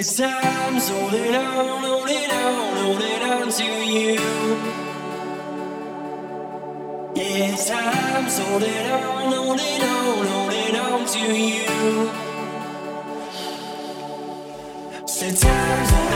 It's 0.00 0.16
time, 0.16 0.80
holding 0.80 1.34
on, 1.34 1.82
holding 1.82 2.30
on, 2.30 2.76
holding 2.78 3.22
on 3.22 3.50
to 3.50 3.64
you. 3.64 4.18
It's 7.14 7.68
time, 7.68 8.24
holding 8.24 8.90
on, 8.92 9.30
holding 9.30 9.82
on, 9.82 10.26
holding 10.26 10.76
on 10.76 11.04
to 11.04 11.18
you. 11.36 12.10
Say 15.06 15.32
time's 15.32 16.09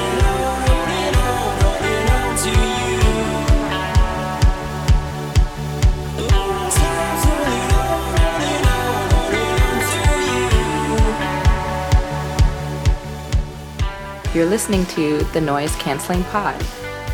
You're 14.34 14.46
listening 14.46 14.84
to 14.86 15.18
the 15.32 15.40
Noise 15.40 15.76
Canceling 15.76 16.24
Pod, 16.24 16.58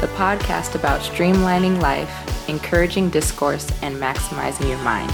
the 0.01 0.07
podcast 0.17 0.75
about 0.75 1.03
streamlining 1.03 1.79
life, 1.79 2.49
encouraging 2.49 3.11
discourse, 3.11 3.71
and 3.83 3.95
maximizing 3.97 4.71
your 4.71 4.79
mind. 4.79 5.11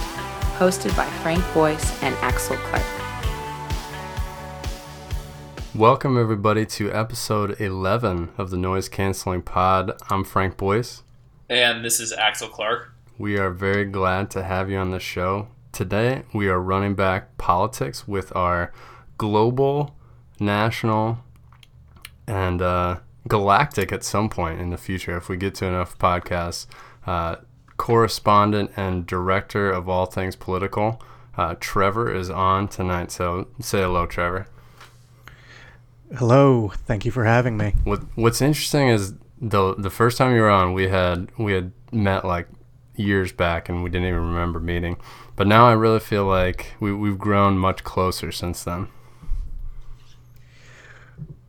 Hosted 0.56 0.96
by 0.96 1.06
Frank 1.24 1.42
Boyce 1.52 2.00
and 2.04 2.14
Axel 2.20 2.56
Clark. 2.58 2.84
Welcome, 5.74 6.16
everybody, 6.16 6.64
to 6.66 6.92
episode 6.92 7.60
11 7.60 8.34
of 8.38 8.50
the 8.50 8.56
Noise 8.56 8.88
Canceling 8.88 9.42
Pod. 9.42 10.00
I'm 10.08 10.22
Frank 10.22 10.56
Boyce. 10.56 11.02
And 11.50 11.84
this 11.84 11.98
is 11.98 12.12
Axel 12.12 12.48
Clark. 12.48 12.92
We 13.18 13.36
are 13.36 13.50
very 13.50 13.84
glad 13.84 14.30
to 14.30 14.44
have 14.44 14.70
you 14.70 14.78
on 14.78 14.92
the 14.92 15.00
show. 15.00 15.48
Today, 15.72 16.22
we 16.32 16.46
are 16.46 16.60
running 16.60 16.94
back 16.94 17.36
politics 17.36 18.06
with 18.06 18.34
our 18.36 18.72
global, 19.18 19.96
national, 20.38 21.18
and 22.26 22.62
uh, 22.62 22.98
galactic 23.28 23.92
at 23.92 24.04
some 24.04 24.28
point 24.28 24.60
in 24.60 24.70
the 24.70 24.76
future, 24.76 25.16
if 25.16 25.28
we 25.28 25.36
get 25.36 25.54
to 25.56 25.66
enough 25.66 25.98
podcasts, 25.98 26.66
uh, 27.06 27.36
correspondent 27.76 28.70
and 28.76 29.06
director 29.06 29.70
of 29.70 29.88
all 29.88 30.06
things 30.06 30.36
political. 30.36 31.02
Uh, 31.36 31.54
Trevor 31.60 32.12
is 32.12 32.30
on 32.30 32.68
tonight, 32.68 33.10
so 33.10 33.48
say 33.60 33.82
hello, 33.82 34.06
Trevor. 34.06 34.48
Hello, 36.16 36.72
thank 36.86 37.04
you 37.04 37.10
for 37.10 37.24
having 37.24 37.56
me. 37.56 37.74
What 37.84 38.02
What's 38.14 38.40
interesting 38.40 38.88
is 38.88 39.14
the 39.40 39.74
the 39.74 39.90
first 39.90 40.16
time 40.16 40.34
you 40.34 40.40
were 40.40 40.50
on, 40.50 40.72
we 40.72 40.88
had 40.88 41.30
we 41.36 41.52
had 41.52 41.72
met 41.92 42.24
like 42.24 42.48
years 42.94 43.32
back, 43.32 43.68
and 43.68 43.82
we 43.82 43.90
didn't 43.90 44.08
even 44.08 44.20
remember 44.20 44.60
meeting. 44.60 44.96
But 45.34 45.46
now 45.46 45.68
I 45.68 45.72
really 45.72 46.00
feel 46.00 46.24
like 46.24 46.74
we 46.80 46.94
we've 46.94 47.18
grown 47.18 47.58
much 47.58 47.84
closer 47.84 48.32
since 48.32 48.64
then. 48.64 48.88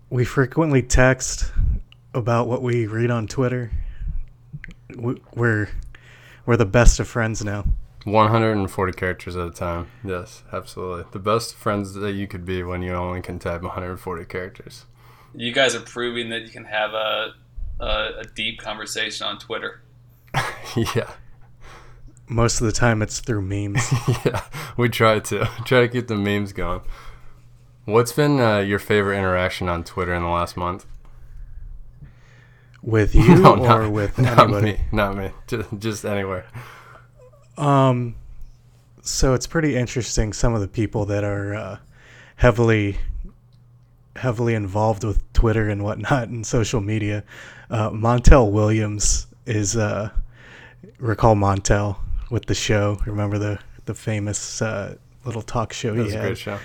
We 0.09 0.25
frequently 0.25 0.81
text 0.81 1.51
about 2.13 2.47
what 2.47 2.61
we 2.61 2.87
read 2.87 3.11
on 3.11 3.27
Twitter. 3.27 3.71
We- 4.95 5.21
We're 5.35 5.69
we're 6.45 6.57
the 6.57 6.65
best 6.65 6.99
of 7.01 7.07
friends 7.09 7.43
now. 7.43 7.65
140 8.05 8.93
characters 8.93 9.35
at 9.35 9.47
a 9.47 9.51
time. 9.51 9.87
Yes, 10.01 10.43
absolutely. 10.53 11.03
The 11.11 11.19
best 11.19 11.55
friends 11.55 11.93
that 11.95 12.13
you 12.13 12.25
could 12.25 12.45
be 12.45 12.63
when 12.63 12.81
you 12.81 12.93
only 12.93 13.21
can 13.21 13.37
type 13.37 13.61
140 13.63 14.23
characters. 14.25 14.85
You 15.35 15.51
guys 15.51 15.75
are 15.75 15.81
proving 15.81 16.29
that 16.29 16.43
you 16.43 16.49
can 16.49 16.63
have 16.63 16.93
a, 16.93 17.33
a, 17.81 18.19
a 18.19 18.23
deep 18.33 18.61
conversation 18.61 19.27
on 19.27 19.37
Twitter. 19.39 19.81
yeah, 20.95 21.11
Most 22.29 22.61
of 22.61 22.65
the 22.67 22.71
time, 22.71 23.01
it's 23.01 23.19
through 23.19 23.41
memes. 23.41 23.91
yeah. 24.25 24.43
We 24.77 24.87
try 24.87 25.19
to 25.19 25.49
try 25.65 25.81
to 25.81 25.89
keep 25.89 26.07
the 26.07 26.15
memes 26.15 26.53
going. 26.53 26.79
What's 27.87 28.11
been 28.11 28.39
uh, 28.41 28.57
your 28.59 28.79
favorite 28.79 29.17
interaction 29.17 29.69
on 29.69 29.83
Twitter 29.85 30.13
in 30.13 30.21
the 30.23 30.29
last 30.29 30.57
month? 30.57 30.85
with 32.83 33.15
you 33.15 33.35
No, 33.35 33.53
or 33.53 33.57
not- 33.57 33.91
with 33.91 34.17
not 34.19 34.37
anybody. 34.39 34.73
me, 34.73 34.79
not 34.91 35.15
me. 35.17 35.31
Just 35.47 35.69
just 35.79 36.05
anywhere. 36.05 36.45
Um, 37.57 38.15
so 39.01 39.33
it's 39.33 39.47
pretty 39.47 39.75
interesting. 39.75 40.33
Some 40.33 40.53
of 40.53 40.59
the 40.61 40.67
people 40.67 41.05
that 41.05 41.23
are 41.23 41.55
uh, 41.55 41.77
heavily, 42.35 42.97
heavily 44.17 44.53
involved 44.53 45.03
with 45.05 45.21
Twitter 45.33 45.69
and 45.69 45.81
whatnot 45.83 46.27
and 46.27 46.45
social 46.45 46.81
media. 46.81 47.23
Uh, 47.69 47.89
Montel 47.89 48.51
Williams 48.51 49.27
is 49.45 49.75
uh, 49.77 50.09
recall 50.99 51.35
Montel 51.35 51.97
with 52.29 52.45
the 52.47 52.55
show. 52.55 52.99
Remember 53.05 53.37
the 53.37 53.59
the 53.85 53.93
famous 53.95 54.61
uh, 54.61 54.95
little 55.25 55.41
talk 55.41 55.71
show 55.73 55.95
That 55.95 56.05
he 56.05 56.11
had. 56.11 56.21
great 56.21 56.37
show. 56.37 56.59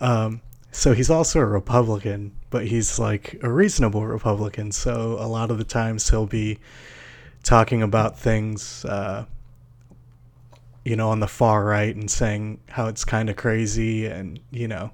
Um, 0.00 0.42
so 0.76 0.92
he's 0.92 1.08
also 1.08 1.40
a 1.40 1.46
Republican, 1.46 2.32
but 2.50 2.66
he's 2.66 2.98
like 2.98 3.40
a 3.42 3.50
reasonable 3.50 4.06
Republican. 4.06 4.70
So 4.72 5.16
a 5.18 5.26
lot 5.26 5.50
of 5.50 5.56
the 5.56 5.64
times 5.64 6.10
he'll 6.10 6.26
be 6.26 6.58
talking 7.42 7.82
about 7.82 8.18
things, 8.18 8.84
uh, 8.84 9.24
you 10.84 10.94
know, 10.94 11.08
on 11.08 11.20
the 11.20 11.28
far 11.28 11.64
right 11.64 11.96
and 11.96 12.10
saying 12.10 12.60
how 12.68 12.88
it's 12.88 13.06
kind 13.06 13.30
of 13.30 13.36
crazy 13.36 14.04
and, 14.04 14.38
you 14.50 14.68
know, 14.68 14.90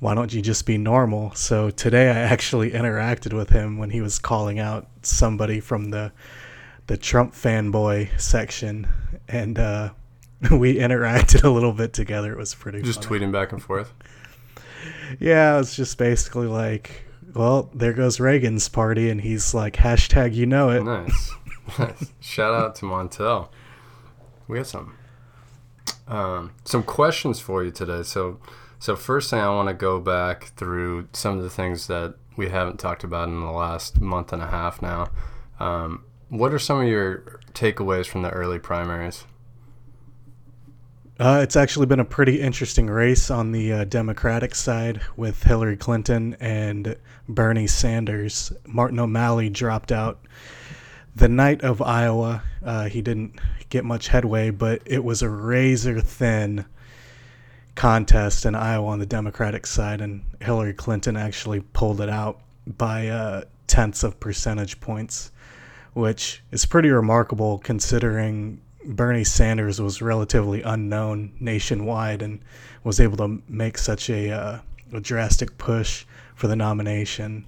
why 0.00 0.14
don't 0.14 0.32
you 0.32 0.40
just 0.40 0.64
be 0.64 0.78
normal? 0.78 1.34
So 1.34 1.68
today 1.68 2.08
I 2.08 2.20
actually 2.20 2.70
interacted 2.70 3.34
with 3.34 3.50
him 3.50 3.76
when 3.76 3.90
he 3.90 4.00
was 4.00 4.18
calling 4.18 4.58
out 4.58 4.88
somebody 5.02 5.60
from 5.60 5.90
the 5.90 6.12
the 6.86 6.96
Trump 6.96 7.34
fanboy 7.34 8.18
section 8.18 8.86
and 9.28 9.58
uh, 9.58 9.90
we 10.50 10.76
interacted 10.76 11.44
a 11.44 11.50
little 11.50 11.72
bit 11.74 11.92
together. 11.92 12.32
It 12.32 12.38
was 12.38 12.54
pretty 12.54 12.80
Just 12.80 13.04
funny. 13.04 13.20
tweeting 13.20 13.32
back 13.32 13.52
and 13.52 13.62
forth. 13.62 13.92
Yeah, 15.20 15.58
it's 15.58 15.76
just 15.76 15.98
basically 15.98 16.46
like, 16.46 17.04
well, 17.34 17.70
there 17.74 17.92
goes 17.92 18.20
Reagan's 18.20 18.68
party, 18.68 19.10
and 19.10 19.20
he's 19.20 19.54
like, 19.54 19.74
hashtag 19.74 20.34
you 20.34 20.46
know 20.46 20.70
it. 20.70 20.82
Nice. 20.82 21.30
nice. 21.78 22.12
Shout 22.20 22.54
out 22.54 22.74
to 22.76 22.86
Montel. 22.86 23.48
We 24.48 24.58
got 24.58 24.66
some 24.66 24.96
um, 26.06 26.52
some 26.64 26.82
questions 26.82 27.40
for 27.40 27.64
you 27.64 27.70
today. 27.70 28.02
So 28.02 28.38
so 28.78 28.96
first 28.96 29.30
thing 29.30 29.40
I 29.40 29.48
want 29.48 29.68
to 29.68 29.74
go 29.74 29.98
back 30.00 30.52
through 30.56 31.08
some 31.12 31.38
of 31.38 31.42
the 31.42 31.50
things 31.50 31.86
that 31.86 32.16
we 32.36 32.50
haven't 32.50 32.78
talked 32.78 33.04
about 33.04 33.28
in 33.28 33.40
the 33.40 33.50
last 33.50 34.00
month 34.00 34.32
and 34.32 34.42
a 34.42 34.46
half 34.46 34.82
now. 34.82 35.10
Um, 35.58 36.04
what 36.28 36.52
are 36.52 36.58
some 36.58 36.80
of 36.80 36.88
your 36.88 37.40
takeaways 37.52 38.06
from 38.06 38.22
the 38.22 38.30
early 38.30 38.58
primaries? 38.58 39.24
Uh, 41.18 41.38
it's 41.44 41.54
actually 41.54 41.86
been 41.86 42.00
a 42.00 42.04
pretty 42.04 42.40
interesting 42.40 42.88
race 42.88 43.30
on 43.30 43.52
the 43.52 43.72
uh, 43.72 43.84
Democratic 43.84 44.52
side 44.52 45.00
with 45.16 45.44
Hillary 45.44 45.76
Clinton 45.76 46.36
and 46.40 46.96
Bernie 47.28 47.68
Sanders. 47.68 48.52
Martin 48.66 48.98
O'Malley 48.98 49.48
dropped 49.48 49.92
out 49.92 50.18
the 51.14 51.28
night 51.28 51.62
of 51.62 51.80
Iowa. 51.80 52.42
Uh, 52.64 52.88
he 52.88 53.00
didn't 53.00 53.38
get 53.68 53.84
much 53.84 54.08
headway, 54.08 54.50
but 54.50 54.82
it 54.86 55.04
was 55.04 55.22
a 55.22 55.28
razor 55.28 56.00
thin 56.00 56.64
contest 57.76 58.44
in 58.44 58.56
Iowa 58.56 58.88
on 58.88 58.98
the 58.98 59.06
Democratic 59.06 59.66
side, 59.66 60.00
and 60.00 60.24
Hillary 60.40 60.74
Clinton 60.74 61.16
actually 61.16 61.60
pulled 61.60 62.00
it 62.00 62.08
out 62.08 62.40
by 62.66 63.06
uh, 63.06 63.42
tenths 63.68 64.02
of 64.02 64.18
percentage 64.18 64.80
points, 64.80 65.30
which 65.92 66.42
is 66.50 66.66
pretty 66.66 66.90
remarkable 66.90 67.58
considering 67.58 68.60
Bernie 68.86 69.24
Sanders 69.24 69.80
was 69.80 70.02
relatively 70.02 70.62
unknown 70.62 71.32
nationwide 71.40 72.22
and 72.22 72.40
was 72.82 73.00
able 73.00 73.16
to 73.18 73.42
make 73.48 73.78
such 73.78 74.10
a, 74.10 74.30
uh, 74.30 74.58
a 74.92 75.00
drastic 75.00 75.56
push 75.58 76.04
for 76.34 76.48
the 76.48 76.56
nomination. 76.56 77.46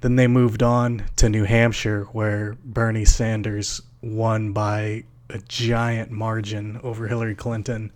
Then 0.00 0.16
they 0.16 0.26
moved 0.26 0.62
on 0.62 1.04
to 1.16 1.28
New 1.28 1.44
Hampshire, 1.44 2.04
where 2.12 2.56
Bernie 2.64 3.04
Sanders 3.04 3.82
won 4.02 4.52
by 4.52 5.04
a 5.30 5.38
giant 5.48 6.10
margin 6.10 6.78
over 6.82 7.08
Hillary 7.08 7.34
Clinton. 7.34 7.90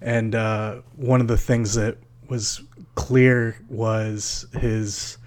And 0.00 0.34
uh, 0.34 0.82
one 0.96 1.20
of 1.20 1.28
the 1.28 1.38
things 1.38 1.74
that 1.74 1.98
was 2.28 2.62
clear 2.94 3.58
was 3.68 4.46
his 4.52 5.17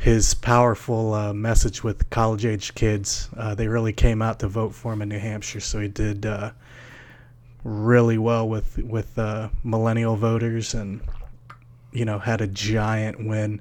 his 0.00 0.32
powerful 0.32 1.12
uh, 1.12 1.34
message 1.34 1.84
with 1.84 2.08
college 2.08 2.46
age 2.46 2.74
kids. 2.74 3.28
Uh, 3.36 3.54
they 3.54 3.68
really 3.68 3.92
came 3.92 4.22
out 4.22 4.38
to 4.38 4.48
vote 4.48 4.74
for 4.74 4.94
him 4.94 5.02
in 5.02 5.10
New 5.10 5.18
Hampshire, 5.18 5.60
so 5.60 5.78
he 5.78 5.88
did 5.88 6.24
uh, 6.24 6.52
really 7.64 8.16
well 8.16 8.48
with 8.48 8.78
with 8.78 9.18
uh, 9.18 9.50
millennial 9.62 10.16
voters, 10.16 10.72
and 10.72 11.02
you 11.92 12.06
know 12.06 12.18
had 12.18 12.40
a 12.40 12.46
giant 12.46 13.26
win. 13.26 13.60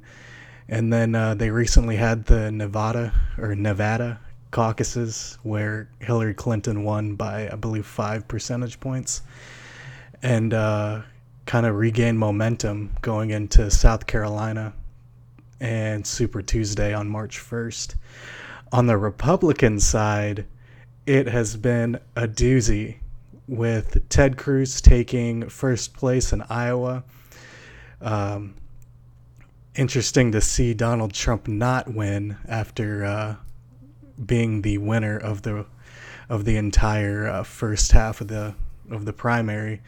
And 0.70 0.94
then 0.94 1.14
uh, 1.14 1.34
they 1.34 1.50
recently 1.50 1.98
had 1.98 2.26
the 2.26 2.52
Nevada 2.52 3.12
or 3.38 3.54
Nevada 3.54 4.22
caucuses 4.52 5.38
where 5.44 5.90
Hillary 6.00 6.34
Clinton 6.34 6.86
won 6.86 7.16
by 7.16 7.50
I 7.50 7.56
believe 7.56 7.86
five 7.86 8.30
percentage 8.30 8.80
points, 8.80 9.24
and 10.24 10.54
uh, 10.54 11.02
kind 11.46 11.66
of 11.66 11.76
regained 11.76 12.18
momentum 12.18 12.96
going 13.02 13.32
into 13.32 13.70
South 13.70 14.08
Carolina 14.08 14.74
and 15.60 16.06
Super 16.06 16.42
Tuesday 16.42 16.94
on 16.94 17.10
March 17.10 17.40
1st. 17.40 17.96
On 18.72 18.88
the 18.88 18.98
Republican 18.98 19.80
side, 19.80 20.46
it 21.06 21.28
has 21.28 21.58
been 21.58 22.00
a 22.16 22.28
doozy 22.28 22.98
with 23.48 24.08
Ted 24.10 24.38
Cruz 24.38 24.80
taking 24.80 25.50
first 25.50 25.94
place 25.94 26.32
in 26.32 26.44
Iowa. 26.44 27.04
Um, 28.00 28.54
interesting 29.76 30.32
to 30.34 30.42
see 30.42 30.74
Donald 30.74 31.14
Trump 31.14 31.48
not 31.48 31.92
win 31.94 32.38
after 32.48 33.06
uh, 33.06 33.36
being 34.24 34.62
the 34.62 34.78
winner 34.78 35.18
of 35.18 35.42
the 35.42 35.66
of 36.30 36.46
the 36.46 36.58
entire 36.58 37.28
uh, 37.28 37.44
first 37.44 37.92
half 37.92 38.22
of 38.22 38.28
the 38.28 38.54
of 38.92 39.06
the 39.06 39.14
primary, 39.14 39.82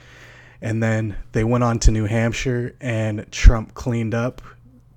and 0.62 0.82
then 0.82 1.18
they 1.34 1.44
went 1.44 1.64
on 1.64 1.78
to 1.80 1.92
New 1.92 2.06
Hampshire 2.06 2.76
and 2.82 3.32
Trump 3.32 3.74
cleaned 3.74 4.16
up. 4.16 4.42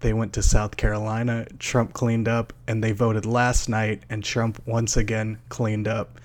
They 0.04 0.12
went 0.12 0.34
to 0.34 0.42
South 0.42 0.76
Carolina, 0.76 1.46
Trump 1.58 1.94
cleaned 1.94 2.28
up, 2.28 2.52
and 2.66 2.84
they 2.84 2.92
voted 2.92 3.24
last 3.24 3.70
night, 3.70 4.02
and 4.10 4.22
Trump 4.22 4.60
once 4.66 4.98
again 4.98 5.38
cleaned 5.48 5.88
up. 5.88 6.20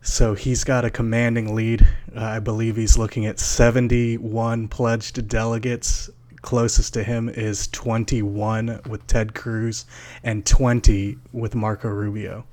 So 0.00 0.32
he's 0.32 0.64
got 0.64 0.86
a 0.86 0.88
commanding 0.88 1.54
lead. 1.54 1.86
Uh, 2.16 2.24
I 2.24 2.38
believe 2.38 2.76
he's 2.76 2.96
looking 2.96 3.26
at 3.26 3.38
71 3.38 4.68
pledged 4.68 5.28
delegates. 5.28 6.08
Closest 6.40 6.94
to 6.94 7.04
him 7.04 7.28
is 7.28 7.68
21 7.68 8.80
with 8.88 9.06
Ted 9.06 9.34
Cruz 9.34 9.84
and 10.24 10.46
20 10.46 11.18
with 11.30 11.54
Marco 11.54 11.90
Rubio. 11.90 12.46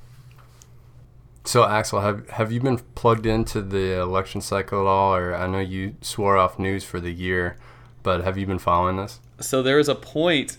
So 1.45 1.63
Axel, 1.63 2.01
have 2.01 2.29
have 2.31 2.51
you 2.51 2.59
been 2.59 2.79
plugged 2.93 3.25
into 3.25 3.61
the 3.61 4.01
election 4.01 4.41
cycle 4.41 4.81
at 4.81 4.85
all? 4.85 5.15
Or 5.15 5.33
I 5.33 5.47
know 5.47 5.59
you 5.59 5.95
swore 6.01 6.35
off 6.35 6.59
news 6.59 6.83
for 6.83 6.99
the 6.99 7.13
year, 7.13 7.55
but 8.03 8.25
have 8.25 8.37
you 8.37 8.45
been 8.45 8.59
following 8.59 8.97
this? 8.97 9.21
So 9.41 9.63
there 9.63 9.77
was 9.77 9.89
a 9.89 9.95
point 9.95 10.57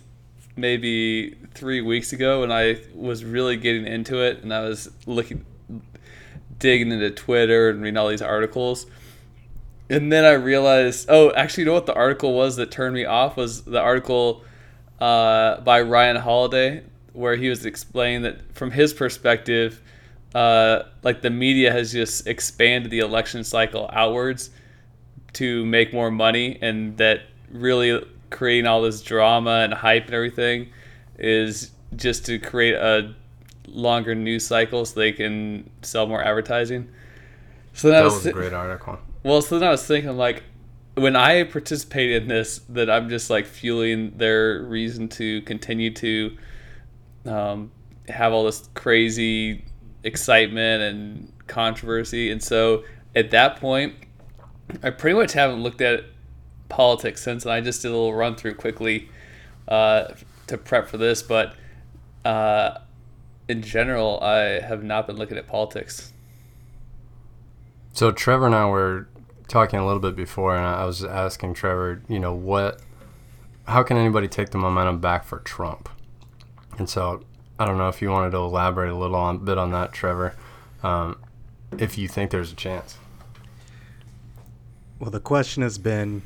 maybe 0.56 1.36
three 1.54 1.80
weeks 1.80 2.12
ago 2.12 2.40
when 2.40 2.52
I 2.52 2.80
was 2.94 3.24
really 3.24 3.56
getting 3.56 3.86
into 3.86 4.22
it, 4.22 4.42
and 4.42 4.52
I 4.52 4.60
was 4.62 4.90
looking, 5.06 5.44
digging 6.58 6.92
into 6.92 7.10
Twitter 7.10 7.70
and 7.70 7.82
reading 7.82 7.96
all 7.96 8.08
these 8.08 8.22
articles. 8.22 8.86
And 9.88 10.12
then 10.12 10.24
I 10.24 10.32
realized, 10.32 11.06
oh, 11.08 11.32
actually, 11.32 11.62
you 11.62 11.66
know 11.66 11.72
what 11.74 11.86
the 11.86 11.94
article 11.94 12.32
was 12.32 12.56
that 12.56 12.70
turned 12.70 12.94
me 12.94 13.04
off 13.04 13.36
was 13.36 13.62
the 13.62 13.80
article 13.80 14.44
uh, 15.00 15.60
by 15.60 15.82
Ryan 15.82 16.16
Holiday, 16.16 16.84
where 17.12 17.36
he 17.36 17.48
was 17.48 17.66
explaining 17.66 18.22
that 18.22 18.54
from 18.54 18.70
his 18.70 18.94
perspective, 18.94 19.82
uh, 20.34 20.84
like 21.02 21.22
the 21.22 21.30
media 21.30 21.72
has 21.72 21.90
just 21.92 22.26
expanded 22.26 22.90
the 22.90 23.00
election 23.00 23.42
cycle 23.42 23.90
outwards 23.92 24.50
to 25.32 25.66
make 25.66 25.92
more 25.92 26.10
money, 26.10 26.58
and 26.62 26.96
that 26.98 27.22
really 27.50 28.00
creating 28.30 28.66
all 28.66 28.82
this 28.82 29.02
drama 29.02 29.60
and 29.60 29.74
hype 29.74 30.06
and 30.06 30.14
everything 30.14 30.68
is 31.18 31.72
just 31.96 32.24
to 32.26 32.38
create 32.38 32.74
a 32.74 33.14
longer 33.66 34.14
news 34.14 34.46
cycle 34.46 34.84
so 34.84 34.98
they 34.98 35.12
can 35.12 35.68
sell 35.82 36.06
more 36.06 36.22
advertising. 36.22 36.88
So 37.72 37.88
That 37.90 38.02
I 38.02 38.04
was 38.04 38.14
was, 38.14 38.26
a 38.26 38.32
great 38.32 38.52
article. 38.52 38.98
well, 39.22 39.42
so 39.42 39.58
then 39.58 39.68
I 39.68 39.70
was 39.72 39.86
thinking 39.86 40.16
like 40.16 40.42
when 40.94 41.16
I 41.16 41.44
participate 41.44 42.10
in 42.22 42.28
this, 42.28 42.58
that 42.70 42.90
I'm 42.90 43.08
just 43.08 43.30
like 43.30 43.46
fueling 43.46 44.16
their 44.16 44.62
reason 44.62 45.08
to 45.10 45.40
continue 45.42 45.92
to 45.94 46.36
um, 47.26 47.70
have 48.08 48.32
all 48.32 48.44
this 48.44 48.68
crazy 48.74 49.64
excitement 50.02 50.82
and 50.82 51.32
controversy. 51.46 52.30
And 52.30 52.42
so 52.42 52.84
at 53.14 53.30
that 53.30 53.56
point, 53.56 53.94
I 54.82 54.90
pretty 54.90 55.16
much 55.18 55.32
haven't 55.32 55.62
looked 55.62 55.80
at 55.80 56.04
politics 56.70 57.22
since. 57.22 57.44
And 57.44 57.52
I 57.52 57.60
just 57.60 57.82
did 57.82 57.88
a 57.88 57.90
little 57.90 58.14
run 58.14 58.36
through 58.36 58.54
quickly 58.54 59.08
uh, 59.68 60.14
to 60.46 60.56
prep 60.56 60.88
for 60.88 60.96
this, 60.96 61.22
but 61.22 61.54
uh, 62.24 62.78
in 63.48 63.62
general, 63.62 64.18
I 64.20 64.60
have 64.60 64.82
not 64.82 65.06
been 65.06 65.16
looking 65.16 65.36
at 65.36 65.46
politics. 65.46 66.12
So 67.92 68.12
Trevor 68.12 68.46
and 68.46 68.54
I 68.54 68.66
were 68.66 69.08
talking 69.48 69.78
a 69.78 69.86
little 69.86 70.00
bit 70.00 70.14
before, 70.14 70.56
and 70.56 70.64
I 70.64 70.84
was 70.84 71.04
asking 71.04 71.54
Trevor, 71.54 72.02
you 72.08 72.18
know, 72.18 72.32
what, 72.32 72.80
how 73.66 73.82
can 73.82 73.96
anybody 73.96 74.28
take 74.28 74.50
the 74.50 74.58
momentum 74.58 75.00
back 75.00 75.24
for 75.24 75.38
Trump? 75.40 75.88
And 76.78 76.88
so 76.88 77.24
I 77.58 77.66
don't 77.66 77.76
know 77.76 77.88
if 77.88 78.00
you 78.00 78.10
wanted 78.10 78.30
to 78.30 78.38
elaborate 78.38 78.90
a 78.90 78.96
little 78.96 79.16
on 79.16 79.44
bit 79.44 79.58
on 79.58 79.70
that, 79.72 79.92
Trevor. 79.92 80.34
Um, 80.82 81.18
if 81.78 81.98
you 81.98 82.08
think 82.08 82.30
there's 82.30 82.52
a 82.52 82.56
chance. 82.56 82.96
Well, 84.98 85.10
the 85.10 85.20
question 85.20 85.62
has 85.62 85.78
been 85.78 86.22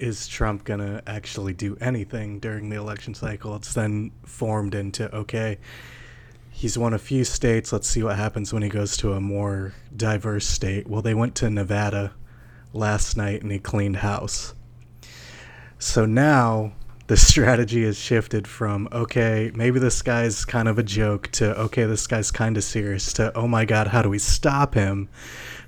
is 0.00 0.26
Trump 0.26 0.64
going 0.64 0.80
to 0.80 1.02
actually 1.06 1.52
do 1.52 1.76
anything 1.80 2.40
during 2.40 2.68
the 2.70 2.76
election 2.76 3.14
cycle? 3.14 3.54
It's 3.56 3.74
then 3.74 4.12
formed 4.24 4.74
into 4.74 5.14
okay, 5.14 5.58
he's 6.50 6.76
won 6.76 6.94
a 6.94 6.98
few 6.98 7.24
states. 7.24 7.72
Let's 7.72 7.88
see 7.88 8.02
what 8.02 8.16
happens 8.16 8.52
when 8.52 8.62
he 8.62 8.68
goes 8.68 8.96
to 8.98 9.12
a 9.12 9.20
more 9.20 9.74
diverse 9.96 10.46
state. 10.46 10.86
Well, 10.86 11.02
they 11.02 11.14
went 11.14 11.34
to 11.36 11.50
Nevada 11.50 12.12
last 12.72 13.16
night 13.16 13.42
and 13.42 13.50
he 13.50 13.58
cleaned 13.58 13.96
house. 13.96 14.54
So 15.78 16.06
now 16.06 16.72
the 17.06 17.16
strategy 17.16 17.84
has 17.84 17.98
shifted 17.98 18.46
from 18.46 18.88
okay, 18.92 19.50
maybe 19.54 19.78
this 19.78 20.02
guy's 20.02 20.44
kind 20.44 20.68
of 20.68 20.78
a 20.78 20.82
joke 20.82 21.28
to 21.32 21.58
okay, 21.58 21.84
this 21.84 22.06
guy's 22.06 22.30
kind 22.30 22.56
of 22.56 22.64
serious 22.64 23.12
to 23.14 23.36
oh 23.36 23.48
my 23.48 23.64
god, 23.64 23.88
how 23.88 24.02
do 24.02 24.08
we 24.08 24.18
stop 24.18 24.74
him? 24.74 25.08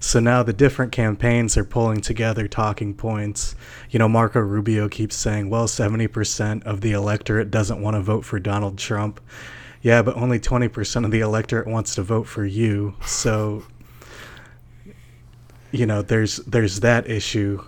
So 0.03 0.19
now 0.19 0.43
the 0.43 0.53
different 0.53 0.91
campaigns 0.91 1.57
are 1.57 1.65
pulling 1.65 2.01
together 2.01 2.49
talking 2.49 2.93
points. 2.93 3.55
You 3.89 4.01
know, 4.01 4.09
Marco 4.09 4.41
Rubio 4.41 4.89
keeps 4.89 5.15
saying, 5.15 5.49
well, 5.49 5.69
70% 5.69 6.65
of 6.65 6.81
the 6.81 6.91
electorate 6.91 7.53
doesn't 7.53 7.81
want 7.81 7.95
to 7.95 8.01
vote 8.03 8.25
for 8.25 8.41
Donald 8.41 8.79
Trump. 8.79 9.21
Yeah, 9.81 10.03
but 10.03 10.17
only 10.17 10.41
20% 10.41 11.05
of 11.05 11.13
the 11.13 11.21
electorate 11.21 11.69
wants 11.69 11.95
to 11.95 12.03
vote 12.03 12.27
for 12.27 12.45
you. 12.45 12.97
So, 13.07 13.63
you 15.71 15.87
know, 15.87 16.03
there's 16.03 16.39
there's 16.39 16.81
that 16.81 17.09
issue. 17.09 17.63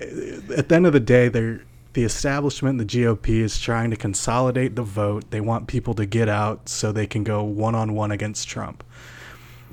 At 0.00 0.68
the 0.68 0.74
end 0.76 0.86
of 0.86 0.92
the 0.92 1.00
day, 1.00 1.28
the 1.28 1.60
establishment, 1.96 2.78
the 2.78 2.84
GOP, 2.84 3.40
is 3.40 3.58
trying 3.60 3.90
to 3.90 3.96
consolidate 3.96 4.76
the 4.76 4.84
vote. 4.84 5.32
They 5.32 5.40
want 5.40 5.66
people 5.66 5.94
to 5.94 6.06
get 6.06 6.28
out 6.28 6.68
so 6.68 6.92
they 6.92 7.08
can 7.08 7.24
go 7.24 7.42
one 7.42 7.74
on 7.74 7.94
one 7.94 8.12
against 8.12 8.48
Trump. 8.48 8.84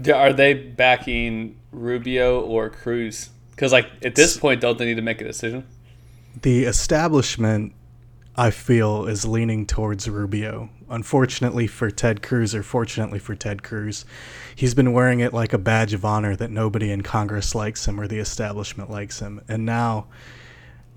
Are 0.08 0.34
they 0.34 0.54
backing 0.54 1.60
Rubio 1.72 2.42
or 2.42 2.70
Cruz? 2.70 3.30
Because 3.52 3.72
like 3.72 3.90
at 4.04 4.16
this 4.16 4.38
point, 4.38 4.62
don't 4.62 4.78
they 4.78 4.86
need 4.86 4.96
to 4.96 5.02
make 5.02 5.22
a 5.22 5.26
decision? 5.26 5.66
The 6.42 6.64
establishment, 6.64 7.74
I 8.36 8.52
feel, 8.52 9.06
is 9.06 9.26
leaning 9.26 9.66
towards 9.66 10.08
Rubio. 10.10 10.70
Unfortunately 10.90 11.68
for 11.68 11.92
Ted 11.92 12.24
Cruz, 12.24 12.56
or 12.56 12.64
fortunately 12.64 13.20
for 13.20 13.36
Ted 13.36 13.62
Cruz, 13.62 14.06
he's 14.56 14.74
been 14.74 14.94
wearing 14.94 15.20
it 15.20 15.34
like 15.34 15.54
a 15.54 15.58
badge 15.58 15.94
of 15.94 16.06
honor 16.06 16.36
that 16.36 16.50
nobody 16.50 16.92
in 16.92 17.02
Congress 17.02 17.54
likes 17.54 17.88
him 17.88 18.00
or 18.00 18.08
the 18.08 18.20
establishment 18.20 18.90
likes 18.90 19.20
him. 19.20 19.42
And 19.48 19.66
now 19.66 20.08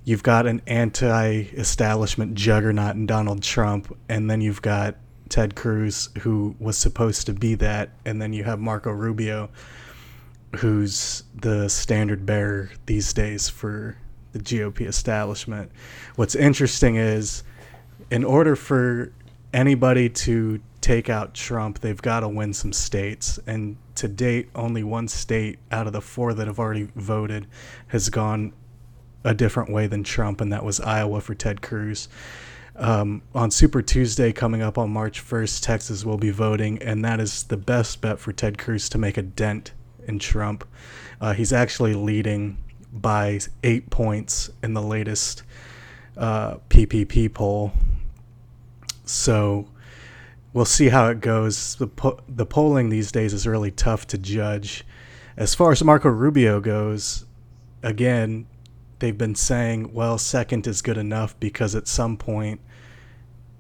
you've 0.05 0.23
got 0.23 0.47
an 0.47 0.63
anti 0.67 1.43
establishment 1.53 2.35
juggernaut 2.35 2.95
in 2.95 3.07
Donald 3.07 3.43
Trump, 3.43 3.95
and 4.09 4.31
then 4.31 4.41
you've 4.41 4.63
got 4.63 4.97
Ted 5.33 5.55
Cruz, 5.55 6.11
who 6.21 6.55
was 6.61 6.77
supposed 6.77 7.25
to 7.25 7.33
be 7.33 7.55
that, 7.55 7.89
and 8.05 8.21
then 8.21 8.35
you 8.35 8.45
have 8.45 8.61
Marco 8.61 8.91
Rubio, 8.91 9.49
who's 10.57 11.25
the 11.35 11.71
standard 11.71 12.27
bearer 12.27 12.69
these 12.85 13.15
days 13.15 13.49
for 13.49 13.97
the 14.33 14.39
GOP 14.39 14.83
establishment. 14.83 15.73
What's 16.17 16.35
interesting 16.35 16.97
is, 16.97 17.45
in 18.11 18.25
order 18.25 18.55
for 18.55 19.11
anybody 19.55 20.11
to 20.11 20.61
take 20.83 21.09
out 21.09 21.33
Trump, 21.33 21.79
they've 21.79 22.03
got 22.03 22.21
to 22.21 22.29
win 22.29 22.53
some 22.53 22.75
states. 22.75 23.39
And 23.47 23.79
to 23.95 24.09
date, 24.09 24.51
only 24.55 24.83
one 24.83 25.09
state 25.09 25.59
out 25.71 25.87
of 25.87 25.95
the 25.95 26.03
four 26.03 26.35
that 26.35 26.47
have 26.47 26.59
already 26.59 26.91
voted 26.95 27.47
has 27.87 28.11
gone 28.11 28.53
a 29.25 29.33
different 29.33 29.71
way 29.71 29.87
than 29.87 30.05
Trump, 30.05 30.43
and 30.43 30.53
that 30.53 30.63
was 30.63 30.79
Iowa 30.79 31.23
for 31.23 31.35
Ted 31.35 31.63
Cruz. 31.63 32.09
Um, 32.83 33.23
on 33.33 33.53
Super 33.53 33.81
Tuesday, 33.81 34.33
coming 34.33 34.61
up 34.61 34.77
on 34.77 34.91
March 34.91 35.25
1st, 35.25 35.63
Texas 35.63 36.05
will 36.05 36.17
be 36.17 36.31
voting, 36.31 36.83
and 36.83 37.05
that 37.05 37.21
is 37.21 37.45
the 37.45 37.57
best 37.57 38.01
bet 38.01 38.19
for 38.19 38.33
Ted 38.33 38.59
Cruz 38.59 38.89
to 38.89 38.99
make 38.99 39.17
a 39.17 39.23
dent 39.23 39.71
in 40.09 40.19
Trump. 40.19 40.67
Uh, 41.21 41.33
he's 41.33 41.53
actually 41.53 41.95
leading 41.95 42.59
by 42.93 43.39
eight 43.63 43.89
points 43.91 44.51
in 44.65 44.75
the 44.75 44.83
latest 44.83 45.45
uh, 46.17 46.57
PPP 46.71 47.33
poll. 47.33 47.71
So 49.05 49.69
we'll 50.53 50.65
see 50.65 50.89
how 50.89 51.07
it 51.07 51.21
goes. 51.21 51.77
The, 51.77 51.87
po- 51.87 52.19
the 52.29 52.47
polling 52.47 52.89
these 52.89 53.13
days 53.13 53.33
is 53.33 53.47
really 53.47 53.71
tough 53.71 54.09
to 54.09 54.19
judge. 54.19 54.85
As 55.37 55.55
far 55.55 55.71
as 55.71 55.85
Marco 55.85 56.09
Rubio 56.09 56.59
goes, 56.59 57.27
again, 57.81 58.49
they've 58.99 59.17
been 59.17 59.37
saying, 59.37 59.93
well, 59.95 60.19
second 60.19 60.67
is 60.67 60.83
good 60.83 60.99
enough 60.99 61.39
because 61.39 61.77
at 61.77 61.87
some 61.87 62.17
point 62.17 62.61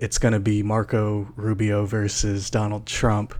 it's 0.02 0.18
going 0.18 0.32
to 0.32 0.40
be 0.40 0.64
Marco 0.64 1.32
Rubio 1.36 1.86
versus 1.86 2.50
Donald 2.50 2.86
Trump. 2.86 3.34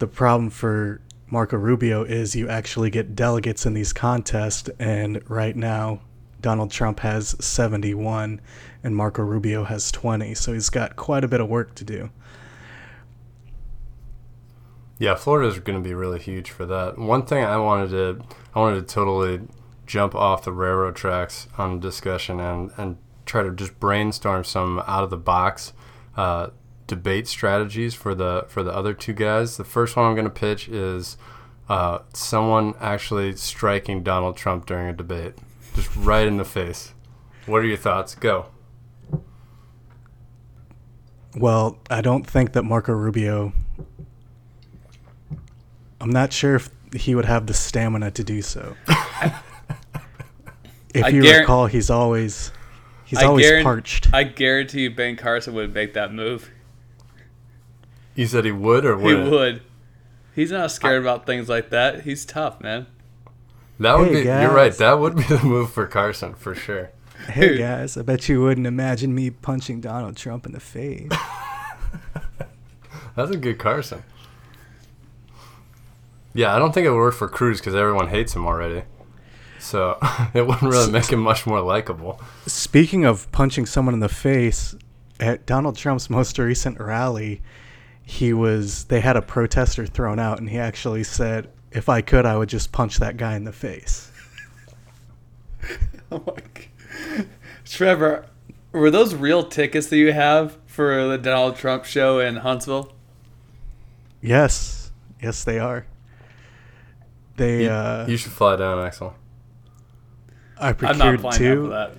The 0.00 0.06
problem 0.06 0.50
for 0.50 1.00
Marco 1.30 1.56
Rubio 1.56 2.04
is 2.04 2.36
you 2.36 2.46
actually 2.46 2.90
get 2.90 3.16
delegates 3.16 3.64
in 3.64 3.72
these 3.72 3.90
contests, 3.94 4.68
and 4.78 5.22
right 5.30 5.56
now 5.56 6.02
Donald 6.42 6.70
Trump 6.70 7.00
has 7.00 7.34
71 7.42 8.38
and 8.84 8.94
Marco 8.94 9.22
Rubio 9.22 9.64
has 9.64 9.90
20, 9.90 10.34
so 10.34 10.52
he's 10.52 10.68
got 10.68 10.94
quite 10.96 11.24
a 11.24 11.28
bit 11.28 11.40
of 11.40 11.48
work 11.48 11.74
to 11.76 11.84
do. 11.84 12.10
Yeah, 14.98 15.14
Florida's 15.14 15.58
going 15.58 15.82
to 15.82 15.88
be 15.88 15.94
really 15.94 16.20
huge 16.20 16.50
for 16.50 16.66
that. 16.66 16.98
One 16.98 17.24
thing 17.24 17.44
I 17.44 17.56
wanted 17.56 17.90
to, 17.92 18.22
I 18.54 18.60
wanted 18.60 18.86
to 18.86 18.94
totally 18.94 19.40
jump 19.86 20.14
off 20.14 20.44
the 20.44 20.52
railroad 20.52 20.96
tracks 20.96 21.48
on 21.56 21.80
discussion 21.80 22.40
and 22.40 22.70
and 22.76 22.98
try 23.32 23.42
to 23.42 23.50
just 23.50 23.80
brainstorm 23.80 24.44
some 24.44 24.78
out 24.86 25.02
of 25.02 25.08
the 25.08 25.16
box 25.16 25.72
uh, 26.18 26.48
debate 26.86 27.26
strategies 27.26 27.94
for 27.94 28.14
the 28.14 28.44
for 28.48 28.62
the 28.62 28.70
other 28.70 28.92
two 28.92 29.14
guys. 29.14 29.56
The 29.56 29.64
first 29.64 29.96
one 29.96 30.04
I'm 30.04 30.14
going 30.14 30.26
to 30.26 30.30
pitch 30.30 30.68
is 30.68 31.16
uh, 31.68 32.00
someone 32.12 32.74
actually 32.78 33.34
striking 33.36 34.02
Donald 34.02 34.36
Trump 34.36 34.66
during 34.66 34.88
a 34.88 34.92
debate, 34.92 35.32
just 35.74 35.96
right 35.96 36.26
in 36.26 36.36
the 36.36 36.44
face. 36.44 36.92
What 37.46 37.62
are 37.62 37.66
your 37.66 37.78
thoughts? 37.78 38.14
Go. 38.14 38.46
Well, 41.34 41.78
I 41.88 42.02
don't 42.02 42.26
think 42.26 42.52
that 42.52 42.64
Marco 42.64 42.92
Rubio. 42.92 43.54
I'm 46.02 46.10
not 46.10 46.34
sure 46.34 46.56
if 46.56 46.68
he 46.94 47.14
would 47.14 47.24
have 47.24 47.46
the 47.46 47.54
stamina 47.54 48.10
to 48.10 48.24
do 48.24 48.42
so. 48.42 48.76
if 50.92 51.04
I 51.04 51.08
you 51.08 51.22
guar- 51.22 51.40
recall, 51.40 51.66
he's 51.66 51.88
always 51.88 52.52
he's 53.12 53.22
I 53.22 53.26
always 53.26 53.46
guaran- 53.46 53.62
parched. 53.62 54.08
I 54.12 54.24
guarantee 54.24 54.82
you 54.82 54.90
Ben 54.90 55.16
Carson 55.16 55.54
would 55.54 55.72
make 55.74 55.94
that 55.94 56.12
move. 56.12 56.50
You 58.14 58.26
said 58.26 58.44
he 58.44 58.52
would 58.52 58.84
or 58.84 58.96
would 58.96 59.16
He 59.16 59.22
would? 59.22 59.32
would. 59.32 59.62
He's 60.34 60.50
not 60.50 60.70
scared 60.70 61.02
about 61.02 61.26
things 61.26 61.48
like 61.48 61.70
that. 61.70 62.02
He's 62.02 62.24
tough, 62.24 62.60
man. 62.60 62.86
That 63.78 63.98
would 63.98 64.08
Hey, 64.08 64.22
be. 64.22 64.28
You're 64.28 64.52
right. 64.54 64.72
That 64.74 64.98
would 64.98 65.16
be 65.16 65.22
the 65.24 65.42
move 65.42 65.72
for 65.72 65.86
Carson 65.86 66.34
for 66.34 66.54
sure. 66.54 66.90
hey 67.28 67.48
dude. 67.50 67.58
guys, 67.58 67.96
I 67.96 68.02
bet 68.02 68.28
you 68.28 68.42
wouldn't 68.42 68.66
imagine 68.66 69.14
me 69.14 69.30
punching 69.30 69.80
Donald 69.80 70.16
Trump 70.16 70.46
in 70.46 70.52
the 70.52 70.60
face. 70.60 71.10
That's 73.14 73.30
a 73.30 73.36
good 73.36 73.58
Carson. 73.58 74.02
Yeah, 76.34 76.54
I 76.54 76.58
don't 76.58 76.72
think 76.72 76.86
it 76.86 76.90
would 76.90 76.96
work 76.96 77.14
for 77.14 77.28
Cruz 77.28 77.60
because 77.60 77.74
everyone 77.74 78.08
hates 78.08 78.34
him 78.34 78.46
already. 78.46 78.84
So 79.62 79.96
it 80.34 80.46
wouldn't 80.46 80.70
really 80.70 80.90
make 80.90 81.06
him 81.06 81.20
much 81.20 81.46
more 81.46 81.60
likable. 81.60 82.20
Speaking 82.46 83.04
of 83.04 83.30
punching 83.32 83.66
someone 83.66 83.94
in 83.94 84.00
the 84.00 84.08
face, 84.08 84.74
at 85.20 85.46
Donald 85.46 85.76
Trump's 85.76 86.10
most 86.10 86.36
recent 86.38 86.80
rally, 86.80 87.42
he 88.02 88.32
was 88.32 88.84
they 88.84 89.00
had 89.00 89.16
a 89.16 89.22
protester 89.22 89.86
thrown 89.86 90.18
out 90.18 90.40
and 90.40 90.50
he 90.50 90.58
actually 90.58 91.04
said, 91.04 91.48
"If 91.70 91.88
I 91.88 92.00
could, 92.00 92.26
I 92.26 92.36
would 92.36 92.48
just 92.48 92.72
punch 92.72 92.96
that 92.98 93.16
guy 93.16 93.36
in 93.36 93.44
the 93.44 93.52
face." 93.52 94.10
Oh 96.10 96.22
my 96.26 96.34
god. 96.34 97.26
Trevor, 97.64 98.26
were 98.72 98.90
those 98.90 99.14
real 99.14 99.44
tickets 99.44 99.86
that 99.86 99.96
you 99.96 100.12
have 100.12 100.58
for 100.66 101.08
the 101.08 101.16
Donald 101.16 101.56
Trump 101.56 101.86
show 101.86 102.18
in 102.18 102.36
Huntsville? 102.36 102.92
Yes. 104.20 104.90
Yes, 105.22 105.42
they 105.42 105.58
are. 105.58 105.86
They 107.36 107.64
You, 107.64 107.70
uh 107.70 108.06
you 108.08 108.18
should 108.18 108.32
fly 108.32 108.56
down, 108.56 108.84
Axel. 108.84 109.14
I 110.58 110.74
I'm 110.80 110.98
not 110.98 111.20
procured 111.20 111.34
two 111.34 111.70
down 111.70 111.98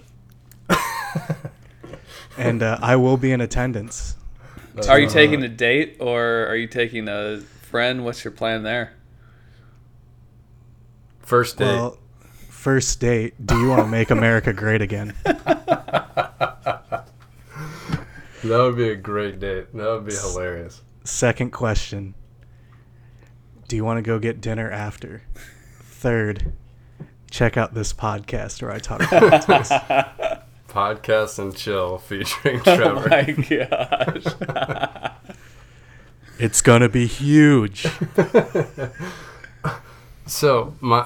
for 0.67 1.27
that. 1.27 1.51
and 2.37 2.63
uh, 2.63 2.79
I 2.81 2.95
will 2.95 3.17
be 3.17 3.31
in 3.31 3.41
attendance. 3.41 4.15
Are 4.87 4.99
you 4.99 5.07
taking 5.07 5.43
a 5.43 5.49
date 5.49 5.97
or 5.99 6.47
are 6.47 6.55
you 6.55 6.67
taking 6.67 7.07
a 7.07 7.39
friend? 7.39 8.03
What's 8.03 8.23
your 8.23 8.31
plan 8.31 8.63
there? 8.63 8.93
First 11.19 11.57
date? 11.57 11.65
Well, 11.65 11.97
first 12.49 12.99
date, 12.99 13.33
do 13.45 13.59
you 13.59 13.69
want 13.69 13.81
to 13.81 13.87
make 13.87 14.09
America 14.09 14.51
great 14.51 14.81
again? 14.81 15.13
that 15.23 17.05
would 18.43 18.75
be 18.75 18.89
a 18.89 18.95
great 18.95 19.39
date. 19.39 19.73
That 19.73 19.91
would 19.91 20.05
be 20.05 20.15
hilarious. 20.15 20.81
Second 21.03 21.51
question 21.51 22.15
Do 23.67 23.75
you 23.75 23.85
want 23.85 23.97
to 23.97 24.01
go 24.01 24.17
get 24.19 24.41
dinner 24.41 24.71
after? 24.71 25.23
Third, 25.81 26.53
check 27.33 27.57
out 27.57 27.73
this 27.73 27.91
podcast 27.93 28.61
where 28.61 28.71
I 28.71 28.77
talk 28.77 29.01
politics. 29.01 29.69
Podcast 30.69 31.37
and 31.39 31.55
chill 31.55 31.97
featuring 32.09 32.59
Oh 32.65 32.75
Trevor. 32.75 33.09
my 33.09 33.23
gosh. 33.31 35.13
it's 36.39 36.61
going 36.61 36.81
to 36.81 36.89
be 36.89 37.05
huge. 37.07 37.87
So 40.25 40.73
my 40.79 41.03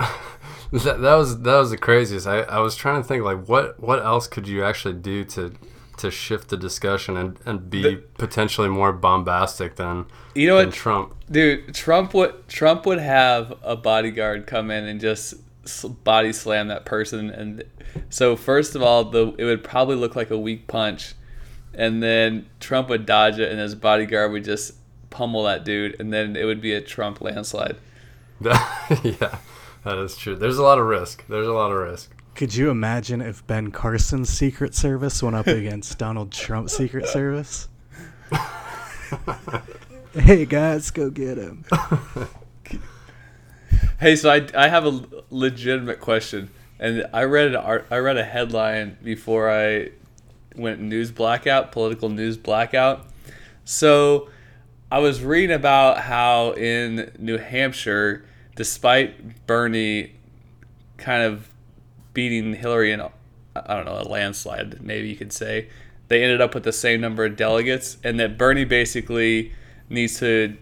that, 0.72 1.02
that 1.02 1.16
was 1.16 1.42
that 1.42 1.58
was 1.58 1.72
the 1.72 1.78
craziest. 1.78 2.28
I, 2.28 2.42
I 2.42 2.60
was 2.60 2.76
trying 2.76 3.02
to 3.02 3.08
think 3.08 3.24
like 3.24 3.48
what 3.48 3.80
what 3.80 4.00
else 4.06 4.28
could 4.28 4.48
you 4.48 4.64
actually 4.64 4.94
do 4.94 5.24
to 5.26 5.54
to 5.98 6.12
shift 6.12 6.50
the 6.50 6.58
discussion 6.58 7.18
and, 7.18 7.40
and 7.46 7.68
be 7.70 7.82
The- 7.82 7.96
potentially 8.20 8.70
more 8.70 8.94
bombastic 8.94 9.76
than 9.76 10.06
You 10.36 10.48
know 10.50 10.58
than 10.58 10.68
what, 10.68 10.76
Trump. 10.76 11.16
dude? 11.32 11.74
Trump 11.74 12.14
would 12.14 12.48
Trump 12.48 12.86
would 12.86 13.00
have 13.00 13.54
a 13.64 13.76
bodyguard 13.76 14.46
come 14.46 14.70
in 14.70 14.86
and 14.86 15.02
just 15.02 15.34
s- 15.34 15.40
body 16.04 16.34
slam 16.34 16.68
that 16.68 16.86
person, 16.86 17.30
and 17.30 17.64
so 18.10 18.36
first 18.36 18.76
of 18.76 18.82
all, 18.82 19.06
the 19.06 19.34
it 19.38 19.46
would 19.46 19.64
probably 19.64 19.96
look 19.96 20.16
like 20.16 20.30
a 20.30 20.38
weak 20.38 20.68
punch, 20.68 21.14
and 21.74 22.02
then 22.02 22.48
Trump 22.60 22.90
would 22.90 23.06
dodge 23.06 23.40
it, 23.40 23.52
and 23.52 23.60
his 23.60 23.76
bodyguard 23.76 24.32
would 24.32 24.44
just 24.44 24.76
pummel 25.10 25.44
that 25.44 25.64
dude, 25.66 26.00
and 26.00 26.14
then 26.14 26.36
it 26.36 26.46
would 26.46 26.62
be 26.62 26.74
a 26.74 26.82
Trump 26.82 27.22
landslide. 27.22 27.78
yeah, 28.42 29.40
that 29.84 29.98
is 29.98 30.16
true. 30.16 30.36
There's 30.36 30.58
a 30.58 30.64
lot 30.64 30.80
of 30.80 30.86
risk. 30.86 31.26
There's 31.28 31.48
a 31.48 31.54
lot 31.54 31.72
of 31.72 31.78
risk. 31.78 32.12
Could 32.36 32.54
you 32.54 32.70
imagine 32.70 33.20
if 33.20 33.46
Ben 33.48 33.72
Carson's 33.72 34.30
Secret 34.30 34.76
Service 34.76 35.24
went 35.24 35.36
up 35.36 35.48
against 35.48 35.98
Donald 35.98 36.32
Trump's 36.32 36.78
Secret 36.78 37.08
Service? 37.08 37.68
hey 40.14 40.46
guys, 40.46 40.92
go 40.92 41.10
get 41.10 41.40
him. 41.40 41.66
Hey, 44.00 44.16
so 44.16 44.30
I, 44.30 44.48
I 44.56 44.68
have 44.68 44.86
a 44.86 45.04
legitimate 45.30 46.00
question, 46.00 46.50
and 46.80 47.06
I 47.14 47.24
read 47.24 47.48
an 47.48 47.56
art, 47.56 47.88
I 47.90 47.98
read 47.98 48.18
a 48.18 48.24
headline 48.24 48.98
before 49.04 49.50
I 49.50 49.90
went 50.56 50.80
news 50.82 51.12
blackout, 51.12 51.72
political 51.72 52.10
news 52.10 52.38
blackout. 52.38 53.08
So 53.66 54.30
I 54.92 55.00
was 55.00 55.22
reading 55.22 55.56
about 55.56 56.00
how 56.00 56.52
in 56.52 57.12
New 57.20 57.38
Hampshire, 57.38 58.26
despite 58.56 59.46
Bernie 59.46 60.14
kind 60.98 61.24
of 61.24 61.48
beating 62.14 62.54
Hillary 62.54 62.92
in, 62.92 63.02
I 63.02 63.76
don't 63.76 63.86
know, 63.86 64.00
a 64.00 64.08
landslide, 64.08 64.82
maybe 64.82 65.10
you 65.10 65.16
could 65.16 65.34
say, 65.34 65.70
they 66.08 66.24
ended 66.24 66.40
up 66.40 66.54
with 66.54 66.64
the 66.64 66.72
same 66.72 67.02
number 67.02 67.26
of 67.26 67.36
delegates, 67.36 67.98
and 68.04 68.20
that 68.20 68.38
Bernie 68.38 68.66
basically 68.66 69.52
needs 69.90 70.20
to 70.20 70.58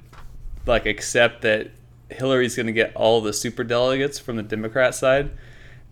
like 0.65 0.85
accept 0.85 1.41
that 1.43 1.71
Hillary's 2.09 2.55
going 2.55 2.67
to 2.67 2.73
get 2.73 2.95
all 2.95 3.21
the 3.21 3.33
super 3.33 3.63
delegates 3.63 4.19
from 4.19 4.35
the 4.35 4.43
Democrat 4.43 4.95
side. 4.95 5.31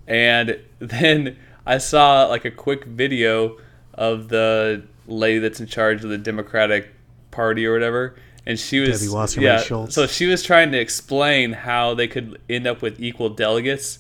And 0.08 0.60
then 0.80 1.38
I 1.66 1.78
saw 1.78 2.26
like 2.26 2.46
a 2.46 2.52
quick 2.52 2.86
video 2.86 3.58
of 3.94 4.30
the 4.30 4.84
lady 5.08 5.40
that's 5.40 5.60
in 5.60 5.68
charge 5.68 6.04
of 6.04 6.10
the 6.10 6.18
Democratic 6.18 6.90
Party 7.32 7.66
or 7.66 7.74
whatever, 7.74 8.16
and 8.46 8.60
she 8.60 8.80
was 8.80 9.10
Wasserman 9.10 9.46
yeah. 9.46 9.62
Schultz. 9.62 9.96
So 9.96 10.08
she 10.08 10.28
was 10.28 10.44
trying 10.44 10.72
to 10.72 10.80
explain 10.80 11.54
how 11.54 11.94
they 11.94 12.08
could 12.08 12.40
end 12.50 12.68
up 12.68 12.82
with 12.82 13.00
equal 13.00 13.30
delegates 13.30 14.00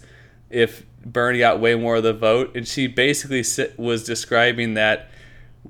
if 0.49 0.85
Bernie 1.05 1.39
got 1.39 1.59
way 1.59 1.75
more 1.75 1.97
of 1.97 2.03
the 2.03 2.13
vote, 2.13 2.55
and 2.55 2.67
she 2.67 2.87
basically 2.87 3.43
was 3.77 4.03
describing 4.03 4.75
that 4.75 5.09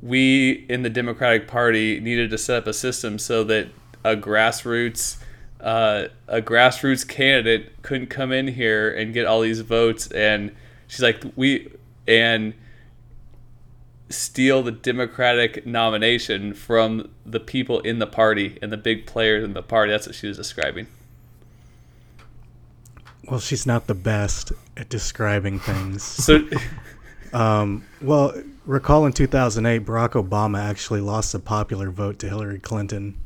we 0.01 0.65
in 0.69 0.83
the 0.83 0.89
Democratic 0.89 1.47
Party 1.47 2.00
needed 2.00 2.29
to 2.31 2.38
set 2.38 2.57
up 2.57 2.67
a 2.67 2.73
system 2.73 3.17
so 3.17 3.43
that 3.45 3.69
a 4.03 4.15
grassroots 4.15 5.17
uh, 5.63 6.08
a 6.27 6.41
grassroots 6.41 7.08
candidate 7.08 7.82
couldn't 7.82 8.08
come 8.08 8.32
in 8.32 8.48
here 8.48 8.93
and 8.93 9.13
get 9.13 9.25
all 9.25 9.41
these 9.41 9.62
votes, 9.62 10.08
and 10.12 10.55
she's 10.88 11.01
like 11.01 11.24
we 11.36 11.72
and 12.08 12.53
steal 14.10 14.62
the 14.62 14.72
Democratic 14.72 15.65
nomination 15.65 16.53
from 16.53 17.10
the 17.25 17.39
people 17.39 17.79
in 17.79 17.98
the 17.98 18.05
party 18.05 18.60
and 18.62 18.72
the 18.72 18.77
big 18.77 19.08
players 19.08 19.43
in 19.43 19.53
the 19.53 19.63
party. 19.63 19.91
That's 19.91 20.05
what 20.05 20.15
she 20.15 20.27
was 20.27 20.38
describing. 20.38 20.86
Well, 23.27 23.39
she's 23.39 23.65
not 23.65 23.88
the 23.88 23.96
best 23.96 24.51
at 24.77 24.89
describing 24.89 25.58
things. 25.60 26.03
So 26.03 26.48
Um, 27.34 27.84
well, 28.00 28.34
recall 28.65 29.05
in 29.08 29.13
2008, 29.13 29.86
Barack 29.86 30.12
Obama 30.12 30.60
actually 30.60 31.01
lost 31.01 31.32
the 31.32 31.39
popular 31.39 31.89
vote 31.89 32.20
to 32.20 32.29
Hillary 32.29 32.60
Clinton, 32.60 33.17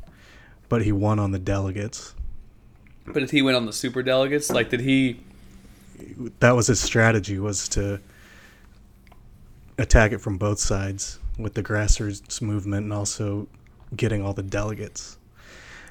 but 0.69 0.83
he 0.83 0.93
won 0.93 1.19
on 1.19 1.31
the 1.31 1.39
delegates. 1.39 2.15
But 3.07 3.21
did 3.21 3.31
he 3.31 3.41
win 3.41 3.55
on 3.55 3.65
the 3.65 3.73
super 3.73 4.03
delegates? 4.03 4.51
Like, 4.51 4.69
did 4.69 4.81
he? 4.81 5.19
That 6.39 6.51
was 6.51 6.67
his 6.67 6.79
strategy 6.79 7.39
was 7.39 7.67
to 7.69 7.99
attack 9.77 10.11
it 10.11 10.19
from 10.19 10.37
both 10.37 10.59
sides 10.59 11.19
with 11.37 11.53
the 11.53 11.63
grassroots 11.63 12.41
movement 12.41 12.83
and 12.83 12.93
also 12.93 13.47
getting 13.95 14.21
all 14.21 14.33
the 14.33 14.43
delegates. 14.43 15.17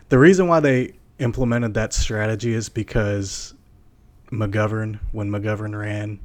The 0.08 0.18
reason 0.18 0.46
why 0.46 0.60
they 0.60 0.92
implemented 1.18 1.74
that 1.74 1.92
strategy 1.92 2.52
is 2.52 2.68
because 2.68 3.54
McGovern, 4.30 4.98
when 5.12 5.30
McGovern 5.30 5.78
ran 5.78 6.20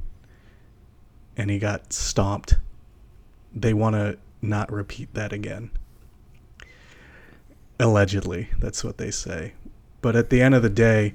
and 1.36 1.50
he 1.50 1.58
got 1.58 1.92
stomped, 1.92 2.54
they 3.54 3.72
want 3.72 3.94
to 3.94 4.18
not 4.40 4.70
repeat 4.72 5.14
that 5.14 5.32
again. 5.32 5.70
Allegedly, 7.78 8.50
that's 8.58 8.84
what 8.84 8.98
they 8.98 9.10
say. 9.10 9.54
But 10.02 10.16
at 10.16 10.28
the 10.30 10.42
end 10.42 10.54
of 10.54 10.62
the 10.62 10.68
day, 10.68 11.14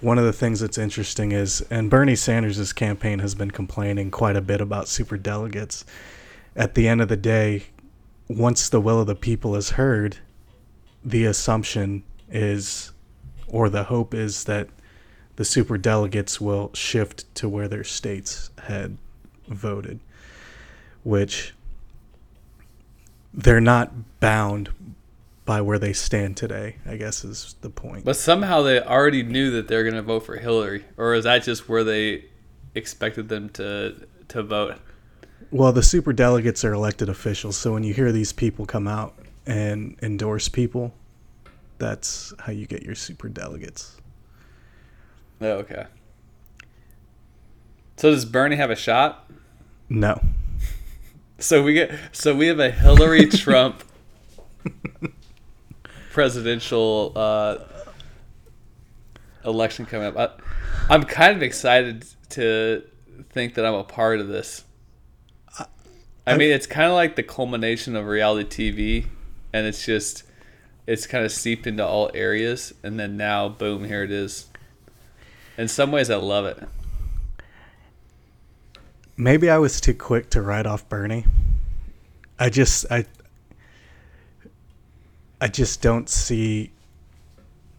one 0.00 0.18
of 0.18 0.24
the 0.24 0.32
things 0.32 0.60
that's 0.60 0.78
interesting 0.78 1.32
is, 1.32 1.60
and 1.70 1.88
Bernie 1.88 2.16
Sanders' 2.16 2.72
campaign 2.72 3.20
has 3.20 3.34
been 3.34 3.50
complaining 3.50 4.10
quite 4.10 4.36
a 4.36 4.40
bit 4.40 4.60
about 4.60 4.88
super 4.88 5.16
delegates, 5.16 5.84
at 6.56 6.74
the 6.74 6.88
end 6.88 7.00
of 7.00 7.08
the 7.08 7.16
day, 7.16 7.64
once 8.28 8.68
the 8.68 8.80
will 8.80 9.00
of 9.00 9.06
the 9.06 9.14
people 9.14 9.54
is 9.54 9.70
heard, 9.70 10.18
the 11.04 11.24
assumption 11.24 12.02
is, 12.30 12.92
or 13.46 13.68
the 13.68 13.84
hope 13.84 14.14
is 14.14 14.44
that 14.44 14.68
the 15.36 15.44
super 15.44 15.76
delegates 15.76 16.40
will 16.40 16.70
shift 16.74 17.32
to 17.34 17.48
where 17.48 17.68
their 17.68 17.84
states 17.84 18.50
had 18.64 18.96
voted, 19.48 20.00
which 21.02 21.54
they're 23.32 23.60
not 23.60 24.20
bound 24.20 24.70
by 25.44 25.60
where 25.60 25.78
they 25.78 25.92
stand 25.92 26.36
today, 26.36 26.76
I 26.86 26.96
guess 26.96 27.24
is 27.24 27.54
the 27.60 27.70
point. 27.70 28.04
But 28.04 28.16
somehow 28.16 28.62
they 28.62 28.80
already 28.80 29.22
knew 29.22 29.50
that 29.52 29.68
they're 29.68 29.82
going 29.82 29.94
to 29.94 30.02
vote 30.02 30.20
for 30.20 30.36
Hillary, 30.36 30.84
or 30.96 31.14
is 31.14 31.24
that 31.24 31.42
just 31.42 31.68
where 31.68 31.84
they 31.84 32.24
expected 32.74 33.28
them 33.28 33.50
to 33.50 34.06
to 34.28 34.42
vote? 34.42 34.76
Well, 35.50 35.72
the 35.72 35.82
super 35.82 36.12
delegates 36.12 36.64
are 36.64 36.72
elected 36.72 37.08
officials, 37.08 37.56
so 37.56 37.72
when 37.72 37.84
you 37.84 37.92
hear 37.92 38.10
these 38.10 38.32
people 38.32 38.64
come 38.66 38.88
out 38.88 39.14
and 39.46 39.96
endorse 40.02 40.48
people, 40.48 40.94
that's 41.78 42.32
how 42.40 42.52
you 42.52 42.66
get 42.66 42.82
your 42.82 42.94
super 42.94 43.28
delegates. 43.28 43.96
Oh, 45.40 45.46
okay. 45.48 45.86
So 47.96 48.10
does 48.10 48.24
Bernie 48.24 48.56
have 48.56 48.70
a 48.70 48.76
shot? 48.76 49.30
No. 49.88 50.20
So 51.36 51.64
we 51.64 51.74
get 51.74 51.92
so 52.12 52.34
we 52.34 52.46
have 52.46 52.60
a 52.60 52.70
Hillary 52.70 53.26
Trump 53.28 53.82
presidential 56.14 57.12
uh, 57.16 57.58
election 59.44 59.84
coming 59.84 60.06
up. 60.06 60.16
I, 60.16 60.94
I'm 60.94 61.02
kind 61.02 61.36
of 61.36 61.42
excited 61.42 62.06
to 62.30 62.84
think 63.30 63.54
that 63.54 63.66
I'm 63.66 63.74
a 63.74 63.82
part 63.82 64.20
of 64.20 64.28
this. 64.28 64.64
I 66.26 66.38
mean, 66.38 66.52
it's 66.52 66.66
kind 66.66 66.86
of 66.86 66.94
like 66.94 67.16
the 67.16 67.22
culmination 67.22 67.96
of 67.96 68.06
reality 68.06 68.70
TV, 68.70 69.06
and 69.52 69.66
it's 69.66 69.84
just 69.84 70.22
it's 70.86 71.06
kind 71.06 71.24
of 71.24 71.32
seeped 71.32 71.66
into 71.66 71.84
all 71.84 72.10
areas, 72.14 72.72
and 72.82 72.98
then 72.98 73.16
now, 73.16 73.48
boom, 73.48 73.84
here 73.84 74.04
it 74.04 74.10
is. 74.12 74.46
In 75.58 75.68
some 75.68 75.90
ways, 75.90 76.10
I 76.10 76.16
love 76.16 76.46
it. 76.46 76.62
Maybe 79.16 79.50
I 79.50 79.58
was 79.58 79.80
too 79.80 79.94
quick 79.94 80.30
to 80.30 80.40
write 80.40 80.64
off 80.64 80.88
Bernie. 80.88 81.26
I 82.38 82.50
just 82.50 82.86
I 82.90 83.04
I 85.40 85.48
just 85.48 85.82
don't 85.82 86.08
see 86.08 86.72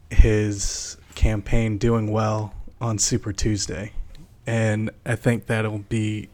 his 0.09 0.97
campaign 1.15 1.77
doing 1.77 2.11
well 2.11 2.53
on 2.79 2.97
Super 2.97 3.33
Tuesday. 3.33 3.93
And 4.45 4.91
I 5.05 5.15
think 5.15 5.47
that'll 5.47 5.79
be 5.79 6.29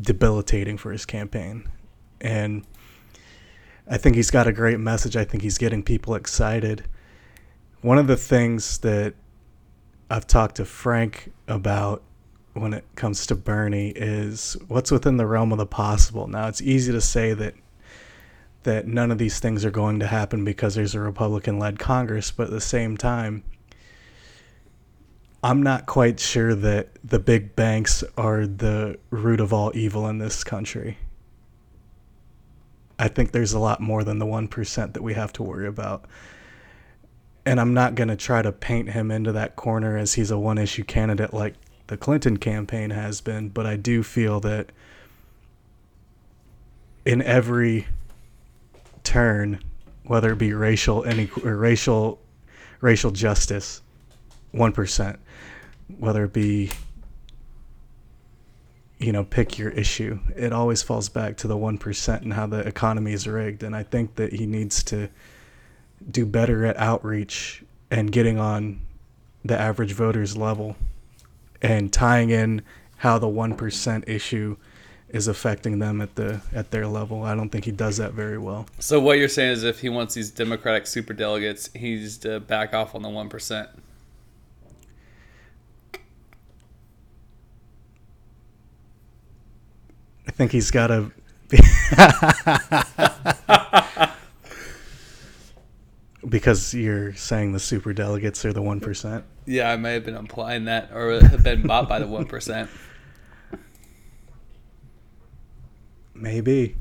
debilitating 0.00 0.78
for 0.78 0.92
his 0.92 1.04
campaign. 1.04 1.68
And 2.20 2.64
I 3.88 3.96
think 3.96 4.14
he's 4.14 4.30
got 4.30 4.46
a 4.46 4.52
great 4.52 4.78
message. 4.78 5.16
I 5.16 5.24
think 5.24 5.42
he's 5.42 5.58
getting 5.58 5.82
people 5.82 6.14
excited. 6.14 6.84
One 7.80 7.98
of 7.98 8.06
the 8.06 8.16
things 8.16 8.78
that 8.78 9.14
I've 10.10 10.26
talked 10.26 10.56
to 10.56 10.64
Frank 10.64 11.32
about 11.48 12.02
when 12.52 12.72
it 12.72 12.84
comes 12.94 13.26
to 13.26 13.34
Bernie 13.34 13.90
is 13.90 14.56
what's 14.68 14.90
within 14.90 15.16
the 15.16 15.26
realm 15.26 15.52
of 15.52 15.58
the 15.58 15.66
possible. 15.66 16.26
Now, 16.26 16.48
it's 16.48 16.60
easy 16.60 16.92
to 16.92 17.00
say 17.00 17.32
that 17.32 17.54
that 18.62 18.86
none 18.86 19.10
of 19.10 19.18
these 19.18 19.38
things 19.38 19.64
are 19.64 19.70
going 19.70 20.00
to 20.00 20.06
happen 20.06 20.44
because 20.44 20.74
there's 20.74 20.94
a 20.94 21.00
Republican 21.00 21.58
led 21.58 21.78
Congress, 21.78 22.30
but 22.30 22.44
at 22.44 22.50
the 22.50 22.60
same 22.60 22.96
time, 22.96 23.42
I'm 25.42 25.62
not 25.62 25.86
quite 25.86 26.20
sure 26.20 26.54
that 26.54 26.90
the 27.02 27.18
big 27.18 27.56
banks 27.56 28.04
are 28.18 28.46
the 28.46 28.98
root 29.08 29.40
of 29.40 29.52
all 29.54 29.72
evil 29.74 30.06
in 30.06 30.18
this 30.18 30.44
country. 30.44 30.98
I 32.98 33.08
think 33.08 33.32
there's 33.32 33.54
a 33.54 33.58
lot 33.58 33.80
more 33.80 34.04
than 34.04 34.18
the 34.18 34.26
1% 34.26 34.92
that 34.92 35.02
we 35.02 35.14
have 35.14 35.32
to 35.34 35.42
worry 35.42 35.66
about. 35.66 36.04
And 37.46 37.58
I'm 37.58 37.72
not 37.72 37.94
going 37.94 38.08
to 38.08 38.16
try 38.16 38.42
to 38.42 38.52
paint 38.52 38.90
him 38.90 39.10
into 39.10 39.32
that 39.32 39.56
corner 39.56 39.96
as 39.96 40.14
he's 40.14 40.30
a 40.30 40.38
one 40.38 40.58
issue 40.58 40.84
candidate 40.84 41.32
like 41.32 41.54
the 41.86 41.96
Clinton 41.96 42.36
campaign 42.36 42.90
has 42.90 43.22
been, 43.22 43.48
but 43.48 43.64
I 43.64 43.76
do 43.76 44.02
feel 44.02 44.38
that 44.40 44.70
in 47.06 47.22
every 47.22 47.86
turn, 49.04 49.60
whether 50.04 50.32
it 50.32 50.38
be 50.38 50.52
racial 50.52 51.04
or 51.44 51.56
racial 51.56 52.20
racial 52.80 53.10
justice, 53.10 53.82
one 54.52 54.72
percent, 54.72 55.18
whether 55.98 56.24
it 56.24 56.32
be 56.32 56.70
you 58.98 59.12
know 59.12 59.24
pick 59.24 59.58
your 59.58 59.70
issue, 59.70 60.18
it 60.36 60.52
always 60.52 60.82
falls 60.82 61.08
back 61.08 61.36
to 61.38 61.48
the 61.48 61.56
one 61.56 61.78
percent 61.78 62.22
and 62.22 62.32
how 62.32 62.46
the 62.46 62.60
economy 62.60 63.12
is 63.12 63.26
rigged. 63.26 63.62
And 63.62 63.74
I 63.74 63.82
think 63.82 64.16
that 64.16 64.32
he 64.32 64.46
needs 64.46 64.82
to 64.84 65.08
do 66.10 66.24
better 66.24 66.64
at 66.64 66.76
outreach 66.76 67.62
and 67.90 68.10
getting 68.10 68.38
on 68.38 68.80
the 69.44 69.58
average 69.58 69.92
voter's 69.92 70.36
level 70.36 70.76
and 71.62 71.92
tying 71.92 72.30
in 72.30 72.62
how 72.98 73.18
the 73.18 73.28
one 73.28 73.54
percent 73.54 74.04
issue 74.06 74.56
is 75.12 75.28
affecting 75.28 75.78
them 75.78 76.00
at 76.00 76.14
the 76.14 76.40
at 76.52 76.70
their 76.70 76.86
level. 76.86 77.24
I 77.24 77.34
don't 77.34 77.50
think 77.50 77.64
he 77.64 77.72
does 77.72 77.96
that 77.98 78.12
very 78.12 78.38
well. 78.38 78.66
So 78.78 79.00
what 79.00 79.18
you're 79.18 79.28
saying 79.28 79.52
is, 79.52 79.64
if 79.64 79.80
he 79.80 79.88
wants 79.88 80.14
these 80.14 80.30
Democratic 80.30 80.86
super 80.86 81.12
delegates, 81.12 81.70
he's 81.74 82.18
to 82.18 82.40
back 82.40 82.74
off 82.74 82.94
on 82.94 83.02
the 83.02 83.08
one 83.08 83.28
percent. 83.28 83.68
I 90.26 90.32
think 90.32 90.52
he's 90.52 90.70
got 90.70 90.88
to. 90.88 91.10
because 96.28 96.72
you're 96.72 97.12
saying 97.14 97.52
the 97.52 97.58
super 97.58 97.92
delegates 97.92 98.44
are 98.44 98.52
the 98.52 98.62
one 98.62 98.78
percent. 98.78 99.24
Yeah, 99.46 99.72
I 99.72 99.76
may 99.76 99.94
have 99.94 100.04
been 100.04 100.14
implying 100.14 100.66
that, 100.66 100.92
or 100.92 101.20
have 101.20 101.42
been 101.42 101.66
bought 101.66 101.88
by 101.88 101.98
the 101.98 102.06
one 102.06 102.26
percent. 102.26 102.70
Maybe. 106.20 106.76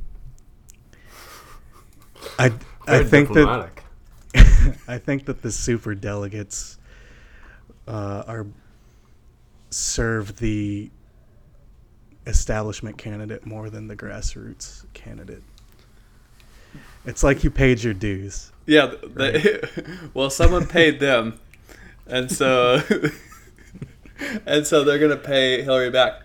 I 2.37 2.51
I 2.85 3.03
think 3.03 3.29
that. 3.33 3.71
I 4.87 4.97
think 4.97 5.25
that 5.25 5.41
the 5.41 5.51
super 5.51 5.95
delegates 5.95 6.77
uh, 7.87 8.23
are 8.27 8.45
serve 9.69 10.37
the 10.37 10.91
establishment 12.27 12.97
candidate 12.97 13.45
more 13.45 13.69
than 13.69 13.87
the 13.87 13.95
grassroots 13.95 14.85
candidate. 14.93 15.41
It's 17.05 17.23
like 17.23 17.43
you 17.43 17.49
paid 17.49 17.81
your 17.81 17.93
dues. 17.93 18.51
Yeah, 18.65 18.93
they, 19.15 19.61
well, 20.13 20.29
someone 20.29 20.67
paid 20.67 20.99
them, 20.99 21.39
and 22.05 22.29
so 22.29 22.81
and 24.45 24.67
so 24.67 24.83
they're 24.83 24.99
gonna 24.99 25.15
pay 25.15 25.63
Hillary 25.63 25.89
back. 25.89 26.23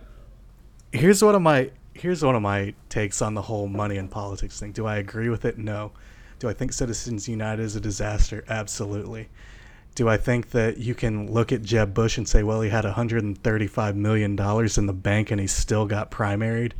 Here's 0.93 1.23
one 1.23 1.35
of 1.35 1.43
my 1.43 1.71
here's 1.95 2.23
one 2.25 2.35
of 2.35 2.43
my 2.43 2.75
takes 2.89 3.23
on 3.23 3.35
the 3.35 3.43
whole 3.43 3.69
money 3.69 3.97
and 3.97 4.11
politics 4.11 4.61
thing. 4.61 4.73
Do 4.73 4.87
I 4.87 4.97
agree 4.97 5.29
with 5.29 5.45
it? 5.45 5.57
No. 5.57 5.93
Do 6.41 6.49
I 6.49 6.53
think 6.53 6.73
Citizens 6.73 7.29
United 7.29 7.63
is 7.63 7.77
a 7.77 7.81
disaster? 7.81 8.45
Absolutely. 8.49 9.29
Do 9.95 10.09
I 10.09 10.17
think 10.17 10.51
that 10.51 10.79
you 10.79 10.95
can 10.95 11.33
look 11.33 11.53
at 11.53 11.63
Jeb 11.63 11.95
Bush 11.95 12.19
and 12.19 12.29
say, 12.29 12.43
well, 12.43 12.61
he 12.61 12.69
had 12.69 12.85
135 12.85 13.97
million 13.97 14.35
dollars 14.35 14.77
in 14.77 14.87
the 14.87 14.93
bank 14.93 15.31
and 15.31 15.41
he 15.41 15.47
still 15.47 15.87
got 15.87 16.11
primaried? 16.11 16.73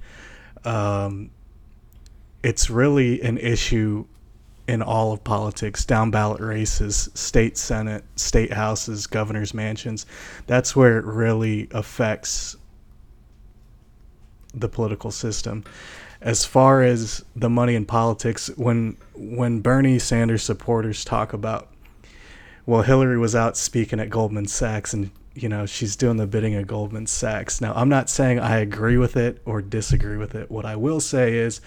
Um, 0.65 1.31
it's 2.43 2.69
really 2.69 3.23
an 3.23 3.39
issue 3.39 4.05
in 4.67 4.83
all 4.83 5.13
of 5.13 5.23
politics 5.23 5.85
down 5.85 6.11
ballot 6.11 6.41
races 6.41 7.11
state 7.13 7.59
senate 7.59 8.03
state 8.17 8.51
houses 8.51 9.07
governors 9.07 9.53
mansions 9.53 10.07
that's 10.47 10.75
where 10.75 10.99
it 10.99 11.05
really 11.05 11.69
affects 11.73 12.57
the 14.55 14.69
political 14.69 15.11
system 15.11 15.65
as 16.21 16.45
far 16.45 16.83
as 16.83 17.25
the 17.37 17.51
money 17.51 17.75
in 17.75 17.85
politics 17.85 18.49
when 18.57 18.97
when 19.15 19.61
bernie 19.61 19.99
sanders 19.99 20.43
supporters 20.43 21.05
talk 21.05 21.33
about 21.33 21.69
well 22.67 22.83
hillary 22.83 23.19
was 23.19 23.35
out 23.35 23.57
speaking 23.57 24.01
at 24.01 24.11
goldman 24.11 24.47
sachs 24.47 24.95
and 24.95 25.11
you 25.35 25.49
know 25.49 25.67
she's 25.67 25.97
doing 25.97 26.17
the 26.17 26.27
bidding 26.27 26.55
of 26.55 26.67
goldman 26.67 27.07
sachs 27.07 27.61
now 27.61 27.73
i'm 27.75 27.89
not 27.89 28.09
saying 28.09 28.39
i 28.39 28.59
agree 28.59 28.97
with 28.97 29.17
it 29.17 29.43
or 29.45 29.61
disagree 29.61 30.17
with 30.17 30.35
it 30.35 30.51
what 30.51 30.65
i 30.65 30.77
will 30.77 31.01
say 31.01 31.35
is 31.35 31.61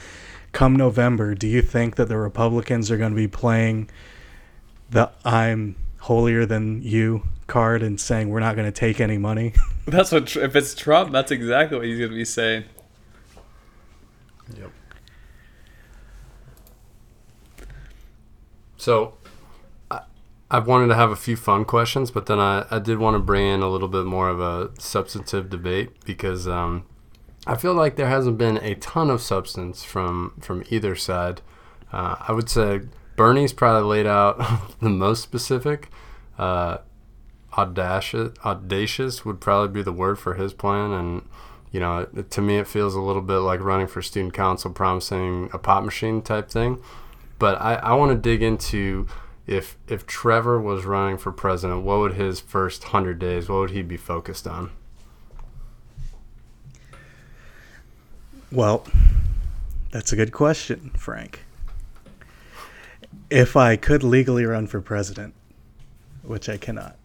come 0.52 0.76
November, 0.76 1.36
do 1.36 1.48
you 1.48 1.62
think 1.62 1.98
that 1.98 2.08
the 2.08 2.18
Republicans 2.18 2.90
are 2.90 2.98
going 2.98 3.12
to 3.12 3.16
be 3.16 3.28
playing 3.28 3.90
the 4.90 5.12
I'm 5.24 5.76
holier 6.00 6.48
than 6.48 6.82
you 6.82 7.24
card 7.48 7.84
and 7.84 8.00
saying 8.00 8.30
we're 8.30 8.40
not 8.40 8.56
going 8.56 8.68
to 8.68 8.72
take 8.72 9.00
any 9.00 9.20
money? 9.20 9.54
That's 9.86 10.12
what 10.12 10.36
if 10.36 10.56
it's 10.56 10.74
Trump, 10.76 11.12
that's 11.12 11.32
exactly 11.32 11.78
what 11.78 11.86
he's 11.86 12.00
gonna 12.00 12.14
be 12.14 12.26
saying. 12.26 12.66
Yep. 14.56 14.72
So, 18.78 19.16
I, 19.90 20.02
I 20.50 20.60
wanted 20.60 20.88
to 20.88 20.96
have 20.96 21.12
a 21.12 21.16
few 21.16 21.36
fun 21.36 21.66
questions, 21.66 22.12
but 22.12 22.28
then 22.28 22.40
I, 22.40 22.66
I 22.70 22.80
did 22.80 23.00
want 23.00 23.16
to 23.16 23.20
bring 23.20 23.46
in 23.46 23.62
a 23.62 23.70
little 23.70 23.88
bit 23.88 24.06
more 24.06 24.30
of 24.30 24.40
a 24.40 24.70
substantive 24.80 25.50
debate 25.50 26.06
because 26.06 26.48
um, 26.48 26.86
I 27.48 27.56
feel 27.56 27.74
like 27.74 27.96
there 27.96 28.10
hasn't 28.10 28.38
been 28.38 28.58
a 28.58 28.76
ton 28.76 29.10
of 29.10 29.22
substance 29.22 29.84
from 29.84 30.34
from 30.42 30.64
either 30.70 30.96
side. 30.96 31.42
Uh, 31.94 32.16
I 32.20 32.34
would 32.34 32.50
say 32.50 32.82
Bernie's 33.16 33.54
probably 33.54 33.90
laid 33.90 34.06
out 34.06 34.38
the 34.82 34.90
most 34.90 35.24
specific. 35.24 35.90
Uh, 36.38 36.80
audacious, 37.58 38.38
audacious 38.46 39.26
would 39.26 39.40
probably 39.40 39.74
be 39.74 39.82
the 39.82 39.94
word 39.94 40.20
for 40.20 40.36
his 40.36 40.54
plan, 40.54 40.92
and 40.92 41.22
you 41.72 41.80
know, 41.80 42.06
to 42.06 42.42
me, 42.42 42.58
it 42.58 42.68
feels 42.68 42.96
a 42.96 43.02
little 43.02 43.22
bit 43.22 43.38
like 43.38 43.60
running 43.60 43.88
for 43.88 44.02
student 44.02 44.34
council, 44.34 44.72
promising 44.72 45.50
a 45.54 45.58
pop 45.58 45.84
machine 45.84 46.22
type 46.22 46.50
thing. 46.50 46.82
But 47.40 47.62
I, 47.62 47.76
I 47.76 47.94
want 47.94 48.12
to 48.12 48.18
dig 48.18 48.42
into 48.42 49.08
if 49.46 49.78
if 49.88 50.06
Trevor 50.06 50.60
was 50.60 50.86
running 50.86 51.18
for 51.18 51.32
president, 51.32 51.84
what 51.84 52.00
would 52.00 52.14
his 52.14 52.40
first 52.40 52.86
hundred 52.86 53.20
days? 53.20 53.48
What 53.50 53.60
would 53.60 53.72
he 53.72 53.82
be 53.82 53.98
focused 53.98 54.48
on? 54.48 54.72
Well, 58.52 58.86
that's 59.92 60.14
a 60.14 60.16
good 60.16 60.32
question, 60.32 60.92
Frank. 60.98 61.44
If 63.30 63.58
I 63.58 63.76
could 63.76 64.04
legally 64.04 64.46
run 64.46 64.68
for 64.68 64.80
president, 64.80 65.34
which 66.24 66.48
I 66.48 66.58
cannot, 66.58 66.96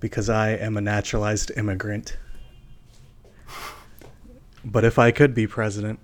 because 0.00 0.30
I 0.30 0.50
am 0.50 0.76
a 0.76 0.80
naturalized 0.80 1.50
immigrant. 1.56 2.16
But 4.64 4.84
if 4.84 4.98
I 4.98 5.10
could 5.10 5.34
be 5.34 5.46
president, 5.46 6.00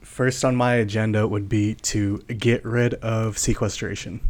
first 0.00 0.44
on 0.44 0.56
my 0.56 0.74
agenda 0.74 1.28
would 1.28 1.48
be 1.48 1.74
to 1.74 2.18
get 2.18 2.64
rid 2.64 2.94
of 2.94 3.36
sequestration. 3.36 4.20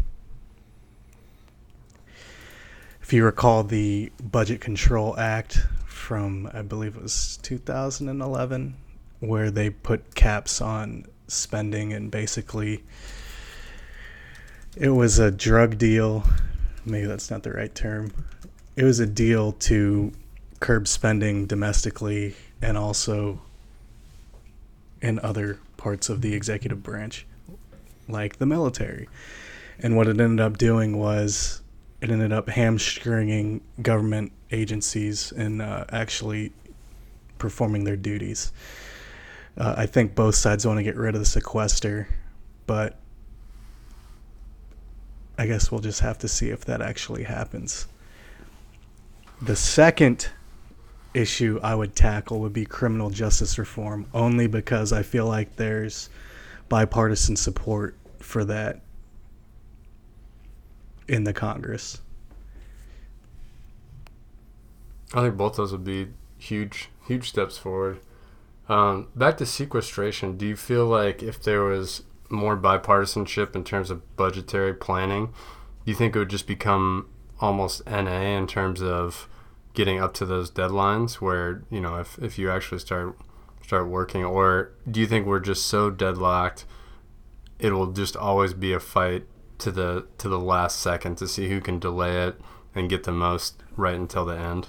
If 3.00 3.12
you 3.12 3.24
recall 3.24 3.64
the 3.64 4.10
Budget 4.22 4.60
Control 4.60 5.18
Act 5.18 5.66
from, 5.86 6.50
I 6.52 6.62
believe 6.62 6.96
it 6.96 7.02
was 7.02 7.38
2011, 7.42 8.74
where 9.20 9.50
they 9.50 9.70
put 9.70 10.14
caps 10.14 10.60
on 10.60 11.04
spending 11.28 11.92
and 11.92 12.10
basically 12.10 12.82
it 14.76 14.88
was 14.88 15.18
a 15.18 15.30
drug 15.30 15.78
deal. 15.78 16.24
Maybe 16.84 17.06
that's 17.06 17.30
not 17.30 17.42
the 17.42 17.52
right 17.52 17.74
term. 17.74 18.12
It 18.76 18.84
was 18.84 19.00
a 19.00 19.06
deal 19.06 19.52
to 19.52 20.12
curb 20.60 20.88
spending 20.88 21.46
domestically 21.46 22.34
and 22.64 22.78
also 22.78 23.40
in 25.02 25.18
other 25.18 25.58
parts 25.76 26.08
of 26.08 26.22
the 26.22 26.34
executive 26.34 26.82
branch, 26.82 27.26
like 28.08 28.38
the 28.38 28.46
military. 28.46 29.06
And 29.78 29.96
what 29.96 30.06
it 30.06 30.18
ended 30.18 30.40
up 30.40 30.56
doing 30.56 30.96
was 30.98 31.60
it 32.00 32.10
ended 32.10 32.32
up 32.32 32.48
hamstringing 32.48 33.60
government 33.82 34.32
agencies 34.50 35.30
in 35.32 35.60
uh, 35.60 35.84
actually 35.90 36.52
performing 37.36 37.84
their 37.84 37.96
duties. 37.96 38.50
Uh, 39.58 39.74
I 39.76 39.84
think 39.84 40.14
both 40.14 40.34
sides 40.34 40.66
want 40.66 40.78
to 40.78 40.82
get 40.82 40.96
rid 40.96 41.14
of 41.14 41.20
the 41.20 41.26
sequester, 41.26 42.08
but 42.66 42.96
I 45.36 45.46
guess 45.46 45.70
we'll 45.70 45.80
just 45.82 46.00
have 46.00 46.18
to 46.20 46.28
see 46.28 46.48
if 46.48 46.64
that 46.64 46.80
actually 46.80 47.24
happens. 47.24 47.86
The 49.42 49.56
second 49.56 50.30
issue 51.14 51.60
I 51.62 51.74
would 51.74 51.94
tackle 51.94 52.40
would 52.40 52.52
be 52.52 52.66
criminal 52.66 53.10
justice 53.10 53.58
reform, 53.58 54.06
only 54.12 54.46
because 54.46 54.92
I 54.92 55.02
feel 55.02 55.26
like 55.26 55.56
there's 55.56 56.10
bipartisan 56.68 57.36
support 57.36 57.96
for 58.18 58.44
that 58.44 58.80
in 61.08 61.24
the 61.24 61.32
Congress. 61.32 62.00
I 65.12 65.22
think 65.22 65.36
both 65.36 65.56
those 65.56 65.72
would 65.72 65.84
be 65.84 66.08
huge, 66.38 66.90
huge 67.06 67.28
steps 67.28 67.56
forward. 67.56 68.00
Um, 68.68 69.08
back 69.14 69.36
to 69.38 69.46
sequestration, 69.46 70.36
do 70.36 70.46
you 70.46 70.56
feel 70.56 70.86
like 70.86 71.22
if 71.22 71.42
there 71.42 71.62
was 71.62 72.02
more 72.30 72.56
bipartisanship 72.56 73.54
in 73.54 73.62
terms 73.62 73.90
of 73.90 74.16
budgetary 74.16 74.74
planning, 74.74 75.26
do 75.26 75.92
you 75.92 75.94
think 75.94 76.16
it 76.16 76.18
would 76.18 76.30
just 76.30 76.46
become 76.46 77.08
almost 77.40 77.86
NA 77.86 78.36
in 78.36 78.46
terms 78.46 78.82
of 78.82 79.28
getting 79.74 80.00
up 80.00 80.14
to 80.14 80.24
those 80.24 80.50
deadlines 80.50 81.14
where, 81.14 81.62
you 81.70 81.80
know, 81.80 81.96
if, 81.96 82.18
if 82.18 82.38
you 82.38 82.50
actually 82.50 82.78
start 82.78 83.16
start 83.62 83.88
working 83.88 84.22
or 84.22 84.72
do 84.90 85.00
you 85.00 85.06
think 85.06 85.26
we're 85.26 85.40
just 85.40 85.66
so 85.66 85.88
deadlocked 85.88 86.66
it 87.58 87.72
will 87.72 87.92
just 87.92 88.14
always 88.14 88.52
be 88.52 88.74
a 88.74 88.80
fight 88.80 89.24
to 89.58 89.70
the 89.70 90.06
to 90.18 90.28
the 90.28 90.38
last 90.38 90.80
second 90.80 91.16
to 91.16 91.28
see 91.28 91.48
who 91.48 91.60
can 91.60 91.78
delay 91.78 92.26
it 92.26 92.38
and 92.74 92.90
get 92.90 93.04
the 93.04 93.12
most 93.12 93.62
right 93.76 93.94
until 93.94 94.24
the 94.24 94.36
end? 94.36 94.68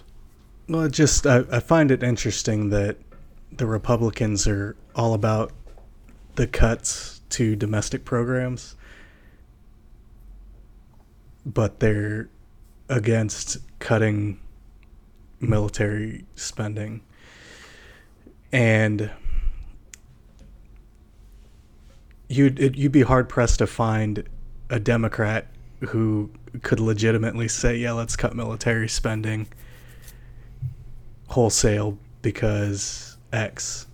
Well, 0.69 0.83
it 0.83 0.91
just 0.91 1.25
I, 1.27 1.43
I 1.51 1.59
find 1.59 1.91
it 1.91 2.03
interesting 2.03 2.69
that 2.69 2.97
the 3.51 3.65
Republicans 3.65 4.47
are 4.47 4.75
all 4.95 5.13
about 5.13 5.51
the 6.35 6.47
cuts 6.47 7.21
to 7.29 7.55
domestic 7.55 8.05
programs, 8.05 8.75
but 11.45 11.79
they're 11.79 12.29
against 12.87 13.57
cutting 13.79 14.39
military 15.45 16.25
spending. 16.35 17.01
And 18.51 19.11
you'd 22.27 22.59
it, 22.59 22.75
you'd 22.75 22.91
be 22.91 23.01
hard 23.01 23.29
pressed 23.29 23.59
to 23.59 23.67
find 23.67 24.27
a 24.69 24.79
Democrat 24.79 25.47
who 25.89 26.29
could 26.61 26.79
legitimately 26.79 27.47
say, 27.47 27.77
"Yeah, 27.77 27.93
let's 27.93 28.15
cut 28.15 28.35
military 28.35 28.87
spending 28.87 29.47
wholesale 31.27 31.97
because 32.21 33.17
X." 33.31 33.87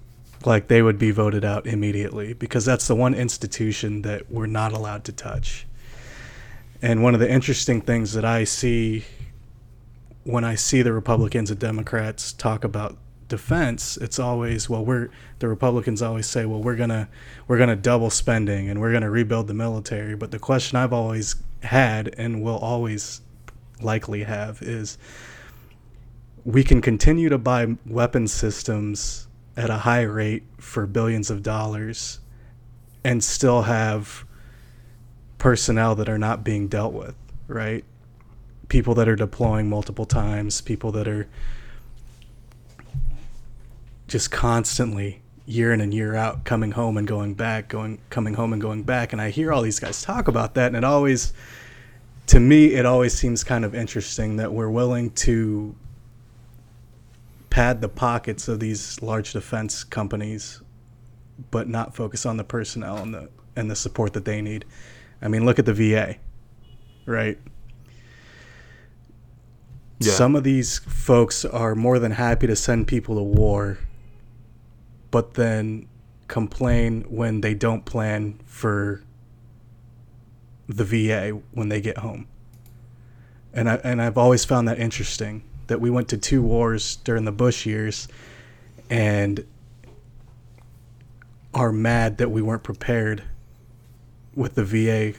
Like 0.44 0.70
they 0.70 0.82
would 0.82 0.98
be 0.98 1.12
voted 1.12 1.46
out 1.46 1.68
immediately 1.68 2.34
because 2.34 2.66
that's 2.66 2.88
the 2.88 2.96
one 2.96 3.14
institution 3.14 4.02
that 4.02 4.32
we're 4.32 4.48
not 4.48 4.74
allowed 4.74 5.04
to 5.04 5.12
touch. 5.12 5.68
And 6.82 7.04
one 7.04 7.14
of 7.14 7.20
the 7.20 7.32
interesting 7.32 7.80
things 7.80 8.14
that 8.14 8.26
I 8.26 8.44
see 8.46 9.06
when 10.24 10.44
I 10.44 10.56
see 10.56 10.82
the 10.82 10.94
Republicans 10.94 11.50
and 11.50 11.60
Democrats 11.60 12.34
talk 12.34 12.64
about 12.64 12.98
defense, 13.28 13.98
it's 13.98 14.20
always 14.20 14.70
well 14.70 14.84
we're 14.84 15.10
the 15.40 15.48
Republicans 15.48 16.02
always 16.02 16.28
say 16.28 16.46
well 16.46 16.62
we're 16.62 16.76
gonna 16.76 17.08
we're 17.48 17.58
gonna 17.58 17.76
double 17.76 18.10
spending 18.10 18.70
and 18.70 18.80
we're 18.82 18.92
gonna 18.92 19.10
rebuild 19.10 19.48
the 19.48 19.54
military. 19.54 20.16
But 20.16 20.32
the 20.32 20.40
question 20.40 20.78
I've 20.78 20.94
always 20.94 21.36
had 21.64 22.14
and 22.18 22.44
will 22.44 22.58
always 22.58 23.22
likely 23.82 24.24
have 24.24 24.62
is 24.62 24.98
we 26.44 26.64
can 26.64 26.82
continue 26.82 27.30
to 27.30 27.38
buy 27.38 27.78
weapon 27.86 28.28
systems 28.28 29.28
at 29.56 29.70
a 29.70 29.78
high 29.78 30.02
rate 30.02 30.44
for 30.58 30.86
billions 30.86 31.30
of 31.30 31.44
dollars 31.44 32.20
and 33.04 33.24
still 33.24 33.64
have 33.64 34.26
personnel 35.38 35.96
that 35.96 36.08
are 36.08 36.18
not 36.18 36.44
being 36.44 36.68
dealt 36.68 36.94
with, 36.94 37.16
right? 37.48 37.84
People 38.72 38.94
that 38.96 39.10
are 39.10 39.18
deploying 39.18 39.68
multiple 39.68 40.06
times, 40.06 40.62
people 40.62 40.94
that 40.94 41.06
are 41.06 41.28
just 44.08 44.32
constantly 44.32 45.22
year 45.46 45.74
in 45.74 45.82
and 45.82 45.94
year 45.94 46.16
out 46.16 46.46
coming 46.46 46.72
home 46.72 46.96
and 46.98 47.06
going 47.06 47.34
back, 47.34 47.68
going 47.68 48.00
coming 48.10 48.36
home 48.36 48.54
and 48.54 48.62
going 48.62 48.84
back 48.84 49.12
and 49.12 49.22
I 49.22 49.30
hear 49.30 49.52
all 49.52 49.62
these 49.62 49.82
guys 49.82 50.02
talk 50.02 50.30
about 50.30 50.54
that 50.54 50.68
and 50.68 50.78
it 50.78 50.86
always 50.86 51.34
to 52.28 52.40
me 52.40 52.68
it 52.68 52.86
always 52.86 53.14
seems 53.14 53.44
kind 53.44 53.66
of 53.66 53.76
interesting 53.76 54.38
that 54.38 54.54
we're 54.54 54.70
willing 54.70 55.10
to 55.28 55.76
pad 57.50 57.82
the 57.82 57.90
pockets 57.90 58.48
of 58.48 58.62
these 58.62 59.02
large 59.02 59.34
defense 59.34 59.84
companies, 59.84 60.62
but 61.52 61.68
not 61.68 61.94
focus 61.94 62.26
on 62.26 62.38
the 62.38 62.46
personnel 62.46 63.00
and 63.00 63.14
the 63.14 63.30
and 63.58 63.70
the 63.70 63.76
support 63.76 64.14
that 64.14 64.24
they 64.24 64.42
need. 64.42 64.64
I 65.22 65.28
mean, 65.28 65.46
look 65.46 65.60
at 65.60 65.66
the 65.66 65.74
VA, 65.74 66.16
right? 67.06 67.38
Yeah. 70.02 70.14
Some 70.14 70.36
of 70.36 70.44
these 70.44 70.80
folks 70.80 71.46
are 71.46 71.76
more 71.76 72.00
than 72.00 72.12
happy 72.12 72.48
to 72.48 72.56
send 72.56 72.88
people 72.88 73.16
to 73.16 73.22
war, 73.22 73.78
but 75.12 75.36
then 75.36 75.88
complain 76.28 77.04
when 77.10 77.42
they 77.42 77.54
don't 77.54 77.86
plan 77.86 78.40
for 78.46 79.04
the 80.68 80.84
VA 80.84 81.40
when 81.52 81.70
they 81.70 81.82
get 81.82 82.00
home. 82.00 82.28
And 83.54 83.70
I 83.70 83.76
and 83.84 84.02
I've 84.02 84.18
always 84.18 84.46
found 84.46 84.68
that 84.68 84.80
interesting 84.80 85.44
that 85.68 85.80
we 85.82 85.90
went 85.90 86.08
to 86.10 86.18
two 86.18 86.42
wars 86.42 86.96
during 86.98 87.26
the 87.26 87.32
Bush 87.32 87.66
years 87.66 88.08
and 88.90 89.46
are 91.54 91.72
mad 91.72 92.18
that 92.18 92.32
we 92.32 92.42
weren't 92.42 92.64
prepared 92.64 93.24
with 94.34 94.56
the 94.56 94.64
VA 94.64 95.18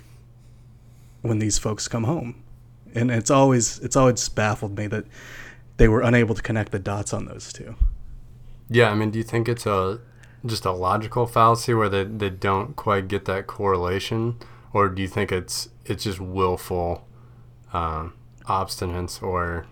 when 1.20 1.38
these 1.38 1.58
folks 1.58 1.88
come 1.88 2.04
home. 2.04 2.41
And 2.94 3.10
it's 3.10 3.30
always 3.30 3.78
it's 3.80 3.96
always 3.96 4.28
baffled 4.28 4.76
me 4.76 4.86
that 4.88 5.04
they 5.76 5.88
were 5.88 6.02
unable 6.02 6.34
to 6.34 6.42
connect 6.42 6.72
the 6.72 6.78
dots 6.78 7.12
on 7.12 7.26
those 7.26 7.52
two. 7.52 7.74
Yeah, 8.68 8.90
I 8.90 8.94
mean, 8.94 9.10
do 9.10 9.18
you 9.18 9.24
think 9.24 9.48
it's 9.48 9.66
a 9.66 10.00
just 10.44 10.64
a 10.64 10.72
logical 10.72 11.26
fallacy 11.26 11.72
where 11.72 11.88
they, 11.88 12.04
they 12.04 12.30
don't 12.30 12.74
quite 12.74 13.06
get 13.06 13.26
that 13.26 13.46
correlation, 13.46 14.38
or 14.72 14.88
do 14.88 15.02
you 15.02 15.08
think 15.08 15.30
it's 15.30 15.68
it's 15.84 16.04
just 16.04 16.20
willful 16.20 17.06
um, 17.72 18.14
obstinance 18.46 19.22
or 19.22 19.66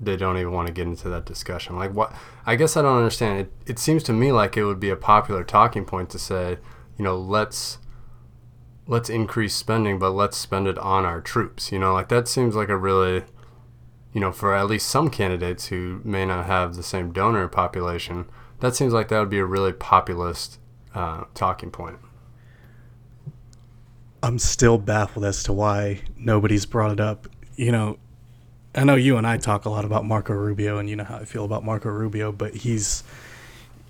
they 0.00 0.16
don't 0.16 0.36
even 0.36 0.52
want 0.52 0.66
to 0.66 0.72
get 0.72 0.86
into 0.86 1.08
that 1.08 1.24
discussion. 1.24 1.76
Like 1.76 1.92
what? 1.92 2.14
I 2.44 2.56
guess 2.56 2.76
I 2.76 2.82
don't 2.82 2.98
understand. 2.98 3.40
It 3.40 3.52
it 3.66 3.78
seems 3.78 4.02
to 4.04 4.12
me 4.12 4.32
like 4.32 4.56
it 4.56 4.64
would 4.64 4.80
be 4.80 4.90
a 4.90 4.96
popular 4.96 5.44
talking 5.44 5.84
point 5.84 6.10
to 6.10 6.18
say, 6.18 6.58
you 6.98 7.04
know, 7.04 7.16
let's 7.16 7.78
let's 8.86 9.10
increase 9.10 9.54
spending, 9.54 9.98
but 9.98 10.10
let's 10.10 10.36
spend 10.36 10.66
it 10.66 10.78
on 10.78 11.04
our 11.04 11.20
troops. 11.20 11.72
You 11.72 11.78
know, 11.78 11.92
like 11.92 12.08
that 12.08 12.28
seems 12.28 12.54
like 12.54 12.68
a 12.68 12.76
really, 12.76 13.24
you 14.12 14.20
know, 14.20 14.32
for 14.32 14.54
at 14.54 14.66
least 14.66 14.88
some 14.88 15.10
candidates 15.10 15.66
who 15.66 16.00
may 16.04 16.24
not 16.24 16.46
have 16.46 16.76
the 16.76 16.82
same 16.82 17.12
donor 17.12 17.48
population, 17.48 18.26
that 18.60 18.74
seems 18.74 18.92
like 18.92 19.08
that 19.08 19.18
would 19.20 19.30
be 19.30 19.38
a 19.38 19.44
really 19.44 19.72
populist 19.72 20.58
uh, 20.94 21.24
talking 21.34 21.70
point. 21.70 21.98
I'm 24.22 24.38
still 24.38 24.78
baffled 24.78 25.24
as 25.24 25.42
to 25.44 25.52
why 25.52 26.00
nobody's 26.16 26.66
brought 26.66 26.92
it 26.92 27.00
up. 27.00 27.28
You 27.54 27.70
know, 27.70 27.98
I 28.74 28.84
know 28.84 28.94
you 28.94 29.16
and 29.16 29.26
I 29.26 29.36
talk 29.36 29.64
a 29.64 29.70
lot 29.70 29.84
about 29.84 30.04
Marco 30.04 30.32
Rubio, 30.32 30.78
and 30.78 30.88
you 30.88 30.96
know 30.96 31.04
how 31.04 31.16
I 31.16 31.24
feel 31.24 31.44
about 31.44 31.64
Marco 31.64 31.88
Rubio, 31.90 32.32
but 32.32 32.54
he's 32.54 33.04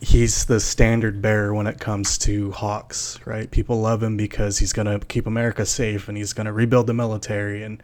he's 0.00 0.44
the 0.44 0.60
standard 0.60 1.22
bearer 1.22 1.54
when 1.54 1.66
it 1.66 1.80
comes 1.80 2.18
to 2.18 2.50
hawks, 2.52 3.18
right? 3.24 3.50
People 3.50 3.80
love 3.80 4.02
him 4.02 4.16
because 4.16 4.58
he's 4.58 4.72
going 4.72 4.86
to 4.86 5.04
keep 5.06 5.26
America 5.26 5.64
safe 5.64 6.08
and 6.08 6.16
he's 6.16 6.32
going 6.32 6.46
to 6.46 6.52
rebuild 6.52 6.86
the 6.86 6.94
military. 6.94 7.62
And, 7.62 7.82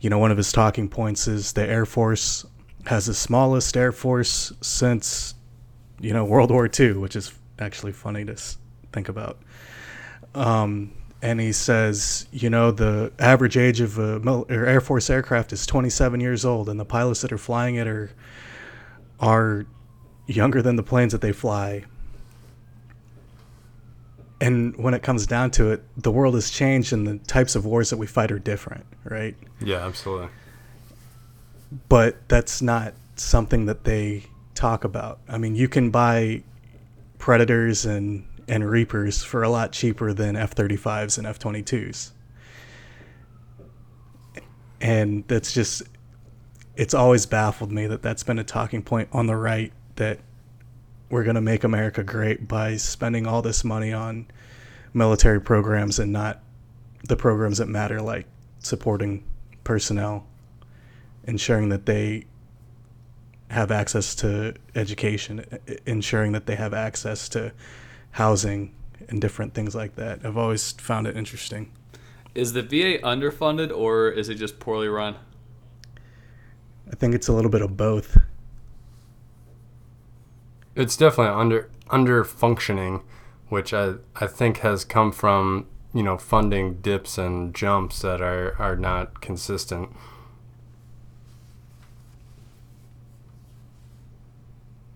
you 0.00 0.10
know, 0.10 0.18
one 0.18 0.30
of 0.30 0.36
his 0.36 0.52
talking 0.52 0.88
points 0.88 1.26
is 1.26 1.52
the 1.52 1.66
Air 1.66 1.86
Force 1.86 2.46
has 2.86 3.06
the 3.06 3.14
smallest 3.14 3.76
Air 3.76 3.92
Force 3.92 4.52
since, 4.60 5.34
you 6.00 6.12
know, 6.12 6.24
World 6.24 6.50
War 6.50 6.68
II, 6.68 6.94
which 6.94 7.16
is 7.16 7.32
actually 7.58 7.92
funny 7.92 8.24
to 8.24 8.36
think 8.92 9.08
about. 9.08 9.38
Um, 10.34 10.92
and 11.20 11.40
he 11.40 11.52
says, 11.52 12.28
you 12.30 12.48
know, 12.48 12.70
the 12.70 13.12
average 13.18 13.56
age 13.56 13.80
of 13.80 13.98
a 13.98 14.20
mil- 14.20 14.46
Air 14.48 14.80
Force 14.80 15.10
aircraft 15.10 15.52
is 15.52 15.66
27 15.66 16.20
years 16.20 16.44
old, 16.44 16.68
and 16.68 16.78
the 16.78 16.84
pilots 16.84 17.22
that 17.22 17.32
are 17.32 17.38
flying 17.38 17.74
it 17.74 17.88
are 17.88 18.10
are 19.20 19.66
younger 20.28 20.62
than 20.62 20.76
the 20.76 20.82
planes 20.82 21.12
that 21.12 21.20
they 21.20 21.32
fly. 21.32 21.84
And 24.40 24.76
when 24.76 24.94
it 24.94 25.02
comes 25.02 25.26
down 25.26 25.50
to 25.52 25.72
it, 25.72 25.82
the 25.96 26.12
world 26.12 26.34
has 26.34 26.50
changed 26.50 26.92
and 26.92 27.06
the 27.06 27.18
types 27.26 27.56
of 27.56 27.64
wars 27.64 27.90
that 27.90 27.96
we 27.96 28.06
fight 28.06 28.30
are 28.30 28.38
different, 28.38 28.86
right? 29.02 29.34
Yeah, 29.60 29.84
absolutely. 29.84 30.28
But 31.88 32.28
that's 32.28 32.62
not 32.62 32.94
something 33.16 33.66
that 33.66 33.82
they 33.82 34.24
talk 34.54 34.84
about. 34.84 35.18
I 35.28 35.38
mean, 35.38 35.56
you 35.56 35.66
can 35.66 35.90
buy 35.90 36.44
Predators 37.18 37.84
and, 37.84 38.26
and 38.46 38.68
Reapers 38.68 39.24
for 39.24 39.42
a 39.42 39.48
lot 39.48 39.72
cheaper 39.72 40.12
than 40.12 40.36
F 40.36 40.54
35s 40.54 41.18
and 41.18 41.26
F 41.26 41.38
22s. 41.40 42.12
And 44.80 45.24
that's 45.26 45.52
just, 45.52 45.82
it's 46.76 46.94
always 46.94 47.26
baffled 47.26 47.72
me 47.72 47.88
that 47.88 48.02
that's 48.02 48.22
been 48.22 48.38
a 48.38 48.44
talking 48.44 48.82
point 48.82 49.08
on 49.12 49.26
the 49.26 49.34
right 49.34 49.72
that 49.98 50.18
we're 51.10 51.22
going 51.22 51.36
to 51.36 51.40
make 51.40 51.62
America 51.62 52.02
great 52.02 52.48
by 52.48 52.76
spending 52.76 53.26
all 53.26 53.42
this 53.42 53.62
money 53.62 53.92
on 53.92 54.26
military 54.92 55.40
programs 55.40 55.98
and 55.98 56.12
not 56.12 56.40
the 57.04 57.16
programs 57.16 57.58
that 57.58 57.68
matter, 57.68 58.00
like 58.00 58.26
supporting 58.58 59.24
personnel, 59.64 60.26
ensuring 61.24 61.68
that 61.68 61.86
they 61.86 62.24
have 63.50 63.70
access 63.70 64.14
to 64.14 64.54
education, 64.74 65.44
ensuring 65.86 66.32
that 66.32 66.46
they 66.46 66.56
have 66.56 66.74
access 66.74 67.28
to 67.30 67.52
housing 68.12 68.74
and 69.08 69.20
different 69.20 69.54
things 69.54 69.74
like 69.74 69.94
that. 69.96 70.24
I've 70.24 70.36
always 70.36 70.72
found 70.72 71.06
it 71.06 71.16
interesting. 71.16 71.72
Is 72.34 72.52
the 72.52 72.62
VA 72.62 72.98
underfunded 73.02 73.74
or 73.74 74.08
is 74.10 74.28
it 74.28 74.34
just 74.34 74.60
poorly 74.60 74.88
run? 74.88 75.16
I 76.90 76.94
think 76.94 77.14
it's 77.14 77.28
a 77.28 77.32
little 77.32 77.50
bit 77.50 77.62
of 77.62 77.76
both. 77.76 78.18
It's 80.78 80.96
definitely 80.96 81.34
under 81.34 81.68
under 81.90 82.22
functioning, 82.22 83.02
which 83.48 83.74
I 83.74 83.94
I 84.14 84.28
think 84.28 84.58
has 84.58 84.84
come 84.84 85.10
from 85.10 85.66
you 85.92 86.04
know 86.04 86.16
funding 86.16 86.74
dips 86.80 87.18
and 87.18 87.52
jumps 87.52 88.00
that 88.02 88.22
are 88.22 88.54
are 88.60 88.76
not 88.76 89.20
consistent. 89.20 89.90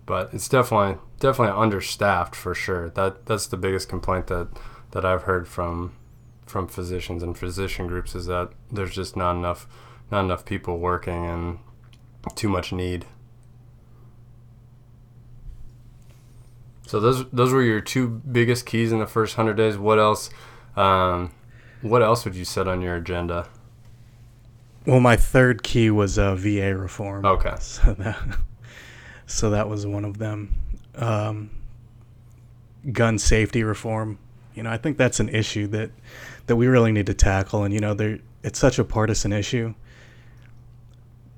But 0.06 0.32
it's 0.32 0.48
definitely 0.48 0.98
definitely 1.18 1.60
understaffed 1.60 2.36
for 2.36 2.54
sure. 2.54 2.90
That 2.90 3.26
that's 3.26 3.48
the 3.48 3.56
biggest 3.56 3.88
complaint 3.88 4.28
that 4.28 4.48
that 4.92 5.04
I've 5.04 5.22
heard 5.24 5.48
from 5.48 5.96
from 6.46 6.68
physicians 6.68 7.24
and 7.24 7.36
physician 7.36 7.88
groups 7.88 8.14
is 8.14 8.26
that 8.26 8.50
there's 8.70 8.94
just 8.94 9.16
not 9.16 9.34
enough 9.34 9.66
not 10.12 10.24
enough 10.24 10.44
people 10.44 10.78
working 10.78 11.26
and 11.26 11.58
too 12.36 12.48
much 12.48 12.72
need. 12.72 13.04
So 16.92 17.00
those 17.00 17.24
those 17.30 17.54
were 17.54 17.62
your 17.62 17.80
two 17.80 18.06
biggest 18.06 18.66
keys 18.66 18.92
in 18.92 18.98
the 18.98 19.06
first 19.06 19.34
hundred 19.36 19.54
days. 19.54 19.78
What 19.78 19.98
else? 19.98 20.28
Um, 20.76 21.32
what 21.80 22.02
else 22.02 22.26
would 22.26 22.36
you 22.36 22.44
set 22.44 22.68
on 22.68 22.82
your 22.82 22.96
agenda? 22.96 23.48
Well, 24.84 25.00
my 25.00 25.16
third 25.16 25.62
key 25.62 25.90
was 25.90 26.18
uh, 26.18 26.34
VA 26.34 26.76
reform. 26.76 27.24
Okay. 27.24 27.54
So 27.60 27.94
that, 27.94 28.18
so 29.24 29.48
that 29.48 29.70
was 29.70 29.86
one 29.86 30.04
of 30.04 30.18
them. 30.18 30.52
Um, 30.94 31.48
gun 32.92 33.18
safety 33.18 33.64
reform. 33.64 34.18
You 34.54 34.64
know, 34.64 34.70
I 34.70 34.76
think 34.76 34.98
that's 34.98 35.18
an 35.18 35.30
issue 35.30 35.68
that 35.68 35.92
that 36.46 36.56
we 36.56 36.66
really 36.66 36.92
need 36.92 37.06
to 37.06 37.14
tackle. 37.14 37.64
And 37.64 37.72
you 37.72 37.80
know, 37.80 37.94
there 37.94 38.18
it's 38.42 38.58
such 38.58 38.78
a 38.78 38.84
partisan 38.84 39.32
issue. 39.32 39.72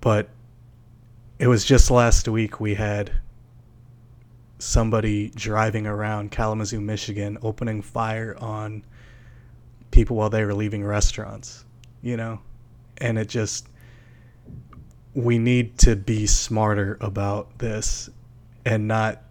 But 0.01 0.31
it 1.39 1.47
was 1.47 1.65
just 1.65 1.93
last 1.93 2.27
week 2.27 2.59
we 2.59 2.75
had 2.75 3.13
somebody 4.65 5.31
driving 5.31 5.87
around 5.87 6.31
Kalamazoo, 6.31 6.81
Michigan, 6.81 7.39
opening 7.43 7.83
fire 7.83 8.37
on 8.41 8.85
people 9.91 10.17
while 10.17 10.31
they 10.31 10.45
were 10.45 10.55
leaving 10.55 10.83
restaurants, 10.83 11.65
you 12.03 12.17
know? 12.17 12.41
And 12.99 13.19
it 13.19 13.29
just, 13.29 13.69
we 15.15 15.39
need 15.39 15.79
to 15.79 15.97
be 15.97 16.27
smarter 16.27 16.97
about 17.01 17.59
this 17.59 18.09
and 18.65 18.89
not 18.89 19.23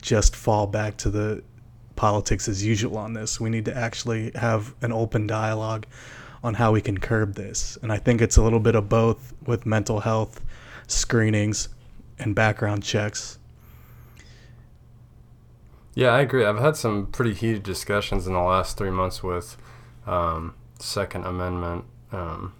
just 0.00 0.36
fall 0.36 0.66
back 0.66 0.96
to 0.98 1.10
the 1.10 1.42
politics 1.96 2.48
as 2.48 2.64
usual 2.64 2.98
on 2.98 3.14
this. 3.14 3.40
We 3.40 3.50
need 3.50 3.64
to 3.64 3.76
actually 3.76 4.30
have 4.34 4.74
an 4.82 4.92
open 4.92 5.26
dialogue 5.26 5.86
on 6.44 6.54
how 6.54 6.70
we 6.70 6.80
can 6.80 6.98
curb 6.98 7.34
this. 7.34 7.76
And 7.82 7.92
I 7.92 7.98
think 7.98 8.20
it's 8.20 8.36
a 8.36 8.42
little 8.42 8.60
bit 8.60 8.76
of 8.76 8.88
both 8.88 9.34
with 9.44 9.66
mental 9.66 10.00
health 10.00 10.40
screenings 10.86 11.68
and 12.18 12.34
background 12.34 12.84
checks 12.84 13.38
yeah, 15.96 16.10
I 16.10 16.20
agree. 16.20 16.44
I've 16.44 16.58
had 16.58 16.76
some 16.76 17.06
pretty 17.06 17.32
heated 17.32 17.62
discussions 17.62 18.26
in 18.26 18.34
the 18.34 18.40
last 18.40 18.76
three 18.76 18.90
months 18.90 19.22
with 19.22 19.56
um, 20.06 20.54
Second 20.78 21.24
Amendment. 21.24 21.86
Um, 22.12 22.52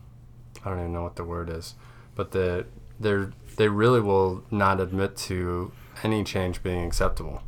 I 0.65 0.71
don't 0.71 0.79
even 0.79 0.93
know 0.95 1.03
what 1.03 1.17
the 1.17 1.25
word 1.25 1.51
is, 1.51 1.75
but 2.15 2.33
the 2.33 2.65
they 2.99 3.27
they 3.57 3.69
really 3.69 4.01
will 4.01 4.43
not 4.51 4.81
admit 4.81 5.17
to 5.17 5.71
any 6.03 6.25
change 6.25 6.63
being 6.63 6.83
acceptable. 6.83 7.43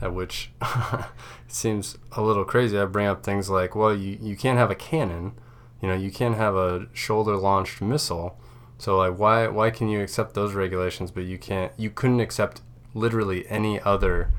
At 0.00 0.12
which 0.12 0.50
it 0.60 1.06
seems 1.46 1.96
a 2.10 2.20
little 2.20 2.44
crazy. 2.44 2.76
I 2.76 2.84
bring 2.86 3.06
up 3.06 3.22
things 3.22 3.48
like, 3.48 3.76
well, 3.76 3.94
you, 3.94 4.18
you 4.20 4.36
can't 4.36 4.58
have 4.58 4.72
a 4.72 4.74
cannon, 4.74 5.34
you 5.80 5.86
know, 5.86 5.94
you 5.94 6.10
can't 6.10 6.36
have 6.36 6.56
a 6.56 6.88
shoulder 6.92 7.36
launched 7.36 7.80
missile. 7.80 8.36
So 8.76 8.98
like, 8.98 9.16
why 9.16 9.46
why 9.46 9.70
can 9.70 9.88
you 9.88 10.00
accept 10.00 10.34
those 10.34 10.52
regulations, 10.52 11.12
but 11.12 11.26
you 11.26 11.38
can't? 11.38 11.72
You 11.76 11.90
couldn't 11.90 12.18
accept 12.18 12.60
literally 12.92 13.46
any 13.48 13.78
other 13.80 14.32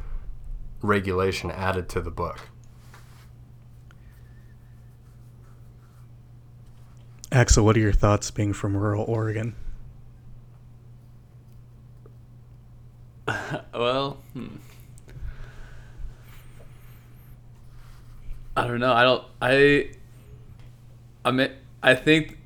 regulation 0.83 1.49
added 1.49 1.89
to 1.89 2.01
the 2.01 2.11
book. 2.11 2.39
Axel, 7.31 7.65
what 7.65 7.75
are 7.75 7.79
your 7.79 7.93
thoughts 7.93 8.29
being 8.29 8.53
from 8.53 8.77
rural 8.77 9.03
Oregon? 9.05 9.55
well, 13.73 14.19
hmm. 14.33 14.57
I 18.55 18.67
don't 18.67 18.79
know. 18.79 18.93
I 18.93 19.03
don't. 19.03 19.23
I. 19.41 19.89
I 21.25 21.31
mean, 21.31 21.49
I 21.81 21.95
think. 21.95 22.37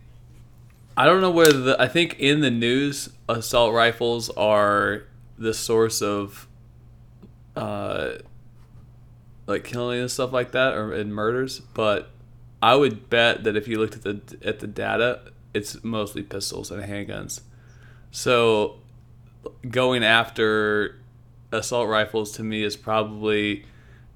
I 0.95 1.05
don't 1.05 1.19
know 1.19 1.31
where 1.31 1.51
the. 1.51 1.75
I 1.77 1.89
think 1.89 2.17
in 2.17 2.39
the 2.39 2.51
news, 2.51 3.09
assault 3.27 3.73
rifles 3.73 4.29
are 4.29 5.03
the 5.37 5.53
source 5.53 6.01
of 6.01 6.47
uh, 7.57 8.19
like 9.47 9.63
killing 9.63 9.99
and 10.01 10.11
stuff 10.11 10.31
like 10.31 10.51
that, 10.51 10.75
or 10.75 10.93
in 10.93 11.11
murders. 11.11 11.59
But 11.59 12.09
I 12.61 12.75
would 12.75 13.09
bet 13.09 13.43
that 13.43 13.55
if 13.55 13.67
you 13.67 13.79
looked 13.79 13.95
at 13.95 14.03
the 14.03 14.37
at 14.47 14.59
the 14.59 14.67
data, 14.67 15.31
it's 15.53 15.83
mostly 15.83 16.21
pistols 16.21 16.69
and 16.69 16.83
handguns. 16.83 17.41
So 18.11 18.77
going 19.67 20.03
after 20.03 20.99
assault 21.51 21.87
rifles 21.87 22.33
to 22.33 22.43
me 22.43 22.63
is 22.63 22.75
probably 22.75 23.65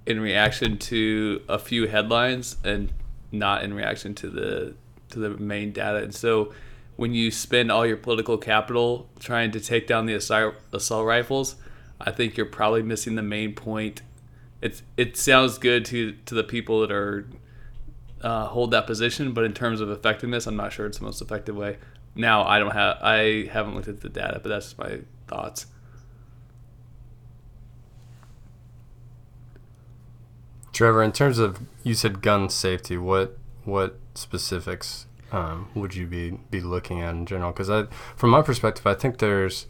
in 0.06 0.20
reaction 0.20 0.78
to 0.78 1.42
a 1.48 1.58
few 1.58 1.88
headlines 1.88 2.58
and 2.64 2.92
not 3.32 3.64
in 3.64 3.74
reaction 3.74 4.14
to 4.16 4.30
the 4.30 4.76
to 5.10 5.20
the 5.20 5.30
main 5.30 5.72
data. 5.72 6.00
And 6.00 6.14
so 6.14 6.54
when 6.96 7.14
you 7.14 7.32
spend 7.32 7.72
all 7.72 7.86
your 7.86 7.98
political 7.98 8.38
capital 8.38 9.10
trying 9.20 9.52
to 9.52 9.60
take 9.60 9.88
down 9.88 10.06
the 10.06 10.14
assault, 10.14 10.56
assault 10.74 11.06
rifles, 11.06 11.56
I 12.00 12.12
think 12.12 12.38
you're 12.38 12.46
probably 12.46 12.84
missing 12.84 13.16
the 13.16 13.22
main 13.22 13.54
point. 13.54 14.02
It's 14.62 14.84
it 14.98 15.18
sounds 15.18 15.58
good 15.58 15.86
to 15.86 16.14
to 16.26 16.36
the 16.36 16.44
people 16.44 16.82
that 16.82 16.92
are 16.92 17.28
uh, 18.22 18.46
hold 18.46 18.72
that 18.72 18.86
position, 18.86 19.34
but 19.34 19.44
in 19.44 19.54
terms 19.54 19.82
of 19.82 19.90
effectiveness, 19.90 20.46
I'm 20.46 20.56
not 20.56 20.72
sure 20.72 20.86
it's 20.86 21.00
the 21.00 21.06
most 21.06 21.22
effective 21.22 21.56
way. 21.56 21.78
Now 22.16 22.44
I 22.44 22.60
don't 22.60 22.72
have 22.72 22.98
I 23.02 23.48
haven't 23.52 23.76
looked 23.76 23.88
at 23.88 24.02
the 24.02 24.10
data, 24.10 24.40
but 24.42 24.50
that's 24.50 24.78
my 24.78 25.00
thoughts. 25.28 25.66
Trevor, 30.74 31.04
in 31.04 31.12
terms 31.12 31.38
of 31.38 31.60
you 31.84 31.94
said 31.94 32.22
gun 32.22 32.50
safety, 32.50 32.98
what 32.98 33.38
what 33.66 34.00
specifics 34.16 35.06
um, 35.32 35.70
would 35.76 35.96
you 35.96 36.08
be 36.08 36.40
be 36.50 36.62
looking 36.62 37.02
at 37.02 37.16
in 37.16 37.26
general? 37.26 37.52
Because 37.52 37.70
I, 37.70 37.86
from 38.16 38.30
my 38.30 38.42
perspective, 38.42 38.86
I 38.86 38.94
think 38.94 39.20
there's, 39.20 39.68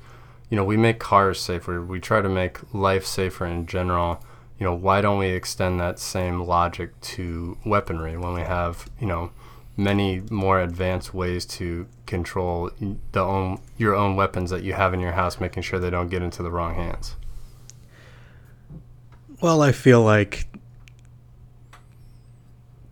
you 0.50 0.58
know, 0.58 0.64
we 0.64 0.78
make 0.78 1.00
cars 1.00 1.40
safer. 1.40 1.82
We 1.82 2.00
try 2.00 2.22
to 2.22 2.30
make 2.30 2.74
life 2.74 3.06
safer 3.06 3.46
in 3.46 3.66
general. 3.66 4.24
You 4.62 4.68
know, 4.68 4.76
why 4.76 5.02
don't 5.02 5.18
we 5.18 5.30
extend 5.30 5.80
that 5.80 5.98
same 5.98 6.44
logic 6.44 7.02
to 7.02 7.58
weaponry 7.66 8.16
when 8.16 8.36
we 8.36 8.42
have, 8.42 8.88
you 9.00 9.08
know, 9.08 9.32
many 9.76 10.22
more 10.30 10.62
advanced 10.62 11.16
ways 11.16 11.48
to 11.48 11.88
control 12.06 12.70
the 13.12 13.22
own 13.22 13.60
your 13.80 13.96
own 13.96 14.16
weapons 14.16 14.52
that 14.52 14.62
you 14.62 14.74
have 14.74 14.94
in 14.94 15.00
your 15.00 15.14
house, 15.14 15.40
making 15.40 15.64
sure 15.64 15.80
they 15.80 15.90
don't 15.90 16.10
get 16.10 16.22
into 16.22 16.44
the 16.44 16.52
wrong 16.52 16.76
hands. 16.76 17.16
Well, 19.42 19.64
I 19.64 19.72
feel 19.72 20.04
like 20.04 20.46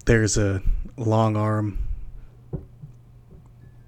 there's 0.05 0.39
a 0.39 0.63
long 0.97 1.37
arm 1.37 1.77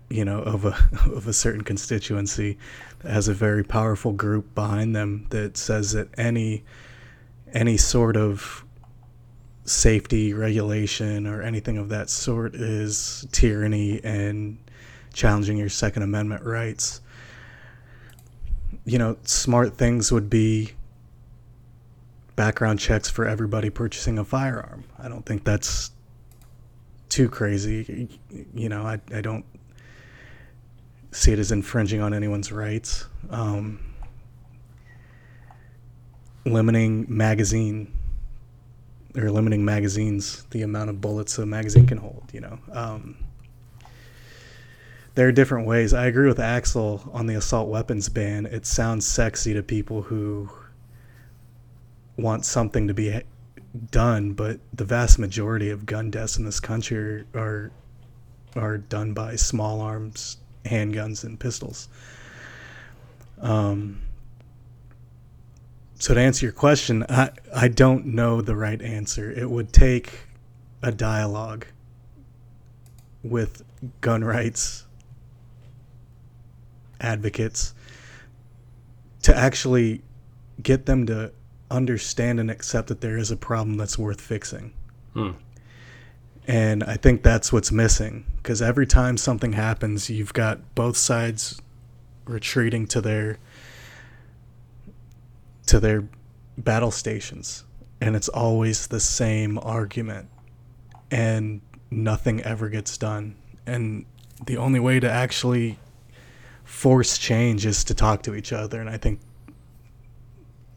you 0.08 0.24
know 0.24 0.44
of 0.44 0.66
a 0.66 0.78
of 1.12 1.26
a 1.26 1.34
certain 1.34 1.64
constituency 1.64 2.60
that 3.00 3.12
has 3.12 3.28
a 3.28 3.34
very 3.34 3.64
powerful 3.64 4.12
group 4.12 4.54
behind 4.54 4.96
them 4.96 5.26
that 5.32 5.58
says 5.58 5.94
that 5.94 6.10
any 6.16 6.64
any 7.54 7.78
sort 7.78 8.16
of 8.18 8.64
safety 9.64 10.34
regulation 10.34 11.28
or 11.28 11.42
anything 11.42 11.78
of 11.78 11.90
that 11.90 12.10
sort 12.10 12.56
is 12.56 13.28
tyranny 13.32 14.04
and 14.04 14.58
challenging 15.14 15.58
your 15.58 15.70
second 15.70 16.04
amendment 16.04 16.44
rights 16.44 17.02
you 18.86 18.98
know 18.98 19.16
smart 19.24 19.78
things 19.78 20.12
would 20.12 20.30
be 20.30 20.72
background 22.36 22.80
checks 22.80 23.10
for 23.10 23.28
everybody 23.28 23.70
purchasing 23.70 24.18
a 24.18 24.26
firearm 24.26 24.84
i 24.98 25.08
don't 25.08 25.26
think 25.26 25.44
that's 25.44 25.92
too 27.12 27.30
crazy. 27.30 28.08
You 28.54 28.70
know, 28.70 28.84
I, 28.84 29.00
I 29.14 29.22
don't 29.22 29.46
see 31.12 31.34
it 31.34 31.40
as 31.40 31.52
infringing 31.52 32.02
on 32.02 32.14
anyone's 32.14 32.52
rights. 32.52 33.06
Um, 33.30 33.91
limiting 36.46 37.06
magazine 37.08 37.92
or 39.16 39.30
limiting 39.30 39.66
magazines, 39.66 40.44
the 40.52 40.62
amount 40.62 40.90
of 40.90 41.02
bullets 41.02 41.38
a 41.38 41.46
magazine 41.46 41.86
can 41.86 41.98
hold, 41.98 42.24
you 42.34 42.42
know. 42.42 42.60
Um, 42.72 43.18
there 45.16 45.28
are 45.28 45.32
different 45.32 45.68
ways. 45.68 45.94
I 45.94 46.06
agree 46.06 46.28
with 46.28 46.40
Axel 46.40 47.10
on 47.12 47.28
the 47.28 47.36
assault 47.36 47.68
weapons 47.68 48.08
ban. 48.08 48.46
It 48.46 48.66
sounds 48.66 49.06
sexy 49.06 49.54
to 49.54 49.62
people 49.62 50.02
who 50.02 50.50
want 52.18 52.46
something 52.46 52.88
to 52.88 52.94
be 52.94 53.22
done, 53.90 54.34
but 54.34 54.60
the 54.74 54.86
vast 54.86 55.20
majority 55.20 55.70
of 55.70 55.86
gun 55.86 56.12
deaths 56.12 56.38
in 56.38 56.46
this 56.46 56.60
country 56.60 57.26
are 57.36 57.72
are 58.56 58.78
done 58.78 59.14
by 59.14 59.36
small 59.36 59.80
arms, 59.80 60.38
handguns, 60.66 61.24
and 61.24 61.40
pistols. 61.40 61.88
Um, 63.40 64.02
so 66.02 66.16
to 66.16 66.20
answer 66.20 66.48
your 66.48 66.52
question, 66.52 67.06
I 67.10 67.30
I 67.56 67.68
don't 67.68 68.08
know 68.08 68.42
the 68.42 68.56
right 68.56 68.82
answer. 68.82 69.30
It 69.30 69.48
would 69.48 69.72
take 69.72 70.22
a 70.82 70.92
dialogue 70.92 71.68
with 73.22 73.62
gun 74.02 74.24
rights 74.24 74.88
advocates 77.00 77.76
to 79.22 79.38
actually 79.38 80.02
get 80.64 80.88
them 80.88 81.06
to 81.06 81.34
understand 81.70 82.40
and 82.40 82.50
accept 82.50 82.88
that 82.88 83.02
there 83.02 83.18
is 83.20 83.30
a 83.30 83.38
problem 83.38 83.78
that's 83.78 84.00
worth 84.00 84.22
fixing. 84.22 84.74
Hmm. 85.14 85.34
And 86.48 86.84
I 86.84 86.98
think 86.98 87.22
that's 87.22 87.54
what's 87.54 87.72
missing 87.72 88.26
because 88.38 88.60
every 88.60 88.88
time 88.88 89.18
something 89.18 89.54
happens, 89.54 90.10
you've 90.10 90.34
got 90.34 90.74
both 90.74 90.98
sides 90.98 91.62
retreating 92.26 92.88
to 92.88 93.02
their 93.02 93.38
to 95.72 95.80
their 95.80 96.08
battle 96.58 96.92
stations 96.92 97.64
and 98.00 98.16
it's 98.16 98.30
always 98.30 98.88
the 98.88 99.00
same 99.00 99.58
argument 99.60 100.28
and 101.10 101.62
nothing 101.90 102.42
ever 102.42 102.70
gets 102.70 102.98
done 102.98 103.36
and 103.66 104.06
the 104.46 104.58
only 104.58 104.80
way 104.80 105.00
to 105.00 105.10
actually 105.10 105.78
force 106.64 107.18
change 107.18 107.66
is 107.66 107.84
to 107.84 107.94
talk 107.94 108.22
to 108.24 108.36
each 108.36 108.54
other 108.54 108.80
and 108.80 108.90
i 108.90 108.98
think 108.98 109.20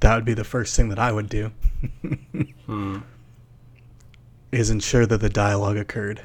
that 0.05 0.17
would 0.17 0.25
be 0.27 0.35
the 0.35 0.45
first 0.45 0.77
thing 0.77 0.91
that 0.91 0.99
I 0.99 1.13
would 1.13 1.31
do. 1.31 1.51
hmm. 2.67 2.99
Is 4.53 4.69
ensure 4.69 5.07
that 5.07 5.23
the 5.23 5.31
dialogue 5.31 5.79
occurred. 5.79 6.21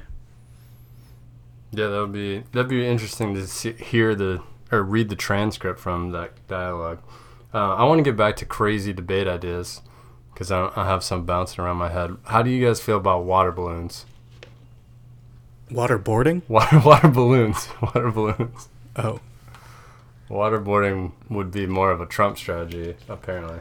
Yeah, 1.71 1.87
that 1.87 1.99
would 1.99 2.11
be 2.11 2.43
that'd 2.51 2.67
be 2.67 2.85
interesting 2.85 3.33
to 3.35 3.47
see, 3.47 3.71
hear 3.71 4.15
the 4.15 4.43
or 4.69 4.83
read 4.83 5.07
the 5.07 5.15
transcript 5.15 5.79
from 5.79 6.11
that 6.11 6.45
dialogue. 6.49 7.01
Uh, 7.53 7.75
I 7.75 7.83
want 7.85 7.99
to 7.99 8.03
get 8.03 8.15
back 8.15 8.35
to 8.37 8.45
crazy 8.45 8.93
debate 8.93 9.27
ideas 9.27 9.81
because 10.33 10.51
I, 10.51 10.71
I 10.75 10.85
have 10.85 11.03
some 11.03 11.25
bouncing 11.25 11.63
around 11.63 11.77
my 11.77 11.89
head. 11.89 12.15
How 12.25 12.41
do 12.43 12.49
you 12.49 12.65
guys 12.65 12.79
feel 12.79 12.97
about 12.97 13.23
water 13.25 13.51
balloons? 13.51 14.05
Waterboarding? 15.71 16.41
Water 16.49 16.79
water 16.79 17.09
balloons. 17.09 17.67
Water 17.81 18.09
balloons. 18.11 18.69
Oh. 18.95 19.19
Waterboarding 20.29 21.11
would 21.29 21.51
be 21.51 21.67
more 21.67 21.91
of 21.91 22.01
a 22.01 22.05
Trump 22.07 22.37
strategy, 22.39 22.95
apparently. 23.07 23.59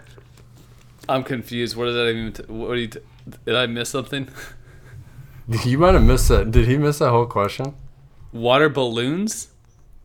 I'm 1.08 1.22
confused. 1.22 1.76
What 1.76 1.86
does 1.86 1.94
that 1.94 2.08
even? 2.08 2.32
T- 2.32 2.42
what 2.44 2.74
do 2.74 2.80
you? 2.80 2.86
T- 2.88 3.00
did 3.44 3.54
I 3.56 3.66
miss 3.66 3.90
something? 3.90 4.28
You 5.64 5.78
might 5.78 5.94
have 5.94 6.02
missed 6.02 6.28
that. 6.28 6.50
Did 6.50 6.68
he 6.68 6.76
miss 6.76 6.98
that 6.98 7.08
whole 7.08 7.24
question? 7.24 7.74
Water 8.32 8.68
balloons? 8.68 9.48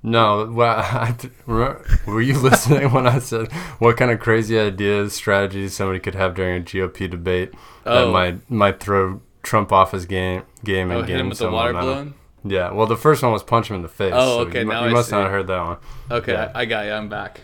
No. 0.04 0.52
Well, 0.52 0.78
I, 0.80 1.16
were 1.48 2.22
you 2.22 2.38
listening 2.38 2.92
when 2.92 3.08
I 3.08 3.20
said 3.20 3.52
what 3.80 3.98
kind 3.98 4.12
of 4.12 4.20
crazy 4.20 4.60
ideas, 4.60 5.14
strategies 5.14 5.74
somebody 5.74 6.00
could 6.00 6.16
have 6.16 6.36
during 6.36 6.62
a 6.62 6.64
GOP 6.64 7.10
debate 7.10 7.54
oh. 7.86 8.06
that 8.06 8.12
might 8.12 8.52
might 8.52 8.80
throw 8.80 9.22
Trump 9.42 9.72
off 9.72 9.92
his 9.92 10.06
game 10.06 10.44
game 10.64 10.92
oh, 10.92 10.96
and 10.96 11.04
oh, 11.04 11.08
game 11.08 11.20
him 11.20 11.30
with 11.30 11.40
the 11.40 11.50
water 11.50 11.74
momentum. 11.74 11.96
balloon? 11.96 12.14
Yeah, 12.46 12.72
well, 12.72 12.88
the 12.88 12.98
first 12.98 13.24
one 13.24 13.32
was 13.32 13.42
punch 13.42 13.70
him 13.70 13.78
in 13.78 13.82
the 13.82 13.88
face. 13.88 14.12
Oh, 14.14 14.42
okay. 14.42 14.52
So 14.52 14.60
you, 14.60 14.66
now 14.66 14.84
you 14.84 14.90
I 14.90 14.94
must 14.94 15.10
see. 15.10 15.16
not 15.16 15.24
have 15.24 15.32
heard 15.32 15.48
that 15.48 15.64
one. 15.64 15.78
Okay, 16.12 16.34
Yeah. 16.34 16.52
I, 16.54 16.62
I 16.62 16.66
got 16.66 16.86
you. 16.86 16.92
I'm 16.92 17.08
back. 17.08 17.42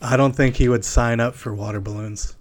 I 0.00 0.16
don't 0.16 0.34
think 0.34 0.56
he 0.56 0.68
would 0.68 0.84
sign 0.84 1.20
up 1.20 1.34
for 1.34 1.54
water 1.54 1.80
balloons. 1.80 2.34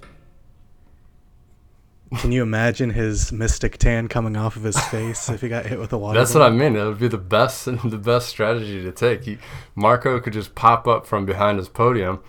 Can 2.18 2.34
you 2.34 2.42
imagine 2.42 2.90
his 2.90 3.32
mystic 3.32 3.78
tan 3.78 4.10
coming 4.10 4.36
off 4.36 4.58
of 4.58 4.64
his 4.64 4.78
face 4.88 5.30
if 5.30 5.40
he 5.40 5.48
got 5.48 5.66
hit 5.66 5.80
with 5.80 5.94
a 5.94 5.98
water 5.98 6.20
That's 6.20 6.34
what 6.34 6.44
I 6.44 6.50
mean. 6.50 6.76
It 6.76 6.84
would 6.84 7.00
be 7.00 7.08
the 7.08 7.18
best, 7.18 7.66
the 7.86 7.98
best 7.98 8.28
strategy 8.28 8.82
to 8.84 8.92
take. 8.92 9.24
He, 9.24 9.38
Marco 9.76 10.20
could 10.20 10.34
just 10.34 10.54
pop 10.54 10.88
up 10.88 11.06
from 11.06 11.26
behind 11.26 11.58
his 11.58 11.70
podium, 11.70 12.20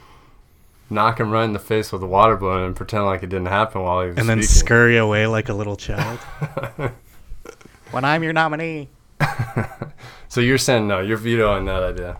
knock 0.89 1.19
him 1.19 1.33
right 1.33 1.45
in 1.45 1.53
the 1.53 1.59
face 1.59 1.91
with 1.91 2.01
a 2.03 2.07
water 2.07 2.37
balloon, 2.37 2.63
and 2.67 2.77
pretend 2.77 3.07
like 3.07 3.25
it 3.25 3.29
didn't 3.29 3.47
happen 3.47 3.83
while 3.83 4.03
he 4.03 4.09
was 4.11 4.19
and 4.19 4.29
then 4.29 4.41
speaking. 4.43 4.67
scurry 4.67 4.97
away 4.99 5.27
like 5.27 5.49
a 5.49 5.55
little 5.55 5.77
child. 5.77 6.19
when 7.91 8.05
I'm 8.05 8.23
your 8.23 8.33
nominee, 8.33 8.89
so 10.29 10.41
you're 10.41 10.59
saying 10.59 10.87
no? 10.87 11.01
You're 11.01 11.17
vetoing 11.17 11.65
that 11.65 11.83
idea. 11.83 12.19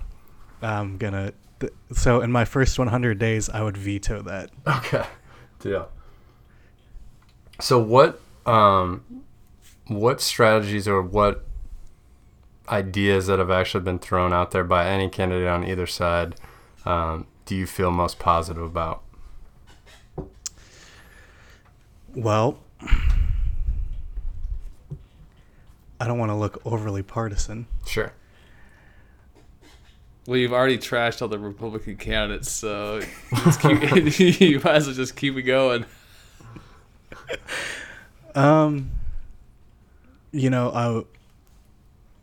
I'm 0.63 0.99
gonna. 0.99 1.33
Th- 1.61 1.73
so 1.93 2.23
in 2.23 2.33
my 2.33 2.45
first 2.45 2.77
100 2.77 3.19
days, 3.19 3.49
I 3.49 3.63
would 3.63 3.77
veto 3.77 4.21
that. 4.23 4.51
Okay, 4.67 5.05
deal. 5.61 5.89
So 7.61 7.79
what, 7.79 8.21
um, 8.47 9.05
what 9.87 10.21
strategies 10.21 10.89
or 10.89 11.03
what 11.03 11.45
ideas 12.69 13.27
that 13.27 13.39
have 13.39 13.51
actually 13.51 13.85
been 13.85 13.99
thrown 13.99 14.33
out 14.33 14.51
there 14.53 14.65
by 14.65 14.87
any 14.87 15.09
candidate 15.09 15.49
on 15.49 15.65
either 15.65 15.87
side 15.87 16.37
um, 16.85 17.27
do 17.47 17.55
you 17.55 17.67
feel 17.67 17.91
most 17.91 18.19
positive 18.19 18.63
about? 18.63 19.03
Well, 22.15 22.59
I 26.01 26.07
don't 26.07 26.19
want 26.19 26.31
to 26.31 26.37
look 26.37 26.61
overly 26.65 27.03
partisan. 27.03 27.67
Sure. 27.87 28.13
Well, 30.27 30.37
you've 30.37 30.53
already 30.53 30.79
trashed 30.79 31.23
all 31.23 31.29
the 31.29 31.39
Republican 31.39 31.97
candidates, 31.97 32.51
so 32.51 33.01
just 33.45 33.61
keep, 33.61 33.81
you 34.41 34.61
might 34.61 34.77
as 34.77 34.87
well 34.87 34.95
just 34.95 35.17
keep 35.17 35.37
it 35.37 35.43
going. 35.43 35.85
Um, 38.35 38.91
you 40.31 40.49
know, 40.49 41.05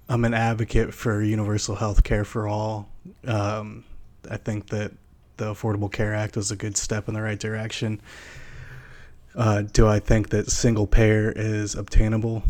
I'm 0.09 0.25
an 0.25 0.33
advocate 0.33 0.93
for 0.93 1.21
universal 1.21 1.75
health 1.75 2.03
care 2.03 2.25
for 2.25 2.47
all. 2.47 2.89
Um, 3.27 3.83
I 4.29 4.37
think 4.37 4.69
that 4.69 4.91
the 5.37 5.53
Affordable 5.53 5.91
Care 5.91 6.15
Act 6.15 6.35
was 6.35 6.49
a 6.49 6.55
good 6.55 6.75
step 6.77 7.07
in 7.07 7.13
the 7.13 7.21
right 7.21 7.39
direction. 7.39 8.01
Uh, 9.35 9.61
do 9.61 9.87
I 9.87 9.99
think 9.99 10.29
that 10.29 10.49
single 10.49 10.87
payer 10.87 11.31
is 11.35 11.75
obtainable 11.75 12.43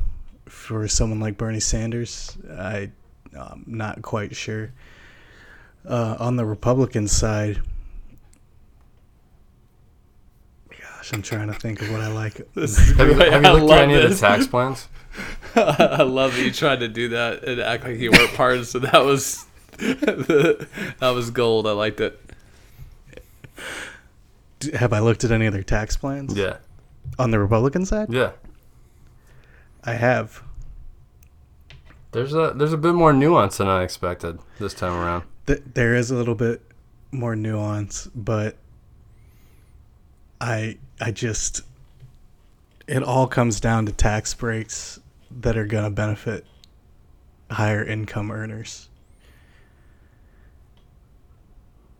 for 0.45 0.87
someone 0.87 1.19
like 1.19 1.37
Bernie 1.37 1.59
Sanders? 1.59 2.37
I, 2.49 2.91
I'm 3.37 3.65
not 3.67 4.01
quite 4.01 4.35
sure. 4.35 4.71
Uh, 5.85 6.15
on 6.19 6.37
the 6.37 6.45
Republican 6.45 7.07
side, 7.07 7.61
gosh, 11.09 11.15
I'm 11.17 11.21
trying 11.21 11.47
to 11.47 11.53
think 11.53 11.81
of 11.81 11.91
what 11.91 12.01
I 12.01 12.07
like. 12.07 12.41
This 12.53 12.77
is 12.77 12.97
Have 12.97 13.07
you, 13.07 13.13
have 13.15 13.43
you 13.43 13.51
looked 13.51 13.63
at 13.63 13.63
love 13.63 13.79
any 13.79 13.93
of 13.95 14.09
the 14.09 14.15
tax 14.15 14.47
plans? 14.53 14.87
I 15.55 16.03
love 16.03 16.35
that 16.35 16.43
you 16.43 16.51
tried 16.51 16.79
to 16.81 16.87
do 16.87 17.09
that 17.09 17.43
and 17.43 17.59
act 17.59 17.83
like 17.83 17.97
you 17.97 18.11
weren't 18.11 18.33
part. 18.33 18.65
So 18.65 18.79
that 18.79 19.03
was 19.03 19.45
that 19.77 20.67
was 21.01 21.31
gold. 21.31 21.67
I 21.67 21.71
liked 21.71 21.99
it. 21.99 22.19
Have 24.73 24.93
I 24.93 24.99
looked 24.99 25.23
at 25.23 25.31
any 25.31 25.45
of 25.45 25.53
their 25.53 25.63
tax 25.63 25.97
plans? 25.97 26.35
Yeah. 26.35 26.57
On 27.17 27.31
the 27.31 27.39
Republican 27.39 27.85
side? 27.85 28.11
Yeah. 28.11 28.31
I 29.83 29.93
have. 29.93 30.43
There's 32.11 32.33
a 32.33 32.53
there's 32.55 32.73
a 32.73 32.77
bit 32.77 32.93
more 32.93 33.13
nuance 33.13 33.57
than 33.57 33.67
I 33.67 33.83
expected 33.83 34.39
this 34.59 34.73
time 34.73 34.93
around. 34.93 35.23
Th- 35.47 35.63
there 35.73 35.95
is 35.95 36.11
a 36.11 36.15
little 36.15 36.35
bit 36.35 36.61
more 37.11 37.35
nuance, 37.35 38.07
but 38.13 38.57
I 40.41 40.77
I 40.99 41.11
just 41.11 41.61
it 42.87 43.03
all 43.03 43.27
comes 43.27 43.59
down 43.59 43.85
to 43.85 43.91
tax 43.91 44.33
breaks 44.33 44.99
that 45.31 45.57
are 45.57 45.65
going 45.65 45.83
to 45.83 45.89
benefit 45.89 46.45
higher 47.51 47.83
income 47.83 48.31
earners. 48.31 48.89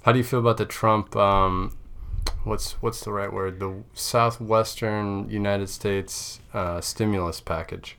How 0.03 0.11
do 0.11 0.17
you 0.17 0.23
feel 0.23 0.39
about 0.39 0.57
the 0.57 0.65
Trump 0.65 1.15
um 1.15 1.75
what's 2.43 2.73
what's 2.81 3.01
the 3.01 3.11
right 3.11 3.31
word? 3.31 3.59
The 3.59 3.83
southwestern 3.93 5.29
United 5.29 5.69
States 5.69 6.39
uh, 6.53 6.81
stimulus 6.81 7.39
package. 7.41 7.97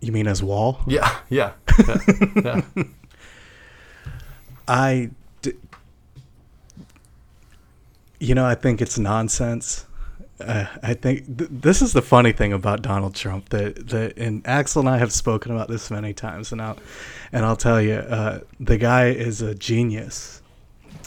You 0.00 0.12
mean 0.12 0.26
as 0.26 0.42
wall? 0.42 0.80
Yeah, 0.86 1.18
yeah. 1.28 1.52
yeah, 1.86 1.98
yeah. 2.44 2.62
I, 4.68 5.10
you 8.18 8.34
know, 8.34 8.46
I 8.46 8.54
think 8.54 8.80
it's 8.80 8.98
nonsense. 8.98 9.86
Uh, 10.40 10.66
I 10.82 10.94
think 10.94 11.38
th- 11.38 11.50
this 11.50 11.80
is 11.80 11.92
the 11.92 12.02
funny 12.02 12.32
thing 12.32 12.52
about 12.52 12.82
Donald 12.82 13.14
Trump 13.14 13.48
that 13.50 13.88
that 13.88 14.18
and 14.18 14.46
Axel 14.46 14.80
and 14.80 14.88
I 14.88 14.98
have 14.98 15.12
spoken 15.12 15.52
about 15.52 15.68
this 15.68 15.90
many 15.90 16.12
times, 16.12 16.52
and 16.52 16.60
I'll 16.60 16.78
and 17.32 17.44
I'll 17.44 17.56
tell 17.56 17.80
you, 17.80 17.94
uh, 17.94 18.40
the 18.60 18.76
guy 18.76 19.08
is 19.08 19.40
a 19.40 19.54
genius 19.54 20.42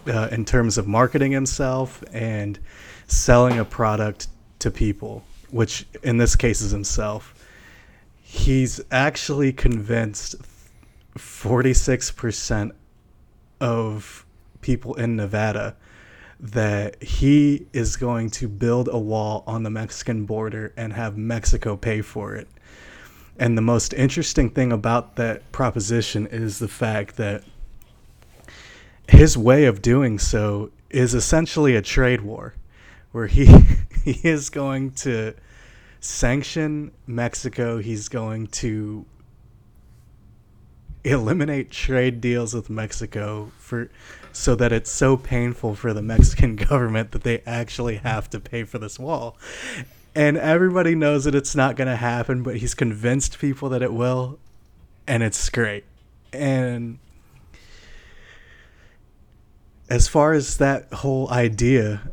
uh, 0.07 0.29
in 0.31 0.45
terms 0.45 0.77
of 0.77 0.87
marketing 0.87 1.31
himself 1.31 2.03
and 2.11 2.59
selling 3.07 3.59
a 3.59 3.65
product 3.65 4.27
to 4.59 4.71
people, 4.71 5.23
which 5.51 5.85
in 6.03 6.17
this 6.17 6.35
case 6.35 6.61
is 6.61 6.71
himself. 6.71 7.35
He's 8.21 8.79
actually 8.91 9.51
convinced 9.51 10.35
46% 11.17 12.71
of 13.59 14.25
people 14.61 14.93
in 14.95 15.15
Nevada 15.15 15.75
that 16.39 17.01
he 17.03 17.67
is 17.73 17.97
going 17.97 18.29
to 18.29 18.47
build 18.47 18.87
a 18.91 18.97
wall 18.97 19.43
on 19.45 19.63
the 19.63 19.69
Mexican 19.69 20.25
border 20.25 20.73
and 20.77 20.93
have 20.93 21.17
Mexico 21.17 21.75
pay 21.75 22.01
for 22.01 22.35
it. 22.35 22.47
And 23.37 23.57
the 23.57 23.61
most 23.61 23.93
interesting 23.93 24.49
thing 24.49 24.71
about 24.71 25.15
that 25.17 25.51
proposition 25.51 26.27
is 26.27 26.59
the 26.59 26.67
fact 26.67 27.17
that 27.17 27.43
his 29.07 29.37
way 29.37 29.65
of 29.65 29.81
doing 29.81 30.19
so 30.19 30.71
is 30.89 31.13
essentially 31.13 31.75
a 31.75 31.81
trade 31.81 32.21
war 32.21 32.53
where 33.11 33.27
he 33.27 33.45
he 34.03 34.19
is 34.23 34.49
going 34.49 34.91
to 34.91 35.33
sanction 35.99 36.91
Mexico, 37.05 37.77
he's 37.79 38.07
going 38.07 38.47
to 38.47 39.05
eliminate 41.03 41.71
trade 41.71 42.21
deals 42.21 42.53
with 42.53 42.69
Mexico 42.69 43.51
for 43.57 43.89
so 44.31 44.55
that 44.55 44.71
it's 44.71 44.91
so 44.91 45.17
painful 45.17 45.75
for 45.75 45.93
the 45.93 46.01
Mexican 46.01 46.55
government 46.69 47.11
that 47.11 47.23
they 47.23 47.41
actually 47.45 47.97
have 47.97 48.29
to 48.29 48.39
pay 48.39 48.63
for 48.63 48.77
this 48.77 48.99
wall. 48.99 49.37
And 50.15 50.37
everybody 50.37 50.95
knows 50.95 51.23
that 51.25 51.35
it's 51.35 51.55
not 51.55 51.75
going 51.75 51.87
to 51.87 51.95
happen, 51.95 52.43
but 52.43 52.57
he's 52.57 52.73
convinced 52.73 53.39
people 53.39 53.69
that 53.69 53.81
it 53.81 53.93
will, 53.93 54.39
and 55.07 55.23
it's 55.23 55.49
great. 55.49 55.85
And 56.33 56.99
as 59.89 60.07
far 60.07 60.33
as 60.33 60.57
that 60.57 60.91
whole 60.93 61.29
idea, 61.31 62.11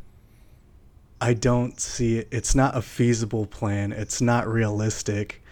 I 1.20 1.34
don't 1.34 1.80
see 1.80 2.18
it. 2.18 2.28
It's 2.30 2.55
not 2.55 2.76
a 2.76 2.82
feasible 2.82 3.47
plan. 3.47 3.93
It's 3.93 4.20
not 4.20 4.47
realistic. 4.47 5.43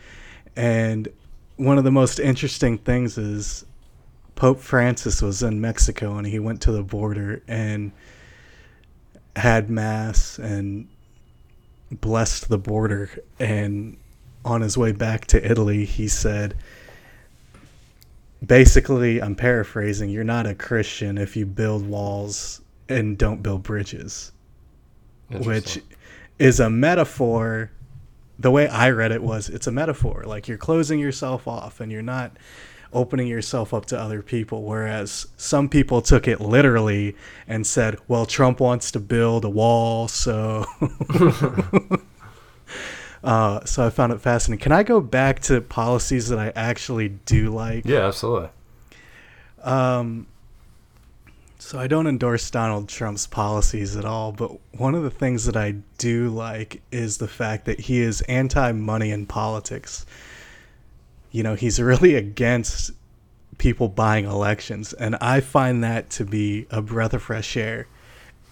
And 0.57 1.09
one 1.57 1.79
of 1.79 1.85
the 1.85 1.91
most 1.91 2.19
interesting 2.19 2.79
things 2.79 3.17
is 3.17 3.65
Pope 4.35 4.61
Francis 4.61 5.23
was 5.23 5.43
in 5.43 5.61
Mexico 5.61 6.17
and 6.17 6.27
he 6.27 6.39
went 6.39 6.61
to 6.63 6.73
the 6.73 6.83
border 6.83 7.43
and 7.47 7.93
had 9.37 9.71
mass 9.71 10.39
and 10.39 10.89
blessed 11.91 12.49
the 12.49 12.59
border. 12.59 13.11
And 13.39 13.97
on 14.45 14.61
his 14.61 14.77
way 14.77 14.93
back 14.93 15.27
to 15.27 15.51
Italy 15.51 15.85
he 15.85 16.09
said 16.09 16.57
basically 18.45 19.23
I'm 19.23 19.35
paraphrasing 19.35 20.11
you're 20.11 20.25
not 20.25 20.47
a 20.47 20.55
Christian 20.55 21.17
if 21.17 21.37
you 21.37 21.47
build 21.47 21.87
walls 21.87 22.61
and 22.89 23.17
don't 23.17 23.43
build 23.43 23.63
bridges 23.63 24.33
which 25.31 25.81
is 26.39 26.61
a 26.61 26.69
metaphor 26.69 27.71
the 28.39 28.51
way 28.51 28.69
I 28.69 28.91
read 28.91 29.13
it 29.13 29.23
was 29.23 29.49
it's 29.49 29.67
a 29.67 29.73
metaphor. 29.73 30.25
Like 30.27 30.49
you're 30.49 30.59
closing 30.59 30.99
yourself 30.99 31.47
off 31.47 31.81
and 31.81 31.91
you're 31.91 32.03
not 32.03 32.33
opening 32.93 33.27
yourself 33.27 33.75
up 33.75 33.87
to 33.87 33.99
other 33.99 34.23
people. 34.23 34.63
Whereas 34.63 35.27
some 35.37 35.69
people 35.69 36.01
took 36.01 36.29
it 36.29 36.41
literally 36.41 37.17
and 37.49 37.67
said, 37.67 37.99
well, 38.09 38.25
Trump 38.27 38.61
wants 38.61 38.91
to 38.93 39.01
build 39.01 39.45
a 39.45 39.51
wall. 39.51 40.09
So. 40.09 40.65
Uh, 43.25 43.65
so 43.65 43.87
I 43.87 43.89
found 43.89 44.13
it 44.13 44.21
fascinating. 44.21 44.63
Can 44.63 44.73
I 44.73 44.83
go 44.83 45.01
back 45.01 45.41
to 45.43 45.63
policies 45.63 46.29
that 46.29 46.39
I 46.39 46.53
actually 46.55 47.09
do 47.09 47.49
like? 47.51 47.87
Yeah, 47.87 48.07
absolutely. 48.07 48.51
Um, 49.63 50.27
so 51.65 51.79
I 51.79 51.87
don't 51.87 52.07
endorse 52.07 52.51
Donald 52.51 52.91
Trump's 52.91 53.27
policies 53.27 53.97
at 53.97 54.05
all, 54.05 54.33
but 54.33 54.51
one 54.77 54.95
of 54.95 55.03
the 55.03 55.09
things 55.11 55.47
that 55.47 55.57
I 55.57 55.77
do 55.97 56.29
like 56.29 56.83
is 56.93 57.17
the 57.17 57.27
fact 57.27 57.65
that 57.65 57.81
he 57.81 58.03
is 58.03 58.21
anti-money 58.23 59.11
in 59.11 59.25
politics. 59.25 60.05
You 61.31 61.43
know, 61.43 61.55
he's 61.55 61.81
really 61.81 62.17
against 62.17 62.91
people 63.57 63.89
buying 63.89 64.27
elections, 64.27 64.93
and 64.93 65.17
I 65.23 65.41
find 65.41 65.83
that 65.83 66.11
to 66.11 66.27
be 66.27 66.67
a 66.71 66.83
breath 66.83 67.15
of 67.15 67.23
fresh 67.23 67.57
air. 67.57 67.87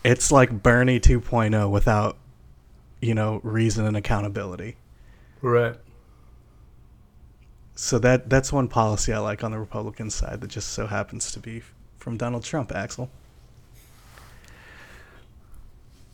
It's 0.03 0.33
like 0.33 0.63
Bernie 0.63 0.99
2.0 0.99 1.71
without, 1.71 2.17
you 3.03 3.15
know, 3.15 3.43
reason 3.43 3.85
and 3.85 3.95
accountability. 3.95 4.77
Right. 5.43 5.77
So 7.75 7.99
that 7.99 8.31
that's 8.31 8.55
one 8.55 8.69
policy 8.69 9.13
I 9.13 9.19
like 9.19 9.45
on 9.45 9.51
the 9.51 9.59
Republican 9.59 10.09
side 10.09 10.41
that 10.41 10.49
just 10.49 10.71
so 10.71 10.87
happens 10.87 11.31
to 11.33 11.41
be 11.41 11.63
from 12.03 12.17
Donald 12.17 12.43
Trump, 12.43 12.73
Axel. 12.75 13.09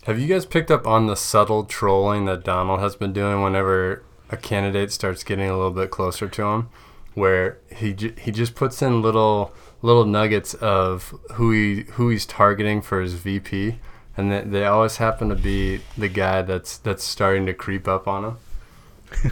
Have 0.05 0.20
you 0.20 0.26
guys 0.26 0.45
picked 0.45 0.70
up 0.70 0.86
on 0.86 1.07
the 1.07 1.16
subtle 1.16 1.64
trolling 1.64 2.26
that 2.26 2.45
Donald 2.45 2.80
has 2.80 2.95
been 2.95 3.12
doing 3.12 3.43
whenever 3.43 4.03
a 4.30 4.36
candidate 4.36 4.93
starts 4.93 5.24
getting 5.24 5.49
a 5.49 5.57
little 5.57 5.70
bit 5.70 5.91
closer 5.91 6.28
to 6.28 6.43
him, 6.43 6.68
where 7.14 7.59
he 7.74 7.95
j- 7.95 8.14
he 8.20 8.30
just 8.30 8.55
puts 8.55 8.82
in 8.82 9.01
little 9.03 9.53
little 9.80 10.05
nuggets 10.05 10.55
of 10.55 11.14
who 11.32 11.53
he 11.53 11.82
who 11.93 12.11
he's 12.11 12.26
targeting 12.26 12.82
for 12.82 13.01
his 13.01 13.14
VP, 13.14 13.78
and 14.16 14.30
they, 14.30 14.43
they 14.43 14.64
always 14.66 14.99
happen 14.99 15.30
to 15.30 15.34
be 15.34 15.80
the 15.97 16.09
guy 16.09 16.43
that's 16.43 16.76
that's 16.78 17.03
starting 17.05 17.47
to 17.47 17.55
creep 17.55 17.89
up 17.89 18.07
on 18.07 18.24
him. 18.24 18.36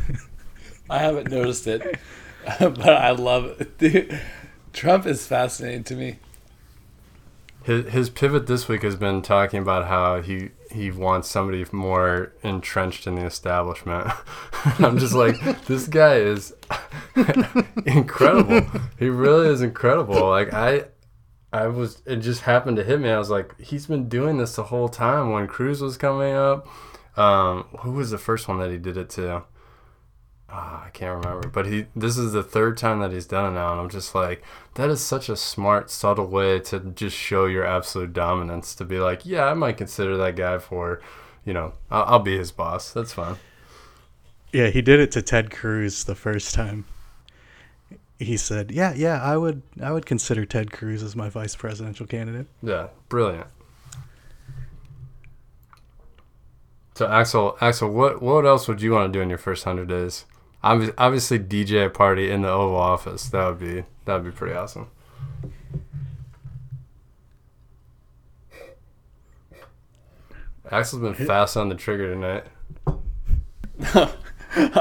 I 0.90 0.98
haven't 0.98 1.30
noticed 1.30 1.66
it, 1.66 1.98
but 2.58 2.88
I 2.88 3.10
love 3.10 3.60
it. 3.60 3.78
Dude, 3.78 4.20
Trump 4.72 5.06
is 5.06 5.26
fascinating 5.26 5.84
to 5.84 5.94
me. 5.94 6.18
His 7.66 7.88
his 7.88 8.10
pivot 8.10 8.46
this 8.46 8.68
week 8.68 8.82
has 8.82 8.94
been 8.94 9.22
talking 9.22 9.60
about 9.60 9.88
how 9.88 10.22
he 10.22 10.50
he 10.70 10.92
wants 10.92 11.28
somebody 11.28 11.64
more 11.72 12.32
entrenched 12.44 13.08
in 13.08 13.16
the 13.16 13.24
establishment. 13.24 14.06
I'm 14.78 14.98
just 14.98 15.14
like, 15.14 15.64
this 15.66 15.88
guy 15.88 16.18
is 16.18 16.54
incredible. 17.84 18.64
He 19.00 19.08
really 19.08 19.48
is 19.48 19.62
incredible. 19.62 20.28
Like 20.28 20.54
I 20.54 20.84
I 21.52 21.66
was 21.66 22.02
it 22.06 22.18
just 22.18 22.42
happened 22.42 22.76
to 22.76 22.84
hit 22.84 23.00
me. 23.00 23.10
I 23.10 23.18
was 23.18 23.30
like, 23.30 23.60
he's 23.60 23.86
been 23.86 24.08
doing 24.08 24.38
this 24.38 24.54
the 24.54 24.62
whole 24.62 24.88
time 24.88 25.32
when 25.32 25.48
Cruz 25.48 25.80
was 25.80 25.96
coming 25.96 26.34
up. 26.34 26.68
Um, 27.16 27.64
who 27.80 27.90
was 27.90 28.12
the 28.12 28.18
first 28.18 28.46
one 28.46 28.60
that 28.60 28.70
he 28.70 28.78
did 28.78 28.96
it 28.96 29.10
to? 29.10 29.42
Ah, 30.56 30.84
I 30.86 30.90
can't 30.90 31.22
remember, 31.22 31.48
but 31.48 31.66
he 31.66 31.86
this 31.94 32.16
is 32.16 32.32
the 32.32 32.42
third 32.42 32.78
time 32.78 33.00
that 33.00 33.12
he's 33.12 33.26
done 33.26 33.52
it 33.52 33.54
now, 33.54 33.72
and 33.72 33.80
I'm 33.80 33.90
just 33.90 34.14
like, 34.14 34.42
that 34.74 34.88
is 34.88 35.04
such 35.04 35.28
a 35.28 35.36
smart, 35.36 35.90
subtle 35.90 36.26
way 36.26 36.58
to 36.60 36.80
just 36.80 37.16
show 37.16 37.44
your 37.44 37.64
absolute 37.64 38.12
dominance. 38.12 38.74
To 38.76 38.84
be 38.84 38.98
like, 38.98 39.26
yeah, 39.26 39.44
I 39.44 39.54
might 39.54 39.76
consider 39.76 40.16
that 40.16 40.36
guy 40.36 40.58
for, 40.58 41.00
you 41.44 41.52
know, 41.52 41.74
I'll, 41.90 42.04
I'll 42.04 42.18
be 42.20 42.38
his 42.38 42.52
boss. 42.52 42.92
That's 42.92 43.12
fine. 43.12 43.36
Yeah, 44.52 44.68
he 44.68 44.80
did 44.80 45.00
it 45.00 45.12
to 45.12 45.22
Ted 45.22 45.50
Cruz 45.50 46.04
the 46.04 46.14
first 46.14 46.54
time. 46.54 46.86
He 48.18 48.38
said, 48.38 48.70
"Yeah, 48.70 48.94
yeah, 48.96 49.22
I 49.22 49.36
would, 49.36 49.62
I 49.82 49.92
would 49.92 50.06
consider 50.06 50.46
Ted 50.46 50.72
Cruz 50.72 51.02
as 51.02 51.14
my 51.14 51.28
vice 51.28 51.54
presidential 51.54 52.06
candidate." 52.06 52.46
Yeah, 52.62 52.88
brilliant. 53.10 53.48
So 56.94 57.06
Axel, 57.06 57.58
Axel, 57.60 57.90
what 57.90 58.22
what 58.22 58.46
else 58.46 58.66
would 58.68 58.80
you 58.80 58.92
want 58.92 59.12
to 59.12 59.18
do 59.18 59.20
in 59.20 59.28
your 59.28 59.36
first 59.36 59.64
hundred 59.64 59.88
days? 59.88 60.24
Obvi- 60.66 60.92
Obviously, 60.98 61.38
DJ 61.38 61.86
a 61.86 61.90
party 61.90 62.30
in 62.30 62.42
the 62.42 62.48
Oval 62.48 62.76
Office. 62.76 63.28
That 63.28 63.46
would 63.46 63.60
be 63.60 63.84
that 64.04 64.14
would 64.14 64.24
be 64.24 64.32
pretty 64.32 64.56
awesome. 64.56 64.88
Axel's 70.70 71.02
been 71.02 71.14
fast 71.14 71.56
on 71.56 71.68
the 71.68 71.74
trigger 71.76 72.12
tonight. 72.12 72.44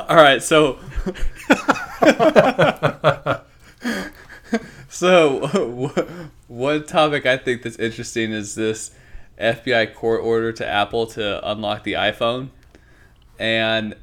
All 0.09 0.15
right, 0.15 0.41
so 0.41 0.79
so 4.89 5.45
one 6.47 6.85
topic 6.85 7.27
I 7.27 7.37
think 7.37 7.61
that's 7.61 7.77
interesting 7.77 8.31
is 8.31 8.55
this 8.55 8.89
FBI 9.39 9.93
court 9.93 10.23
order 10.23 10.51
to 10.53 10.65
Apple 10.65 11.05
to 11.07 11.47
unlock 11.47 11.83
the 11.83 11.93
iPhone, 11.93 12.49
and 13.37 13.95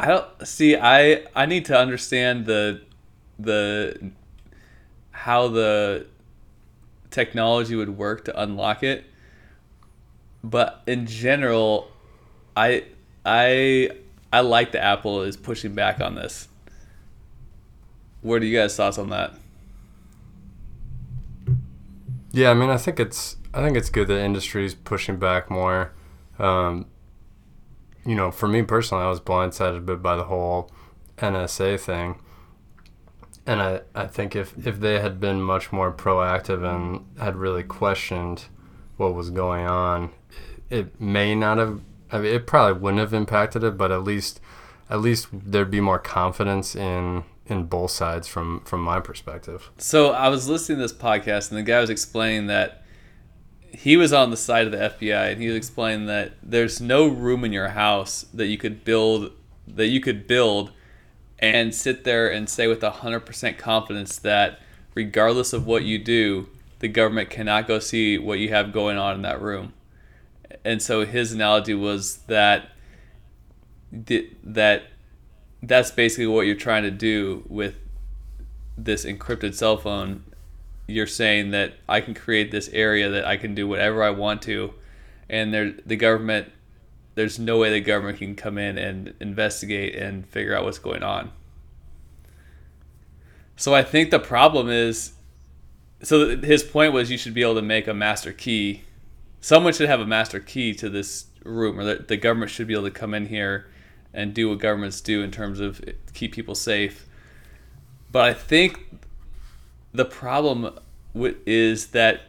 I 0.00 0.06
don't 0.06 0.46
see. 0.48 0.76
I 0.76 1.26
I 1.36 1.44
need 1.44 1.66
to 1.66 1.78
understand 1.78 2.46
the 2.46 2.80
the 3.38 4.12
how 5.10 5.48
the 5.48 6.06
technology 7.10 7.76
would 7.76 7.98
work 7.98 8.24
to 8.24 8.42
unlock 8.42 8.82
it, 8.82 9.04
but 10.42 10.82
in 10.86 11.04
general, 11.04 11.90
I 12.56 12.84
I 13.26 13.90
I 14.32 14.40
like 14.40 14.72
that 14.72 14.82
Apple 14.82 15.20
is 15.20 15.36
pushing 15.36 15.74
back 15.74 16.00
on 16.00 16.14
this. 16.14 16.48
What 18.22 18.40
are 18.40 18.46
you 18.46 18.58
guys' 18.58 18.74
thoughts 18.74 18.96
on 18.96 19.10
that? 19.10 19.34
Yeah, 22.32 22.52
I 22.52 22.54
mean, 22.54 22.70
I 22.70 22.78
think 22.78 22.98
it's 22.98 23.36
I 23.52 23.62
think 23.62 23.76
it's 23.76 23.90
good 23.90 24.08
that 24.08 24.18
industry's 24.22 24.74
pushing 24.74 25.18
back 25.18 25.50
more. 25.50 25.92
Um, 26.38 26.86
you 28.04 28.14
know, 28.14 28.30
for 28.30 28.48
me 28.48 28.62
personally, 28.62 29.04
I 29.04 29.08
was 29.08 29.20
blindsided 29.20 29.78
a 29.78 29.80
bit 29.80 30.02
by 30.02 30.16
the 30.16 30.24
whole 30.24 30.70
NSA 31.18 31.78
thing, 31.78 32.18
and 33.46 33.60
I 33.60 33.80
I 33.94 34.06
think 34.06 34.34
if 34.34 34.54
if 34.66 34.80
they 34.80 35.00
had 35.00 35.20
been 35.20 35.42
much 35.42 35.72
more 35.72 35.92
proactive 35.92 36.64
and 36.64 37.06
had 37.18 37.36
really 37.36 37.62
questioned 37.62 38.44
what 38.96 39.14
was 39.14 39.30
going 39.30 39.66
on, 39.66 40.10
it 40.68 41.00
may 41.00 41.34
not 41.34 41.58
have. 41.58 41.80
I 42.12 42.18
mean, 42.18 42.34
it 42.34 42.46
probably 42.46 42.80
wouldn't 42.80 43.00
have 43.00 43.14
impacted 43.14 43.62
it, 43.62 43.76
but 43.76 43.92
at 43.92 44.02
least 44.02 44.40
at 44.88 45.00
least 45.00 45.28
there'd 45.32 45.70
be 45.70 45.80
more 45.80 45.98
confidence 45.98 46.74
in 46.74 47.24
in 47.46 47.64
both 47.64 47.90
sides 47.90 48.28
from 48.28 48.60
from 48.64 48.82
my 48.82 49.00
perspective. 49.00 49.70
So 49.78 50.12
I 50.12 50.28
was 50.28 50.48
listening 50.48 50.78
to 50.78 50.82
this 50.82 50.92
podcast, 50.92 51.50
and 51.50 51.58
the 51.58 51.62
guy 51.62 51.80
was 51.80 51.90
explaining 51.90 52.46
that 52.46 52.79
he 53.72 53.96
was 53.96 54.12
on 54.12 54.30
the 54.30 54.36
side 54.36 54.66
of 54.66 54.72
the 54.72 54.78
FBI, 54.78 55.32
and 55.32 55.40
he 55.40 55.48
was 55.48 55.56
explaining 55.56 56.06
that 56.06 56.32
there's 56.42 56.80
no 56.80 57.06
room 57.06 57.44
in 57.44 57.52
your 57.52 57.68
house 57.68 58.26
that 58.34 58.46
you 58.46 58.58
could 58.58 58.84
build 58.84 59.32
that 59.66 59.86
you 59.86 60.00
could 60.00 60.26
build 60.26 60.72
and 61.38 61.74
sit 61.74 62.04
there 62.04 62.28
and 62.30 62.48
say 62.48 62.66
with 62.66 62.80
100% 62.80 63.58
confidence 63.58 64.18
that 64.18 64.60
regardless 64.94 65.52
of 65.52 65.66
what 65.66 65.84
you 65.84 65.98
do, 65.98 66.48
the 66.80 66.88
government 66.88 67.30
cannot 67.30 67.68
go 67.68 67.78
see 67.78 68.18
what 68.18 68.38
you 68.38 68.50
have 68.50 68.72
going 68.72 68.98
on 68.98 69.14
in 69.14 69.22
that 69.22 69.40
room. 69.40 69.72
And 70.64 70.82
so 70.82 71.06
his 71.06 71.32
analogy 71.32 71.74
was 71.74 72.18
that 72.26 72.70
that 73.92 74.82
that's 75.62 75.90
basically 75.90 76.26
what 76.26 76.46
you're 76.46 76.54
trying 76.54 76.82
to 76.82 76.90
do 76.90 77.44
with 77.48 77.76
this 78.76 79.04
encrypted 79.04 79.54
cell 79.54 79.76
phone. 79.76 80.24
You're 80.90 81.06
saying 81.06 81.52
that 81.52 81.74
I 81.88 82.00
can 82.00 82.14
create 82.14 82.50
this 82.50 82.68
area 82.68 83.08
that 83.10 83.24
I 83.26 83.36
can 83.36 83.54
do 83.54 83.66
whatever 83.66 84.02
I 84.02 84.10
want 84.10 84.42
to, 84.42 84.74
and 85.28 85.54
there 85.54 85.72
the 85.86 85.96
government. 85.96 86.52
There's 87.16 87.38
no 87.38 87.58
way 87.58 87.70
the 87.70 87.80
government 87.80 88.18
can 88.18 88.36
come 88.36 88.56
in 88.56 88.78
and 88.78 89.14
investigate 89.20 89.94
and 89.96 90.26
figure 90.26 90.56
out 90.56 90.64
what's 90.64 90.78
going 90.78 91.02
on. 91.02 91.32
So 93.56 93.74
I 93.74 93.82
think 93.82 94.10
the 94.10 94.20
problem 94.20 94.70
is, 94.70 95.12
so 96.02 96.38
his 96.38 96.62
point 96.62 96.94
was 96.94 97.10
you 97.10 97.18
should 97.18 97.34
be 97.34 97.42
able 97.42 97.56
to 97.56 97.62
make 97.62 97.88
a 97.88 97.92
master 97.92 98.32
key. 98.32 98.84
Someone 99.40 99.74
should 99.74 99.88
have 99.88 100.00
a 100.00 100.06
master 100.06 100.40
key 100.40 100.72
to 100.74 100.88
this 100.88 101.26
room, 101.44 101.78
or 101.78 101.84
the, 101.84 101.96
the 101.96 102.16
government 102.16 102.50
should 102.50 102.66
be 102.66 102.74
able 102.74 102.84
to 102.84 102.90
come 102.90 103.12
in 103.12 103.26
here 103.26 103.66
and 104.14 104.32
do 104.32 104.48
what 104.48 104.60
governments 104.60 105.00
do 105.00 105.22
in 105.22 105.30
terms 105.30 105.60
of 105.60 105.80
keep 106.14 106.32
people 106.32 106.54
safe. 106.54 107.06
But 108.10 108.24
I 108.24 108.34
think 108.34 108.89
the 109.92 110.04
problem 110.04 110.78
is 111.14 111.88
that 111.88 112.22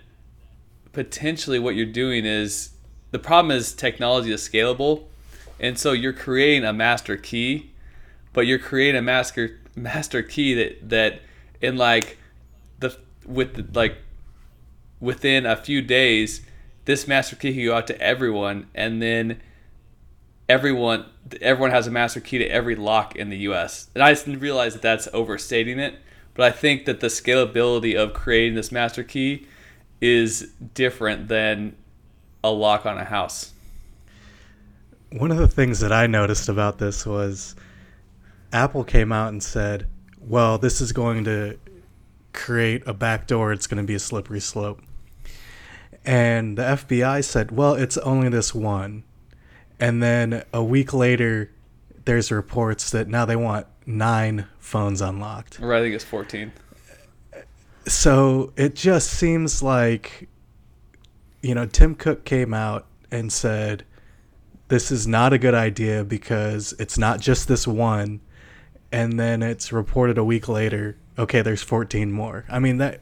potentially 0.93 1.59
what 1.59 1.75
you're 1.75 1.85
doing 1.85 2.25
is 2.25 2.71
the 3.11 3.19
problem 3.19 3.55
is 3.55 3.73
technology 3.73 4.31
is 4.31 4.47
scalable, 4.47 5.03
and 5.59 5.77
so 5.77 5.91
you're 5.91 6.13
creating 6.13 6.63
a 6.63 6.73
master 6.73 7.17
key, 7.17 7.71
but 8.33 8.47
you're 8.47 8.59
creating 8.59 8.97
a 8.97 9.01
master 9.01 9.59
master 9.75 10.21
key 10.21 10.53
that 10.53 10.89
that 10.89 11.21
in 11.61 11.77
like 11.77 12.17
the 12.79 12.97
with 13.25 13.75
like 13.75 13.97
within 14.99 15.45
a 15.45 15.55
few 15.55 15.81
days, 15.81 16.41
this 16.85 17.07
master 17.07 17.35
key 17.35 17.53
can 17.53 17.65
go 17.65 17.75
out 17.75 17.87
to 17.87 17.99
everyone, 18.01 18.67
and 18.73 19.01
then 19.01 19.41
everyone 20.47 21.05
everyone 21.41 21.71
has 21.71 21.87
a 21.87 21.91
master 21.91 22.19
key 22.19 22.37
to 22.37 22.45
every 22.45 22.75
lock 22.75 23.15
in 23.15 23.29
the 23.29 23.37
U.S. 23.39 23.89
And 23.93 24.03
I 24.03 24.13
just 24.13 24.27
realize 24.27 24.73
that 24.73 24.81
that's 24.81 25.07
overstating 25.13 25.79
it, 25.79 25.95
but 26.33 26.45
I 26.45 26.51
think 26.51 26.85
that 26.85 26.99
the 26.99 27.07
scalability 27.07 27.95
of 27.95 28.13
creating 28.13 28.55
this 28.55 28.71
master 28.71 29.03
key 29.03 29.47
is 29.99 30.51
different 30.73 31.27
than 31.27 31.75
a 32.43 32.51
lock 32.51 32.85
on 32.85 32.97
a 32.97 33.03
house. 33.03 33.53
One 35.11 35.31
of 35.31 35.37
the 35.37 35.47
things 35.47 35.79
that 35.81 35.91
I 35.91 36.07
noticed 36.07 36.49
about 36.49 36.77
this 36.77 37.05
was 37.05 37.55
Apple 38.53 38.83
came 38.83 39.11
out 39.11 39.29
and 39.29 39.43
said, 39.43 39.87
"Well, 40.19 40.57
this 40.57 40.81
is 40.81 40.91
going 40.91 41.25
to 41.25 41.57
create 42.33 42.83
a 42.85 42.93
backdoor. 42.93 43.51
It's 43.51 43.67
going 43.67 43.83
to 43.83 43.87
be 43.87 43.95
a 43.95 43.99
slippery 43.99 44.39
slope." 44.39 44.81
And 46.05 46.57
the 46.57 46.63
FBI 46.63 47.23
said, 47.23 47.51
"Well, 47.51 47.75
it's 47.75 47.97
only 47.97 48.29
this 48.29 48.55
one." 48.55 49.03
And 49.79 50.01
then 50.01 50.43
a 50.53 50.63
week 50.63 50.93
later, 50.93 51.51
there's 52.05 52.31
reports 52.31 52.89
that 52.91 53.07
now 53.07 53.25
they 53.25 53.35
want 53.35 53.67
nine 53.85 54.47
phones 54.59 55.01
unlocked. 55.01 55.59
Or 55.61 55.73
I 55.73 55.81
think 55.81 55.95
it's 55.95 56.03
14. 56.03 56.51
So 57.87 58.53
it 58.55 58.75
just 58.75 59.09
seems 59.09 59.63
like, 59.63 60.29
you 61.41 61.55
know, 61.55 61.65
Tim 61.65 61.95
Cook 61.95 62.25
came 62.25 62.53
out 62.53 62.85
and 63.09 63.31
said, 63.31 63.83
this 64.67 64.91
is 64.91 65.07
not 65.07 65.33
a 65.33 65.37
good 65.37 65.53
idea 65.53 66.03
because 66.03 66.73
it's 66.79 66.97
not 66.97 67.19
just 67.19 67.47
this 67.47 67.67
one. 67.67 68.21
And 68.91 69.19
then 69.19 69.41
it's 69.41 69.71
reported 69.71 70.17
a 70.17 70.23
week 70.23 70.47
later, 70.47 70.97
okay, 71.17 71.41
there's 71.41 71.63
14 71.63 72.11
more. 72.11 72.45
I 72.49 72.59
mean, 72.59 72.77
that. 72.77 73.01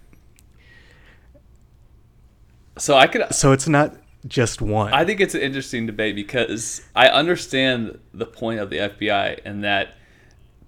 So 2.77 2.95
I 2.95 3.07
could. 3.07 3.33
So 3.33 3.51
it's 3.51 3.67
not 3.67 3.95
just 4.27 4.61
one. 4.61 4.93
I 4.93 5.05
think 5.05 5.19
it's 5.19 5.35
an 5.35 5.41
interesting 5.41 5.85
debate 5.85 6.15
because 6.15 6.81
I 6.95 7.07
understand 7.07 7.99
the 8.13 8.25
point 8.25 8.59
of 8.59 8.69
the 8.69 8.77
FBI 8.77 9.39
and 9.45 9.63
that 9.63 9.95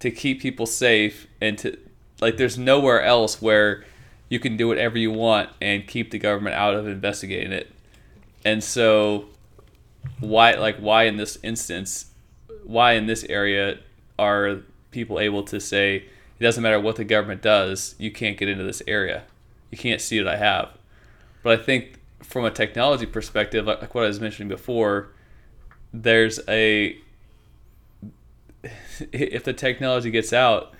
to 0.02 0.10
keep 0.10 0.40
people 0.40 0.66
safe 0.66 1.28
and 1.40 1.56
to 1.56 1.78
like 2.20 2.36
there's 2.36 2.58
nowhere 2.58 3.02
else 3.02 3.40
where 3.40 3.84
you 4.28 4.40
can 4.40 4.56
do 4.56 4.66
whatever 4.66 4.98
you 4.98 5.12
want 5.12 5.48
and 5.60 5.86
keep 5.86 6.10
the 6.10 6.18
government 6.18 6.56
out 6.56 6.74
of 6.74 6.88
investigating 6.88 7.52
it. 7.52 7.70
And 8.44 8.64
so 8.64 9.26
why 10.18 10.54
like 10.54 10.76
why 10.78 11.04
in 11.04 11.18
this 11.18 11.38
instance 11.44 12.06
why 12.64 12.94
in 12.94 13.06
this 13.06 13.22
area 13.24 13.78
are 14.18 14.62
people 14.90 15.20
able 15.20 15.44
to 15.44 15.60
say 15.60 15.96
it 15.96 16.42
doesn't 16.42 16.64
matter 16.64 16.80
what 16.80 16.96
the 16.96 17.04
government 17.04 17.40
does, 17.40 17.94
you 17.98 18.10
can't 18.10 18.36
get 18.36 18.48
into 18.48 18.64
this 18.64 18.82
area. 18.88 19.22
You 19.70 19.78
can't 19.78 20.00
see 20.00 20.18
what 20.18 20.26
I 20.26 20.36
have. 20.36 20.70
But 21.44 21.60
I 21.60 21.62
think 21.62 22.00
from 22.24 22.44
a 22.44 22.50
technology 22.50 23.06
perspective, 23.06 23.66
like 23.66 23.94
what 23.94 24.02
I 24.02 24.08
was 24.08 24.18
mentioning 24.18 24.48
before, 24.48 25.10
there's 25.92 26.40
a 26.48 26.96
if 29.12 29.44
the 29.44 29.52
technology 29.52 30.10
gets 30.10 30.32
out, 30.32 30.72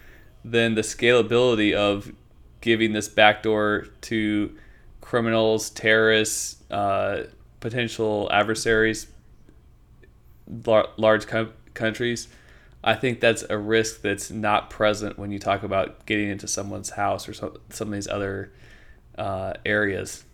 then 0.45 0.74
the 0.74 0.83
scalability 0.83 1.74
of 1.74 2.12
giving 2.61 2.93
this 2.93 3.09
backdoor 3.09 3.87
to 4.03 4.57
criminals, 5.01 5.70
terrorists, 5.70 6.62
uh, 6.70 7.24
potential 7.61 8.28
adversaries, 8.33 9.07
lar- 10.66 10.89
large 10.97 11.26
com- 11.26 11.53
countries, 11.74 12.28
I 12.85 12.95
think 12.95 13.20
that's 13.20 13.45
a 13.49 13.57
risk 13.57 14.03
that's 14.03 14.30
not 14.30 14.70
present 14.70 15.18
when 15.18 15.30
you 15.30 15.39
talk 15.39 15.62
about 15.62 16.05
getting 16.07 16.28
into 16.28 16.49
someone's 16.49 16.91
house 16.91 17.28
or 17.28 17.35
some, 17.35 17.57
some 17.70 17.89
of 17.89 17.95
these 17.95 18.09
other 18.09 18.51
uh, 19.16 19.55
areas. 19.64 20.24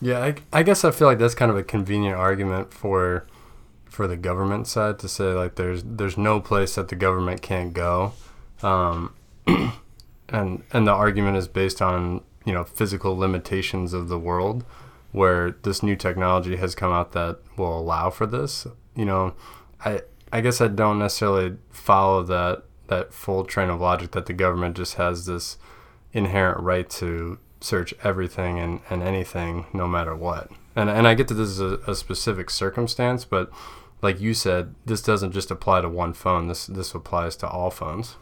Yeah, 0.00 0.20
I, 0.20 0.34
I 0.52 0.62
guess 0.62 0.84
I 0.84 0.90
feel 0.90 1.08
like 1.08 1.18
that's 1.18 1.34
kind 1.34 1.50
of 1.50 1.56
a 1.56 1.62
convenient 1.62 2.16
argument 2.16 2.72
for 2.72 3.26
for 3.88 4.06
the 4.06 4.16
government 4.16 4.66
side 4.66 4.98
to 5.00 5.08
say 5.08 5.32
like 5.32 5.56
there's 5.56 5.82
there's 5.84 6.16
no 6.16 6.40
place 6.40 6.74
that 6.74 6.88
the 6.88 6.96
government 6.96 7.42
can't 7.42 7.72
go, 7.72 8.12
um, 8.62 9.14
and 9.46 10.62
and 10.72 10.86
the 10.86 10.92
argument 10.92 11.36
is 11.36 11.48
based 11.48 11.80
on 11.82 12.22
you 12.44 12.52
know 12.52 12.64
physical 12.64 13.16
limitations 13.16 13.92
of 13.92 14.08
the 14.08 14.18
world, 14.18 14.64
where 15.12 15.52
this 15.62 15.82
new 15.82 15.96
technology 15.96 16.56
has 16.56 16.74
come 16.74 16.92
out 16.92 17.12
that 17.12 17.38
will 17.56 17.78
allow 17.78 18.10
for 18.10 18.26
this. 18.26 18.66
You 18.94 19.04
know, 19.04 19.34
I 19.84 20.02
I 20.32 20.40
guess 20.40 20.60
I 20.60 20.68
don't 20.68 20.98
necessarily 20.98 21.56
follow 21.70 22.22
that 22.24 22.64
that 22.88 23.12
full 23.12 23.44
train 23.44 23.70
of 23.70 23.80
logic 23.80 24.12
that 24.12 24.26
the 24.26 24.32
government 24.32 24.76
just 24.76 24.94
has 24.94 25.26
this 25.26 25.58
inherent 26.12 26.60
right 26.60 26.88
to 26.88 27.38
search 27.60 27.94
everything 28.02 28.58
and, 28.58 28.80
and 28.88 29.02
anything 29.02 29.66
no 29.72 29.86
matter 29.86 30.14
what. 30.14 30.50
And, 30.76 30.88
and 30.88 31.06
I 31.06 31.14
get 31.14 31.28
that 31.28 31.34
this 31.34 31.48
is 31.48 31.60
a, 31.60 31.78
a 31.86 31.94
specific 31.94 32.50
circumstance, 32.50 33.24
but 33.24 33.50
like 34.02 34.20
you 34.20 34.34
said, 34.34 34.74
this 34.84 35.02
doesn't 35.02 35.32
just 35.32 35.50
apply 35.50 35.80
to 35.80 35.88
one 35.88 36.12
phone. 36.12 36.48
This 36.48 36.66
this 36.66 36.94
applies 36.94 37.36
to 37.36 37.48
all 37.48 37.70
phones. 37.70 38.16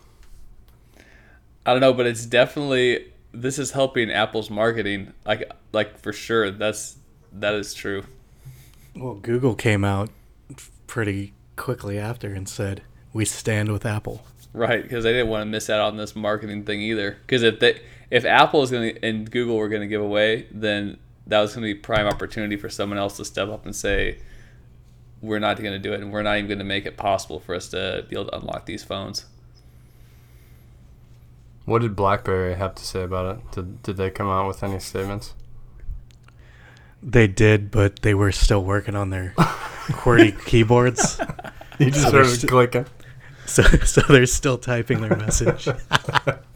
I 1.64 1.72
don't 1.72 1.80
know, 1.80 1.92
but 1.92 2.06
it's 2.06 2.26
definitely 2.26 3.12
this 3.32 3.58
is 3.58 3.72
helping 3.72 4.10
Apple's 4.10 4.50
marketing. 4.50 5.12
Like 5.24 5.50
like 5.72 5.98
for 5.98 6.12
sure, 6.12 6.50
that's 6.50 6.96
that 7.32 7.54
is 7.54 7.74
true. 7.74 8.04
Well, 8.94 9.14
Google 9.14 9.54
came 9.54 9.84
out 9.84 10.10
pretty 10.86 11.34
quickly 11.56 11.98
after 11.98 12.32
and 12.32 12.48
said, 12.48 12.82
"We 13.12 13.24
stand 13.24 13.70
with 13.70 13.84
Apple." 13.84 14.24
Right, 14.52 14.82
because 14.82 15.04
they 15.04 15.12
didn't 15.12 15.28
want 15.28 15.42
to 15.42 15.46
miss 15.46 15.68
out 15.68 15.80
on 15.80 15.98
this 15.98 16.16
marketing 16.16 16.64
thing 16.64 16.80
either. 16.80 17.18
Because 17.26 17.42
if 17.42 17.60
they 17.60 17.80
if 18.10 18.24
Apple 18.24 18.62
is 18.62 18.70
going 18.70 18.94
to 18.94 19.06
and 19.06 19.30
Google 19.30 19.56
were 19.56 19.68
going 19.68 19.82
to 19.82 19.88
give 19.88 20.00
away, 20.00 20.46
then 20.50 20.98
that 21.26 21.40
was 21.40 21.54
going 21.54 21.66
to 21.66 21.74
be 21.74 21.78
prime 21.78 22.06
opportunity 22.06 22.56
for 22.56 22.70
someone 22.70 22.98
else 22.98 23.16
to 23.16 23.24
step 23.24 23.48
up 23.48 23.66
and 23.66 23.74
say, 23.74 24.18
"We're 25.26 25.38
not 25.38 25.58
going 25.60 25.72
to 25.72 25.78
do 25.78 25.92
it, 25.92 26.00
and 26.00 26.12
we're 26.12 26.22
not 26.22 26.36
even 26.36 26.48
going 26.48 26.58
to 26.58 26.64
make 26.64 26.86
it 26.86 26.96
possible 26.96 27.40
for 27.40 27.54
us 27.54 27.68
to 27.68 28.04
be 28.08 28.16
able 28.16 28.26
to 28.26 28.36
unlock 28.38 28.66
these 28.66 28.84
phones." 28.84 29.26
What 31.64 31.82
did 31.82 31.96
BlackBerry 31.96 32.54
have 32.54 32.76
to 32.76 32.84
say 32.84 33.02
about 33.02 33.36
it? 33.36 33.50
Did 33.52 33.82
did 33.82 33.96
they 33.96 34.10
come 34.10 34.28
out 34.28 34.46
with 34.46 34.62
any 34.62 34.78
statements? 34.78 35.34
They 37.02 37.26
did, 37.26 37.70
but 37.70 38.02
they 38.02 38.14
were 38.14 38.32
still 38.32 38.64
working 38.64 38.96
on 38.96 39.10
their 39.10 39.34
QWERTY 39.36 40.44
keyboards. 40.46 41.20
You 41.78 41.90
just 41.90 42.04
So 42.04 42.08
started 42.08 42.26
there's 42.28 42.40
st- 42.40 42.50
clicking. 42.50 42.86
So, 43.44 43.62
so 43.62 44.00
they're 44.08 44.24
still 44.24 44.56
typing 44.56 45.02
their 45.02 45.14
message. 45.14 45.68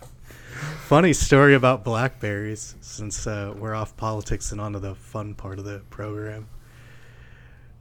Funny 0.86 1.12
story 1.12 1.54
about 1.54 1.84
blackberries, 1.84 2.74
since 2.80 3.26
uh, 3.26 3.52
we're 3.54 3.74
off 3.74 3.94
politics 3.98 4.50
and 4.50 4.62
onto 4.62 4.78
the 4.78 4.94
fun 4.94 5.34
part 5.34 5.58
of 5.58 5.66
the 5.66 5.80
program. 5.90 6.48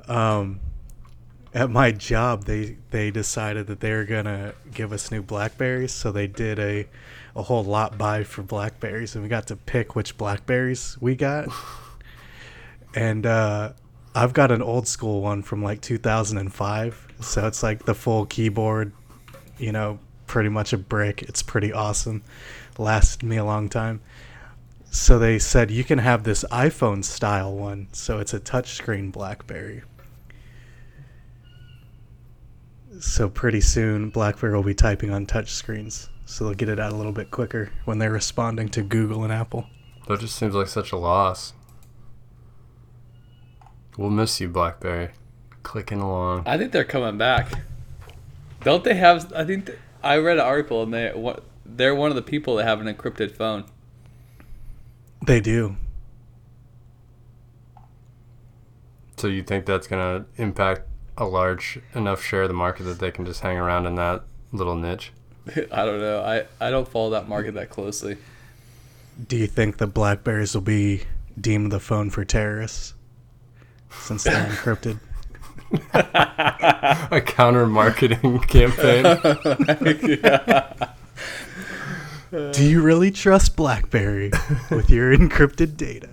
Um, 0.10 0.60
at 1.60 1.70
my 1.70 1.92
job, 1.92 2.46
they 2.46 2.78
they 2.92 3.12
decided 3.12 3.68
that 3.68 3.82
they 3.82 3.92
were 3.92 4.06
gonna 4.06 4.54
give 4.74 4.94
us 4.94 5.12
new 5.12 5.22
blackberries, 5.22 5.92
so 5.92 6.12
they 6.12 6.26
did 6.26 6.58
a 6.58 6.88
a 7.36 7.44
whole 7.44 7.64
lot 7.64 7.98
buy 7.98 8.24
for 8.24 8.44
blackberries, 8.44 9.14
and 9.14 9.24
we 9.24 9.30
got 9.30 9.48
to 9.48 9.56
pick 9.56 9.96
which 9.96 10.18
blackberries 10.18 10.98
we 11.02 11.16
got. 11.16 11.50
and 12.96 13.26
uh, 13.26 13.74
I've 14.16 14.34
got 14.34 14.52
an 14.52 14.62
old 14.62 14.88
school 14.88 15.22
one 15.22 15.44
from 15.44 15.62
like 15.62 15.82
2005, 15.82 17.08
so 17.20 17.46
it's 17.46 17.62
like 17.62 17.86
the 17.86 17.94
full 17.94 18.26
keyboard, 18.26 18.94
you 19.58 19.72
know, 19.72 20.00
pretty 20.28 20.50
much 20.50 20.72
a 20.72 20.78
brick. 20.78 21.24
It's 21.24 21.44
pretty 21.44 21.74
awesome. 21.74 22.24
Lasted 22.78 23.24
me 23.24 23.36
a 23.36 23.44
long 23.46 23.68
time. 23.68 24.00
So 24.92 25.20
they 25.20 25.38
said 25.40 25.70
you 25.70 25.84
can 25.84 26.00
have 26.00 26.24
this 26.24 26.46
iPhone 26.52 27.04
style 27.04 27.54
one, 27.54 27.90
so 27.92 28.20
it's 28.20 28.34
a 28.34 28.40
touchscreen 28.40 29.12
BlackBerry. 29.12 29.84
So 33.00 33.30
pretty 33.30 33.62
soon, 33.62 34.10
BlackBerry 34.10 34.54
will 34.54 34.64
be 34.64 34.74
typing 34.74 35.12
on 35.12 35.26
touchscreens, 35.26 36.10
so 36.26 36.44
they'll 36.44 36.54
get 36.54 36.68
it 36.68 36.82
out 36.82 36.92
a 36.92 36.96
little 36.96 37.14
bit 37.14 37.32
quicker 37.32 37.72
when 37.86 37.98
they're 37.98 38.12
responding 38.12 38.68
to 38.70 38.82
Google 38.82 39.24
and 39.24 39.32
Apple. 39.32 39.68
That 40.08 40.20
just 40.20 40.36
seems 40.36 40.54
like 40.54 40.68
such 40.68 40.92
a 40.92 40.98
loss. 40.98 41.54
We'll 43.98 44.10
miss 44.10 44.42
you, 44.42 44.50
BlackBerry. 44.50 45.12
Clicking 45.64 46.02
along. 46.02 46.44
I 46.46 46.58
think 46.58 46.74
they're 46.74 46.84
coming 46.84 47.18
back. 47.18 47.52
Don't 48.64 48.84
they 48.84 48.96
have? 48.96 49.32
I 49.34 49.46
think 49.46 49.68
th- 49.68 49.78
I 50.04 50.18
read 50.18 50.38
an 50.38 50.46
article 50.46 50.84
and 50.84 50.94
they 50.94 51.12
what 51.14 51.44
they're 51.66 51.96
one 51.96 52.10
of 52.10 52.16
the 52.16 52.22
people 52.22 52.56
that 52.58 52.66
have 52.66 52.82
an 52.82 52.94
encrypted 52.94 53.32
phone. 53.32 53.66
They 55.26 55.40
do. 55.40 55.78
So 59.18 59.28
you 59.28 59.44
think 59.44 59.66
that's 59.66 59.88
gonna 59.88 60.26
impact 60.38 60.89
a 61.20 61.26
large 61.26 61.80
enough 61.94 62.24
share 62.24 62.44
of 62.44 62.48
the 62.48 62.54
market 62.56 62.84
that 62.84 63.00
they 63.00 63.12
can 63.12 63.26
just 63.26 63.42
hang 63.42 63.58
around 63.58 63.86
in 63.86 63.96
that 63.96 64.24
little 64.52 64.76
niche? 64.76 65.12
I 65.72 65.86
don't 65.86 66.00
know. 66.00 66.22
I 66.22 66.46
I 66.66 66.72
don't 66.72 66.88
follow 66.88 67.12
that 67.12 67.28
market 67.28 67.54
that 67.56 67.70
closely. 67.70 68.18
Do 69.28 69.36
you 69.36 69.48
think 69.48 69.78
the 69.78 69.88
Blackberries 69.88 70.54
will 70.54 70.62
be 70.62 71.04
deemed 71.40 71.72
the 71.72 71.80
phone 71.80 72.10
for 72.10 72.24
terrorists 72.24 72.94
since 73.92 74.24
they're 74.24 74.48
encrypted? 74.48 75.00
A 77.12 77.22
counter 77.22 77.68
marketing 77.68 78.40
campaign. 78.40 79.04
Do 82.32 82.64
you 82.64 82.82
really 82.82 83.12
trust 83.12 83.56
BlackBerry 83.56 84.32
with 84.72 84.90
your 84.90 85.16
encrypted 85.16 85.78
data? 85.78 86.10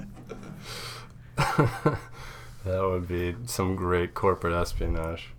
That 2.66 2.82
would 2.82 3.06
be 3.06 3.34
some 3.46 3.76
great 3.76 4.14
corporate 4.14 4.52
espionage. 4.52 5.30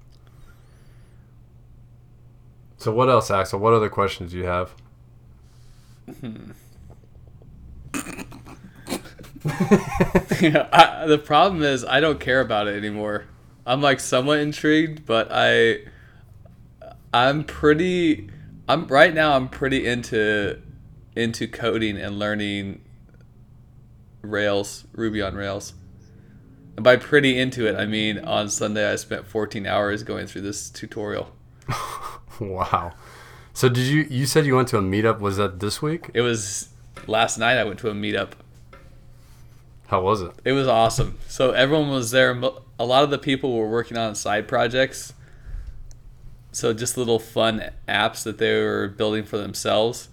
So 2.77 2.91
what 2.93 3.09
else, 3.09 3.29
Axel? 3.29 3.59
What 3.59 3.73
other 3.73 3.89
questions 3.89 4.31
do 4.31 4.37
you 4.37 4.45
have? 4.45 4.73
Hmm. 6.21 6.51
Yeah, 10.41 10.67
I, 10.71 11.07
the 11.07 11.17
problem 11.17 11.63
is 11.63 11.83
I 11.83 11.99
don't 11.99 12.19
care 12.19 12.41
about 12.41 12.67
it 12.67 12.75
anymore. 12.75 13.25
I'm 13.65 13.81
like 13.81 13.99
somewhat 13.99 14.39
intrigued, 14.39 15.05
but 15.05 15.29
I 15.31 15.79
I'm 17.13 17.43
pretty 17.43 18.29
I'm 18.67 18.87
right 18.87 19.13
now 19.13 19.35
I'm 19.35 19.49
pretty 19.49 19.87
into 19.87 20.61
into 21.15 21.47
coding 21.47 21.97
and 21.97 22.19
learning 22.19 22.81
Rails, 24.21 24.85
Ruby 24.93 25.21
on 25.21 25.35
Rails. 25.35 25.73
And 26.77 26.83
by 26.83 26.95
pretty 26.95 27.37
into 27.37 27.67
it, 27.67 27.75
I 27.75 27.85
mean 27.85 28.19
on 28.19 28.49
Sunday 28.49 28.89
I 28.89 28.95
spent 28.95 29.27
14 29.27 29.65
hours 29.67 30.03
going 30.03 30.27
through 30.27 30.41
this 30.41 30.69
tutorial. 30.69 31.31
Wow. 32.39 32.93
So 33.53 33.67
did 33.67 33.87
you 33.87 34.05
you 34.09 34.27
said 34.27 34.45
you 34.45 34.55
went 34.55 34.67
to 34.67 34.77
a 34.77 34.81
meetup? 34.81 35.19
Was 35.19 35.37
that 35.37 35.59
this 35.59 35.81
week? 35.81 36.11
It 36.13 36.21
was 36.21 36.69
last 37.07 37.39
night 37.39 37.57
I 37.57 37.63
went 37.63 37.79
to 37.79 37.89
a 37.89 37.93
meetup. 37.93 38.33
How 39.87 40.01
was 40.01 40.21
it? 40.21 40.33
It 40.43 40.51
was 40.51 40.67
awesome. 40.67 41.17
So 41.27 41.51
everyone 41.51 41.89
was 41.89 42.11
there. 42.11 42.39
A 42.77 42.85
lot 42.85 43.03
of 43.03 43.09
the 43.09 43.17
people 43.17 43.57
were 43.57 43.69
working 43.69 43.97
on 43.97 44.13
side 44.15 44.47
projects. 44.47 45.13
So 46.51 46.73
just 46.73 46.97
little 46.97 47.19
fun 47.19 47.71
apps 47.87 48.23
that 48.23 48.37
they 48.37 48.61
were 48.61 48.87
building 48.87 49.23
for 49.23 49.37
themselves. 49.37 50.09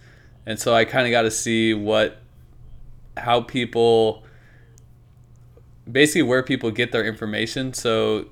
And 0.46 0.58
so 0.58 0.74
I 0.74 0.84
kind 0.84 1.06
of 1.06 1.10
got 1.10 1.22
to 1.22 1.30
see 1.30 1.74
what, 1.74 2.18
how 3.16 3.40
people, 3.40 4.24
basically 5.90 6.22
where 6.22 6.42
people 6.42 6.70
get 6.70 6.92
their 6.92 7.04
information. 7.04 7.72
So 7.74 8.26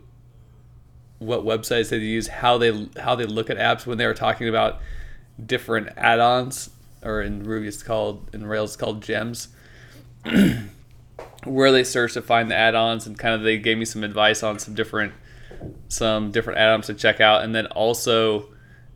what 1.18 1.44
websites 1.44 1.90
they 1.90 1.98
use, 1.98 2.28
how 2.28 2.58
they 2.58 2.88
how 2.98 3.14
they 3.14 3.24
look 3.24 3.50
at 3.50 3.56
apps 3.56 3.86
when 3.86 3.98
they 3.98 4.06
were 4.06 4.14
talking 4.14 4.48
about 4.48 4.80
different 5.44 5.88
add-ons, 5.96 6.70
or 7.02 7.22
in 7.22 7.44
Ruby 7.44 7.68
it's 7.68 7.82
called 7.82 8.28
in 8.32 8.46
Rails 8.46 8.70
it's 8.70 8.76
called 8.76 9.02
gems. 9.02 9.48
Where 11.44 11.72
they 11.72 11.82
search 11.82 12.14
to 12.14 12.22
find 12.22 12.50
the 12.50 12.54
add-ons 12.54 13.06
and 13.06 13.18
kind 13.18 13.34
of 13.34 13.42
they 13.42 13.58
gave 13.58 13.76
me 13.76 13.84
some 13.84 14.04
advice 14.04 14.42
on 14.42 14.58
some 14.58 14.74
different 14.74 15.12
some 15.88 16.30
different 16.30 16.58
add-ons 16.58 16.86
to 16.86 16.94
check 16.94 17.20
out. 17.20 17.42
And 17.42 17.54
then 17.54 17.66
also 17.66 18.46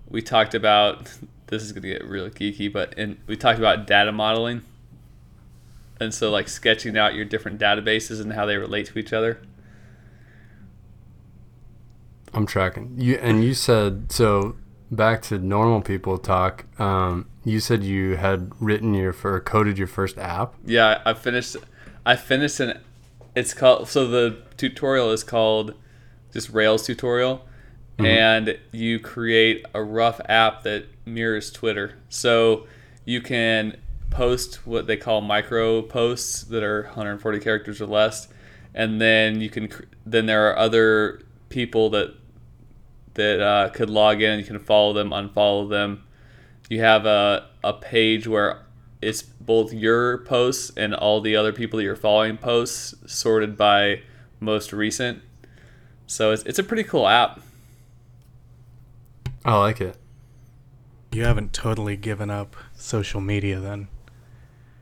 we 0.09 0.23
talked 0.23 0.55
about 0.55 1.13
this 1.49 1.63
is 1.63 1.73
going 1.73 1.83
to 1.83 1.89
get 1.89 2.05
really 2.05 2.31
geeky 2.31 2.73
but 2.73 2.93
and 2.99 3.17
we 3.29 3.37
talked 3.37 3.59
about 3.59 3.87
data 3.87 4.11
modeling 4.11 4.63
and 6.01 6.13
so 6.13 6.31
like 6.31 6.49
sketching 6.49 6.97
out 6.97 7.15
your 7.15 7.25
different 7.25 7.61
databases 7.61 8.21
and 8.21 8.33
how 8.33 8.45
they 8.47 8.57
relate 8.57 8.87
to 8.87 8.99
each 8.99 9.13
other 9.13 9.41
I'm 12.35 12.45
tracking. 12.45 12.95
You 12.99 13.15
and 13.17 13.43
you 13.43 13.55
said 13.55 14.13
so. 14.13 14.57
Back 14.89 15.23
to 15.23 15.39
normal 15.39 15.81
people 15.81 16.17
talk. 16.19 16.67
Um, 16.79 17.29
you 17.45 17.59
said 17.61 17.83
you 17.83 18.17
had 18.17 18.53
written 18.61 18.95
your 18.95 19.17
or 19.25 19.41
coded 19.41 19.79
your 19.79 19.87
first 19.87 20.17
app. 20.19 20.55
yeah 20.65 21.01
i 21.07 21.15
finished 21.15 21.57
i 22.05 22.15
finished 22.15 22.61
an 22.61 22.79
it's 23.35 23.55
called 23.55 23.89
so 23.89 24.07
the 24.07 24.43
tutorial 24.57 25.11
is 25.11 25.25
called 25.25 25.75
just 26.33 26.51
Rails 26.51 26.85
tutorial, 26.85 27.47
and 27.99 28.59
you 28.71 29.01
create 29.01 29.65
a 29.73 29.83
rough 29.83 30.21
app 30.29 30.65
that 30.65 30.85
mirrors 31.07 31.51
Twitter. 31.51 31.97
So 32.11 32.67
you 33.07 33.23
can 33.23 33.79
post 34.17 34.67
what 34.67 34.87
they 34.87 34.97
call 34.97 35.21
micro 35.21 35.83
posts 35.83 36.43
that 36.45 36.63
are 36.63 36.85
140 36.85 37.39
characters 37.39 37.83
or 37.83 37.87
less, 37.87 38.29
and 38.75 38.99
then 38.99 39.43
you 39.43 39.51
can 39.51 39.69
then 40.07 40.25
there 40.25 40.51
are 40.51 40.57
other 40.57 41.21
people 41.51 41.91
that 41.91 42.15
that 43.15 43.41
uh, 43.41 43.69
could 43.69 43.91
log 43.91 44.23
in. 44.23 44.39
You 44.39 44.45
can 44.45 44.59
follow 44.59 44.95
them, 44.95 45.11
unfollow 45.11 45.69
them. 45.69 46.05
You 46.71 46.81
have 46.81 47.05
a 47.05 47.49
a 47.63 47.75
page 47.75 48.27
where 48.27 48.63
it's 49.03 49.23
both 49.23 49.75
your 49.75 50.19
posts 50.19 50.73
and 50.79 50.95
all 50.95 51.21
the 51.21 51.37
other 51.37 51.53
people 51.53 51.77
that 51.77 51.85
you're 51.85 51.95
following 51.95 52.39
posts 52.39 52.95
sorted 53.07 53.57
by 53.57 54.01
most 54.41 54.73
recent. 54.73 55.23
So 56.07 56.33
it's, 56.33 56.43
it's 56.45 56.59
a 56.59 56.65
pretty 56.65 56.85
cool 56.85 57.07
app. 57.07 57.41
I 59.45 59.59
like 59.59 59.81
it. 59.81 59.97
You 61.13 61.25
haven't 61.25 61.53
totally 61.53 61.97
given 61.97 62.31
up 62.31 62.57
social 62.75 63.21
media 63.21 63.61
then. 63.61 63.89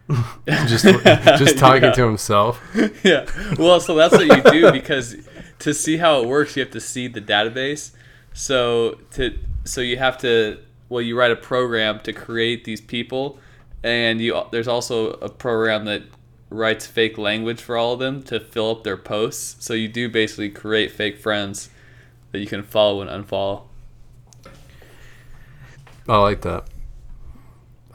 Just 0.46 0.84
just 0.84 1.58
talking 1.58 1.82
Yeah. 1.84 1.92
to 1.92 2.04
himself. 2.06 2.62
yeah. 3.02 3.24
Well, 3.58 3.80
so 3.80 3.94
that's 3.94 4.12
what 4.12 4.26
you 4.26 4.42
do 4.50 4.70
because 4.70 5.16
to 5.60 5.72
see 5.72 5.96
how 5.96 6.20
it 6.20 6.28
works, 6.28 6.56
you 6.56 6.62
have 6.62 6.72
to 6.72 6.80
see 6.80 7.08
the 7.08 7.22
database. 7.22 7.92
So 8.34 8.98
to 9.12 9.38
so 9.64 9.80
you 9.80 9.96
have 9.96 10.18
to 10.18 10.58
well, 10.90 11.00
you 11.00 11.18
write 11.18 11.30
a 11.30 11.36
program 11.36 12.00
to 12.00 12.12
create 12.12 12.64
these 12.64 12.82
people, 12.82 13.38
and 13.82 14.20
you 14.20 14.42
there's 14.52 14.68
also 14.68 15.12
a 15.12 15.30
program 15.30 15.86
that 15.86 16.02
writes 16.50 16.86
fake 16.86 17.16
language 17.16 17.60
for 17.62 17.76
all 17.76 17.94
of 17.94 17.98
them 17.98 18.22
to 18.24 18.38
fill 18.38 18.70
up 18.72 18.84
their 18.84 18.98
posts. 18.98 19.64
So 19.64 19.72
you 19.72 19.88
do 19.88 20.10
basically 20.10 20.50
create 20.50 20.90
fake 20.92 21.18
friends 21.18 21.70
that 22.32 22.40
you 22.40 22.46
can 22.46 22.62
follow 22.62 23.00
and 23.00 23.08
unfollow. 23.10 23.62
I 26.06 26.18
like 26.18 26.42
that. 26.42 26.64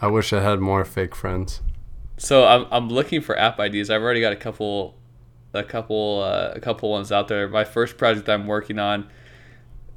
I 0.02 0.08
wish 0.08 0.34
I 0.34 0.42
had 0.42 0.60
more 0.60 0.84
fake 0.84 1.14
friends. 1.16 1.62
So 2.20 2.46
I'm, 2.46 2.68
I'm 2.70 2.90
looking 2.90 3.22
for 3.22 3.40
app 3.40 3.60
ideas. 3.60 3.90
I've 3.90 4.02
already 4.02 4.20
got 4.20 4.34
a 4.34 4.36
couple, 4.36 4.98
a 5.54 5.64
couple, 5.64 6.22
uh, 6.22 6.52
a 6.54 6.60
couple 6.60 6.92
ones 6.92 7.14
out 7.14 7.30
there. 7.30 7.48
My 7.48 7.64
first 7.64 7.98
project 7.98 8.28
I'm 8.28 8.46
working 8.46 8.78
on 8.78 9.10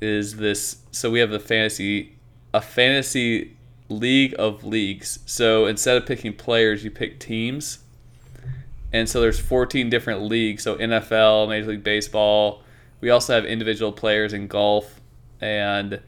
is 0.01 0.37
this. 0.37 0.77
So 0.93 1.11
we 1.11 1.19
have 1.19 1.33
a 1.33 1.41
fantasy, 1.41 2.17
a 2.55 2.61
fantasy 2.61 3.57
league 3.89 4.37
of 4.39 4.63
leagues. 4.63 5.19
So 5.27 5.67
instead 5.67 5.97
of 5.97 6.07
picking 6.07 6.33
players, 6.33 6.85
you 6.85 6.93
pick 6.93 7.19
teams. 7.19 7.81
And 8.93 9.09
so 9.09 9.21
there's 9.21 9.41
14 9.41 9.91
different 9.91 10.23
leagues. 10.23 10.63
So 10.63 10.77
NFL, 10.77 11.49
Major 11.49 11.71
League 11.71 11.83
Baseball. 11.83 12.63
We 13.01 13.11
also 13.11 13.35
have 13.35 13.45
individual 13.45 13.91
players 13.91 14.33
in 14.33 14.47
golf 14.47 15.01
and 15.41 16.01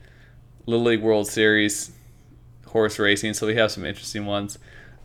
Little 0.67 0.85
League 0.85 1.03
World 1.03 1.27
Series, 1.27 1.91
horse 2.69 3.01
racing. 3.01 3.35
So 3.35 3.49
we 3.49 3.57
have 3.57 3.73
some 3.73 3.85
interesting 3.85 4.27
ones. 4.27 4.59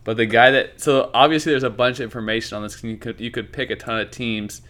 But 0.03 0.17
the 0.17 0.25
guy 0.25 0.51
that 0.51 0.81
so 0.81 1.11
obviously 1.13 1.51
there's 1.51 1.63
a 1.63 1.69
bunch 1.69 1.99
of 1.99 2.03
information 2.03 2.55
on 2.55 2.63
this. 2.63 2.83
You 2.83 2.97
could 2.97 3.19
you 3.19 3.31
could 3.31 3.51
pick 3.51 3.69
a 3.69 3.75
ton 3.75 3.99
of 3.99 4.11
teams, 4.11 4.61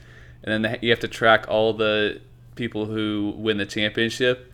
and 0.44 0.66
then 0.66 0.80
you 0.82 0.90
have 0.90 1.00
to 1.00 1.08
track 1.08 1.46
all 1.48 1.74
the 1.74 2.22
people 2.56 2.86
who 2.86 3.34
win 3.38 3.58
the 3.58 3.66
championship. 3.66 4.52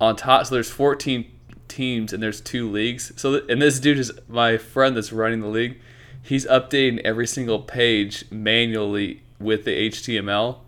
On 0.00 0.16
top, 0.16 0.46
so 0.46 0.54
there's 0.54 0.70
14 0.70 1.30
teams 1.68 2.12
and 2.12 2.20
there's 2.22 2.40
two 2.40 2.68
leagues. 2.70 3.12
So 3.16 3.46
and 3.48 3.62
this 3.62 3.78
dude 3.78 3.98
is 3.98 4.12
my 4.28 4.58
friend 4.58 4.96
that's 4.96 5.12
running 5.12 5.40
the 5.40 5.48
league. 5.48 5.80
He's 6.22 6.46
updating 6.46 7.00
every 7.00 7.26
single 7.26 7.60
page 7.60 8.24
manually 8.30 9.22
with 9.38 9.64
the 9.64 9.90
HTML, 9.90 10.58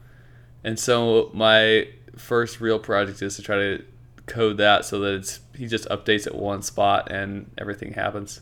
and 0.62 0.78
so 0.78 1.30
my 1.32 1.88
first 2.16 2.60
real 2.60 2.78
project 2.78 3.22
is 3.22 3.36
to 3.36 3.42
try 3.42 3.56
to 3.56 3.84
code 4.26 4.56
that 4.56 4.84
so 4.84 4.98
that 5.00 5.14
it's 5.14 5.40
he 5.54 5.66
just 5.66 5.88
updates 5.88 6.26
at 6.26 6.34
one 6.34 6.62
spot 6.62 7.10
and 7.10 7.50
everything 7.58 7.92
happens. 7.92 8.40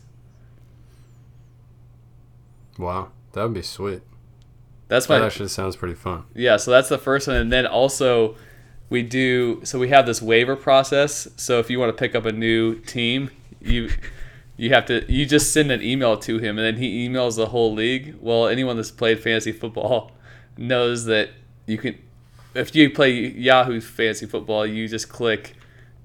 Wow, 2.77 3.09
that 3.33 3.43
would 3.43 3.53
be 3.53 3.61
sweet. 3.61 4.01
That's 4.87 5.09
my 5.09 5.19
That 5.19 5.25
actually 5.25 5.49
sounds 5.49 5.75
pretty 5.75 5.95
fun. 5.95 6.25
yeah. 6.35 6.57
So 6.57 6.71
that's 6.71 6.89
the 6.89 6.97
first 6.97 7.27
one, 7.27 7.37
and 7.37 7.51
then 7.51 7.65
also 7.65 8.35
we 8.89 9.01
do 9.01 9.61
so 9.63 9.79
we 9.79 9.89
have 9.89 10.05
this 10.05 10.21
waiver 10.21 10.55
process. 10.55 11.27
So 11.35 11.59
if 11.59 11.69
you 11.69 11.79
want 11.79 11.95
to 11.95 11.99
pick 11.99 12.15
up 12.15 12.25
a 12.25 12.31
new 12.31 12.75
team, 12.75 13.31
you 13.61 13.89
you 14.57 14.69
have 14.69 14.85
to 14.87 15.11
you 15.11 15.25
just 15.25 15.51
send 15.51 15.71
an 15.71 15.81
email 15.81 16.17
to 16.17 16.37
him, 16.37 16.57
and 16.57 16.65
then 16.65 16.77
he 16.77 17.07
emails 17.07 17.37
the 17.37 17.47
whole 17.47 17.73
league. 17.73 18.15
Well, 18.19 18.47
anyone 18.47 18.75
that's 18.75 18.91
played 18.91 19.19
fantasy 19.19 19.51
football 19.51 20.11
knows 20.57 21.05
that 21.05 21.29
you 21.65 21.77
can 21.77 21.97
if 22.53 22.75
you 22.75 22.89
play 22.89 23.11
Yahoo 23.11 23.81
fantasy 23.81 24.25
football, 24.25 24.65
you 24.65 24.87
just 24.87 25.09
click, 25.09 25.55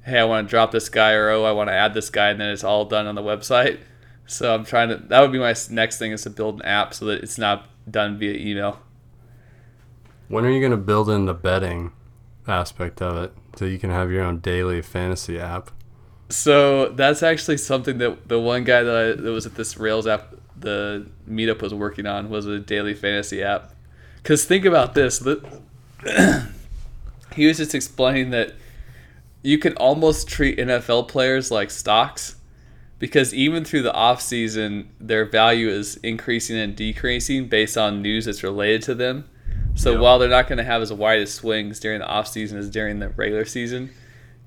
hey, 0.05 0.19
I 0.19 0.25
want 0.25 0.47
to 0.47 0.51
drop 0.51 0.71
this 0.71 0.89
guy, 0.89 1.13
or 1.13 1.29
oh, 1.29 1.45
I 1.45 1.53
want 1.53 1.69
to 1.69 1.75
add 1.75 1.95
this 1.95 2.11
guy, 2.11 2.31
and 2.31 2.41
then 2.41 2.51
it's 2.51 2.65
all 2.65 2.85
done 2.85 3.07
on 3.07 3.15
the 3.15 3.23
website. 3.23 3.81
So 4.29 4.55
I'm 4.55 4.65
trying 4.65 4.91
to. 4.91 4.97
That 4.97 5.21
would 5.21 5.33
be 5.33 5.39
my 5.39 5.55
next 5.71 5.99
thing 5.99 6.13
is 6.13 6.23
to 6.23 6.31
build 6.31 6.57
an 6.57 6.63
app 6.63 6.95
so 6.95 7.07
that 7.07 7.23
it's 7.23 7.39
not 7.39 7.67
done 7.91 8.19
via 8.19 8.35
email. 8.35 8.79
When 10.29 10.45
are 10.45 10.51
you 10.51 10.61
going 10.61 10.73
to 10.73 10.77
build 10.77 11.09
in 11.09 11.25
the 11.25 11.35
betting 11.35 11.93
aspect 12.47 13.01
of 13.01 13.17
it 13.17 13.33
so 13.57 13.65
you 13.65 13.79
can 13.79 13.91
have 13.91 14.11
your 14.13 14.23
own 14.23 14.41
daily 14.41 14.83
fantasy 14.83 15.41
app? 15.41 15.71
So 16.29 16.91
that's 16.91 17.23
actually 17.23 17.57
something 17.57 17.97
that 17.99 18.29
the 18.29 18.39
one 18.39 18.65
guy 18.65 18.83
that, 18.83 18.95
I, 18.95 19.21
that 19.21 19.33
was 19.33 19.47
at 19.47 19.55
this 19.55 19.79
Rails 19.79 20.07
app, 20.07 20.35
the 20.59 21.07
meetup 21.29 21.63
was 21.63 21.73
working 21.73 22.07
on 22.07 22.29
was 22.29 22.45
a 22.45 22.59
daily 22.59 22.93
fantasy 22.93 23.43
app. 23.43 23.73
Because 24.17 24.45
think 24.45 24.67
about 24.67 24.93
this, 24.93 25.21
the, 25.21 25.63
he 27.35 27.47
was 27.47 27.57
just 27.57 27.75
explaining 27.75 28.29
that 28.31 28.53
you 29.43 29.57
can 29.57 29.75
almost 29.77 30.29
treat 30.29 30.59
NFL 30.59 31.09
players 31.09 31.51
like 31.51 31.71
stocks, 31.71 32.37
because 32.99 33.33
even 33.33 33.65
through 33.65 33.83
the 33.83 33.93
off 33.95 34.21
season, 34.21 34.91
their 35.01 35.25
value 35.25 35.69
is 35.69 35.97
increasing 35.99 36.57
and 36.59 36.75
decreasing 36.75 37.49
based 37.49 37.77
on 37.79 38.03
news 38.03 38.25
that's 38.25 38.43
related 38.43 38.83
to 38.83 38.95
them. 38.95 39.25
So 39.75 39.93
Yeah. 39.93 39.99
while 40.01 40.19
they're 40.19 40.29
not 40.29 40.49
going 40.49 40.59
to 40.59 40.65
have 40.65 40.83
as 40.83 40.93
wide 40.93 41.21
as 41.21 41.33
swings 41.33 41.79
during 41.79 42.01
the 42.01 42.07
off 42.09 42.27
season 42.29 42.59
as 42.59 42.69
during 42.69 42.99
the 42.99 43.11
regular 43.11 43.45
season, 43.45 43.91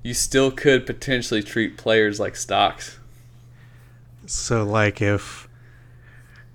you 0.02 0.12
still 0.14 0.50
could 0.50 0.84
potentially 0.84 1.42
treat 1.42 1.76
players 1.78 2.20
like 2.20 2.36
stocks. 2.36 2.98
So 4.26 4.64
like 4.64 5.00
if 5.00 5.48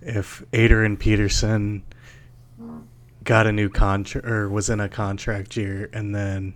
if 0.02 0.43
Adrian 0.54 0.95
Peterson 0.98 1.84
got 3.24 3.48
a 3.48 3.52
new 3.52 3.68
contract 3.70 4.26
or 4.28 4.48
was 4.48 4.70
in 4.70 4.80
a 4.80 4.88
contract 4.88 5.58
year 5.58 5.89
and 5.91 6.14
then 6.16 6.54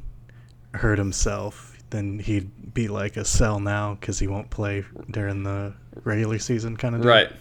hurt 0.76 0.98
himself, 1.00 1.71
then 1.92 2.20
he'd 2.20 2.74
be 2.74 2.88
like 2.88 3.18
a 3.18 3.26
sell 3.26 3.60
now 3.60 3.94
because 3.96 4.18
he 4.20 4.28
won't 4.28 4.50
play 4.50 4.84
during 5.10 5.44
the 5.44 5.74
regular 6.04 6.40
season 6.40 6.78
kind 6.78 6.96
of. 6.96 7.06
Right. 7.06 7.32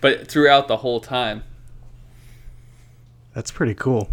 But 0.00 0.28
throughout 0.28 0.68
the 0.68 0.78
whole 0.78 1.00
time. 1.00 1.42
That's 3.34 3.50
pretty 3.50 3.74
cool. 3.74 4.10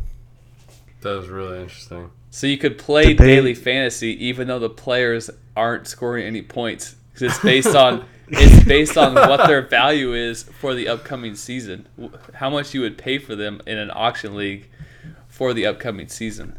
That 1.01 1.16
was 1.16 1.30
really 1.30 1.62
interesting. 1.62 2.12
So 2.32 2.47
you 2.47 2.57
could 2.57 2.78
play 2.78 3.05
Did 3.05 3.18
they- 3.20 3.28
daily 3.28 3.53
fantasy 3.53 4.26
even 4.26 4.47
though 4.47 4.59
the 4.59 4.70
players 4.70 5.30
aren't 5.55 5.88
scoring 5.88 6.26
any 6.26 6.41
points 6.41 6.95
because 7.14 7.34
it's 7.34 7.43
based 7.43 7.76
on 7.76 8.05
it's 8.30 8.64
based 8.66 8.97
on 8.97 9.14
what 9.14 9.47
their 9.47 9.62
value 9.62 10.14
is 10.14 10.43
for 10.43 10.74
the 10.74 10.88
upcoming 10.88 11.36
season. 11.36 11.88
How 12.36 12.49
much 12.49 12.74
you 12.74 12.82
would 12.82 12.97
pay 12.97 13.18
for 13.18 13.36
them 13.36 13.62
in 13.68 13.78
an 13.78 13.91
auction 13.93 14.36
league 14.36 14.70
for 15.28 15.53
the 15.53 15.66
upcoming 15.66 16.07
season. 16.07 16.57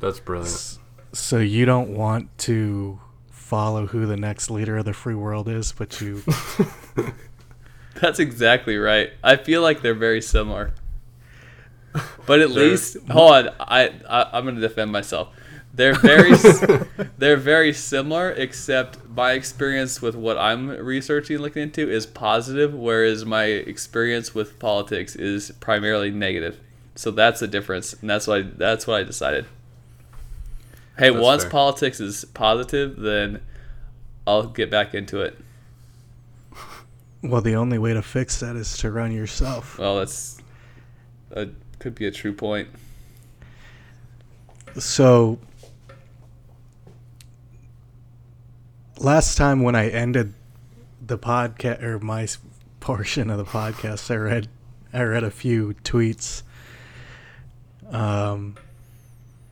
That's 0.00 0.18
brilliant. 0.18 0.78
So 1.12 1.38
you 1.38 1.64
don't 1.66 1.90
want 1.90 2.36
to 2.38 2.98
follow 3.30 3.86
who 3.86 4.06
the 4.06 4.16
next 4.16 4.50
leader 4.50 4.78
of 4.78 4.84
the 4.86 4.94
free 4.94 5.14
world 5.14 5.48
is, 5.48 5.72
but 5.72 6.00
you 6.00 6.22
That's 8.00 8.18
exactly 8.18 8.78
right. 8.78 9.12
I 9.22 9.36
feel 9.36 9.62
like 9.62 9.82
they're 9.82 9.94
very 9.94 10.22
similar. 10.22 10.72
But 12.26 12.40
at 12.40 12.48
They're- 12.48 12.70
least, 12.70 12.96
hold 13.10 13.32
on, 13.32 13.48
I, 13.60 13.92
I 14.08 14.30
I'm 14.32 14.44
going 14.44 14.54
to 14.54 14.60
defend 14.62 14.90
myself. 14.90 15.28
They're 15.74 15.94
very 15.94 16.32
they're 17.18 17.36
very 17.36 17.72
similar, 17.74 18.30
except 18.30 18.98
my 19.08 19.32
experience 19.32 20.00
with 20.02 20.14
what 20.14 20.38
I'm 20.38 20.68
researching, 20.68 21.38
looking 21.38 21.62
into, 21.64 21.88
is 21.90 22.06
positive, 22.06 22.74
whereas 22.74 23.24
my 23.24 23.44
experience 23.44 24.34
with 24.34 24.58
politics 24.58 25.14
is 25.16 25.50
primarily 25.60 26.10
negative. 26.10 26.58
So 26.94 27.10
that's 27.10 27.40
the 27.40 27.46
difference, 27.48 27.92
and 27.94 28.08
that's 28.08 28.26
why 28.26 28.42
that's 28.42 28.86
what 28.86 29.00
I 29.00 29.02
decided. 29.02 29.46
Hey, 30.98 31.10
That's 31.10 31.22
once 31.22 31.42
fair. 31.42 31.50
politics 31.50 32.00
is 32.00 32.24
positive, 32.26 32.96
then 32.96 33.40
I'll 34.26 34.46
get 34.46 34.70
back 34.70 34.94
into 34.94 35.20
it. 35.20 35.38
well 37.22 37.40
the 37.40 37.56
only 37.56 37.78
way 37.78 37.94
to 37.94 38.02
fix 38.02 38.40
that 38.40 38.56
is 38.56 38.76
to 38.78 38.90
run 38.90 39.12
yourself. 39.12 39.78
Well, 39.78 39.98
that's 39.98 40.38
a, 41.30 41.48
could 41.78 41.94
be 41.94 42.06
a 42.06 42.10
true 42.10 42.32
point. 42.32 42.68
So 44.78 45.38
last 48.98 49.36
time 49.36 49.62
when 49.62 49.74
I 49.74 49.88
ended 49.88 50.34
the 51.04 51.18
podcast 51.18 51.82
or 51.82 51.98
my 51.98 52.28
portion 52.80 53.30
of 53.30 53.38
the 53.38 53.44
podcast, 53.44 54.10
I 54.10 54.16
read 54.16 54.48
I 54.92 55.02
read 55.02 55.24
a 55.24 55.30
few 55.30 55.74
tweets. 55.84 56.42
Um, 57.90 58.56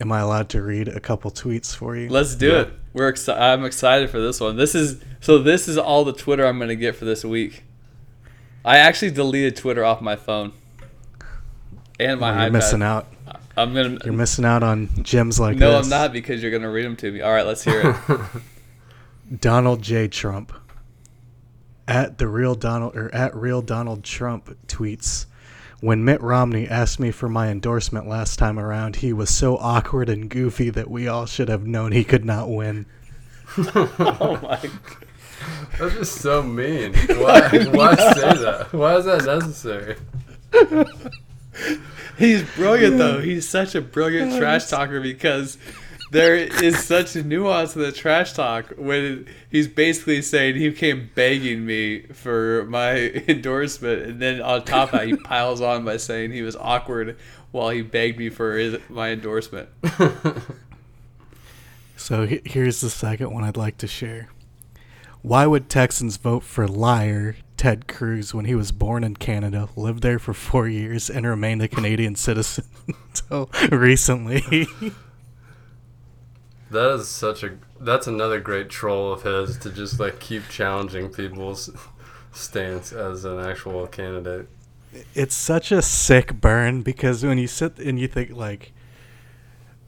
Am 0.00 0.10
I 0.12 0.20
allowed 0.20 0.48
to 0.50 0.62
read 0.62 0.88
a 0.88 1.00
couple 1.00 1.30
tweets 1.30 1.74
for 1.74 1.94
you? 1.96 2.08
Let's 2.08 2.34
do 2.34 2.48
Yeah. 2.48 2.60
it. 2.62 2.72
We're 2.92 3.12
exci- 3.12 3.38
I'm 3.38 3.64
excited 3.64 4.10
for 4.10 4.18
this 4.18 4.40
one. 4.40 4.56
This 4.56 4.74
is 4.74 5.00
so. 5.20 5.38
This 5.38 5.68
is 5.68 5.76
all 5.78 6.04
the 6.04 6.12
Twitter 6.12 6.46
I'm 6.46 6.58
gonna 6.58 6.74
get 6.74 6.96
for 6.96 7.04
this 7.04 7.24
week. 7.24 7.62
I 8.64 8.78
actually 8.78 9.10
deleted 9.12 9.56
Twitter 9.56 9.84
off 9.84 10.00
my 10.00 10.16
phone 10.16 10.52
and 11.98 12.18
my 12.20 12.30
oh, 12.30 12.40
You're 12.40 12.48
iPad. 12.50 12.52
missing 12.52 12.82
out. 12.82 13.06
I'm 13.56 13.74
gonna. 13.74 13.98
You're 14.04 14.14
missing 14.14 14.44
out 14.44 14.62
on 14.62 14.88
gems 15.02 15.38
like 15.38 15.56
no, 15.56 15.78
this. 15.78 15.88
No, 15.88 15.96
I'm 15.96 16.02
not 16.02 16.12
because 16.12 16.42
you're 16.42 16.50
gonna 16.50 16.70
read 16.70 16.84
them 16.84 16.96
to 16.96 17.12
me. 17.12 17.20
All 17.20 17.32
right, 17.32 17.46
let's 17.46 17.62
hear 17.62 17.96
it. 18.08 19.40
Donald 19.40 19.82
J. 19.82 20.08
Trump. 20.08 20.52
At 21.86 22.18
the 22.18 22.28
real 22.28 22.54
Donald 22.54 22.96
or 22.96 23.12
at 23.14 23.34
real 23.34 23.62
Donald 23.62 24.04
Trump 24.04 24.56
tweets. 24.68 25.26
When 25.80 26.04
Mitt 26.04 26.20
Romney 26.20 26.68
asked 26.68 27.00
me 27.00 27.10
for 27.10 27.28
my 27.28 27.48
endorsement 27.48 28.06
last 28.06 28.38
time 28.38 28.58
around, 28.58 28.96
he 28.96 29.14
was 29.14 29.34
so 29.34 29.56
awkward 29.56 30.10
and 30.10 30.28
goofy 30.28 30.68
that 30.70 30.90
we 30.90 31.08
all 31.08 31.24
should 31.24 31.48
have 31.48 31.66
known 31.66 31.92
he 31.92 32.04
could 32.04 32.24
not 32.24 32.50
win. 32.50 32.84
oh 33.58 34.38
my. 34.42 34.60
That's 35.78 35.94
just 35.94 36.16
so 36.16 36.42
mean. 36.42 36.92
Why, 37.08 37.48
why 37.72 37.94
say 37.94 38.34
that? 38.34 38.68
Why 38.72 38.96
is 38.96 39.06
that 39.06 39.24
necessary? 39.24 39.96
He's 42.18 42.42
brilliant 42.54 42.98
though. 42.98 43.20
He's 43.20 43.48
such 43.48 43.74
a 43.74 43.80
brilliant 43.80 44.36
trash 44.36 44.68
talker 44.68 45.00
because 45.00 45.56
there 46.10 46.34
is 46.34 46.82
such 46.84 47.16
a 47.16 47.22
nuance 47.22 47.76
in 47.76 47.82
the 47.82 47.92
trash 47.92 48.32
talk 48.32 48.72
when 48.76 49.26
he's 49.50 49.68
basically 49.68 50.22
saying 50.22 50.56
he 50.56 50.72
came 50.72 51.10
begging 51.14 51.64
me 51.64 52.02
for 52.12 52.66
my 52.68 52.96
endorsement, 53.28 54.02
and 54.02 54.20
then 54.20 54.40
on 54.40 54.64
top 54.64 54.92
of 54.92 55.00
that 55.00 55.08
he 55.08 55.16
piles 55.16 55.60
on 55.60 55.84
by 55.84 55.96
saying 55.96 56.32
he 56.32 56.42
was 56.42 56.56
awkward 56.56 57.16
while 57.50 57.70
he 57.70 57.82
begged 57.82 58.18
me 58.18 58.28
for 58.28 58.56
his, 58.56 58.78
my 58.88 59.10
endorsement. 59.10 59.68
So 62.00 62.26
here's 62.26 62.80
the 62.80 62.88
second 62.88 63.30
one 63.30 63.44
I'd 63.44 63.58
like 63.58 63.76
to 63.78 63.86
share. 63.86 64.30
Why 65.20 65.46
would 65.46 65.68
Texans 65.68 66.16
vote 66.16 66.42
for 66.42 66.66
liar 66.66 67.36
Ted 67.58 67.86
Cruz 67.86 68.32
when 68.34 68.46
he 68.46 68.54
was 68.54 68.72
born 68.72 69.04
in 69.04 69.16
Canada, 69.16 69.68
lived 69.76 70.02
there 70.02 70.18
for 70.18 70.32
four 70.32 70.66
years, 70.66 71.10
and 71.10 71.26
remained 71.26 71.60
a 71.60 71.68
Canadian 71.68 72.16
citizen 72.16 72.64
until 72.88 73.50
recently? 73.70 74.66
That 76.70 76.94
is 76.94 77.08
such 77.08 77.42
a. 77.42 77.56
That's 77.80 78.06
another 78.06 78.40
great 78.40 78.68
troll 78.68 79.12
of 79.12 79.22
his 79.22 79.58
to 79.58 79.70
just 79.70 79.98
like 79.98 80.20
keep 80.20 80.48
challenging 80.48 81.08
people's 81.08 81.70
stance 82.32 82.92
as 82.92 83.24
an 83.24 83.40
actual 83.40 83.86
candidate. 83.86 84.48
it's 85.14 85.34
such 85.34 85.72
a 85.72 85.82
sick 85.82 86.40
burn 86.40 86.82
because 86.82 87.24
when 87.24 87.38
you 87.38 87.46
sit 87.46 87.78
and 87.78 87.98
you 87.98 88.08
think 88.08 88.30
like 88.30 88.72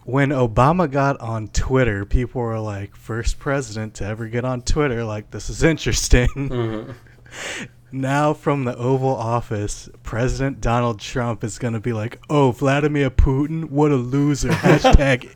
when 0.04 0.30
Obama 0.30 0.90
got 0.90 1.20
on 1.20 1.48
Twitter, 1.48 2.04
people 2.04 2.40
were 2.40 2.58
like, 2.58 2.96
first 2.96 3.38
president 3.38 3.94
to 3.94 4.04
ever 4.04 4.26
get 4.26 4.44
on 4.44 4.62
Twitter, 4.62 5.04
like 5.04 5.30
this 5.30 5.48
is 5.48 5.62
interesting. 5.62 6.28
Mm-hmm. 6.28 6.92
now 7.92 8.32
from 8.32 8.64
the 8.64 8.76
Oval 8.76 9.14
Office, 9.14 9.88
President 10.02 10.60
Donald 10.60 11.00
Trump 11.00 11.44
is 11.44 11.58
gonna 11.58 11.80
be 11.80 11.92
like, 11.92 12.18
Oh, 12.28 12.52
Vladimir 12.52 13.10
Putin, 13.10 13.70
what 13.70 13.90
a 13.90 13.96
loser. 13.96 14.48
Hashtag 14.50 15.34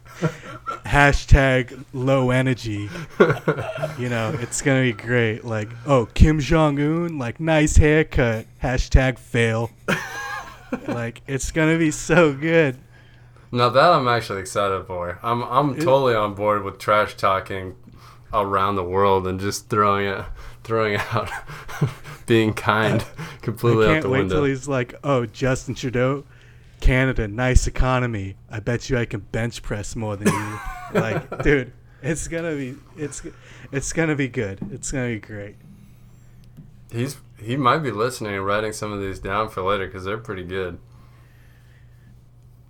hashtag 0.84 1.84
low 1.92 2.30
energy. 2.30 2.88
You 3.98 4.08
know, 4.08 4.36
it's 4.40 4.62
gonna 4.62 4.82
be 4.82 4.92
great. 4.92 5.44
Like, 5.44 5.68
oh, 5.86 6.06
Kim 6.06 6.40
Jong 6.40 6.78
Un, 6.78 7.18
like 7.18 7.40
nice 7.40 7.76
haircut. 7.76 8.46
Hashtag 8.62 9.18
fail. 9.18 9.70
like, 10.88 11.22
it's 11.26 11.50
gonna 11.50 11.78
be 11.78 11.90
so 11.90 12.32
good. 12.32 12.78
Now 13.52 13.68
that 13.68 13.92
I'm 13.92 14.08
actually 14.08 14.40
excited 14.40 14.86
for. 14.86 15.18
I'm 15.22 15.42
I'm 15.44 15.74
totally 15.76 16.14
on 16.14 16.34
board 16.34 16.64
with 16.64 16.78
trash 16.78 17.16
talking 17.16 17.76
around 18.32 18.76
the 18.76 18.84
world 18.84 19.26
and 19.26 19.38
just 19.40 19.68
throwing 19.70 20.06
it, 20.06 20.24
throwing 20.66 20.96
out, 21.12 21.30
being 22.26 22.52
kind 22.52 23.04
completely 23.42 23.86
I 23.86 23.88
out 23.88 23.92
can't 23.92 24.02
the 24.02 24.08
wait 24.10 24.18
window. 24.20 24.34
till 24.36 24.44
he's 24.44 24.68
like, 24.68 24.94
oh, 25.04 25.24
Justin 25.24 25.74
Trudeau, 25.74 26.24
Canada, 26.80 27.28
nice 27.28 27.66
economy. 27.66 28.36
I 28.50 28.60
bet 28.60 28.90
you 28.90 28.98
I 28.98 29.06
can 29.06 29.20
bench 29.20 29.62
press 29.62 29.96
more 29.96 30.16
than 30.16 30.28
you. 30.28 30.58
like, 31.00 31.42
dude, 31.42 31.72
it's 32.02 32.28
gonna 32.28 32.54
be 32.54 32.74
it's 32.96 33.22
it's 33.72 33.92
gonna 33.92 34.16
be 34.16 34.28
good. 34.28 34.58
It's 34.72 34.90
gonna 34.90 35.08
be 35.08 35.20
great. 35.20 35.56
He's 36.90 37.16
he 37.38 37.56
might 37.56 37.78
be 37.78 37.90
listening 37.90 38.34
and 38.34 38.44
writing 38.44 38.72
some 38.72 38.92
of 38.92 39.00
these 39.00 39.18
down 39.18 39.48
for 39.48 39.62
later 39.62 39.86
because 39.86 40.04
they're 40.04 40.18
pretty 40.18 40.44
good. 40.44 40.78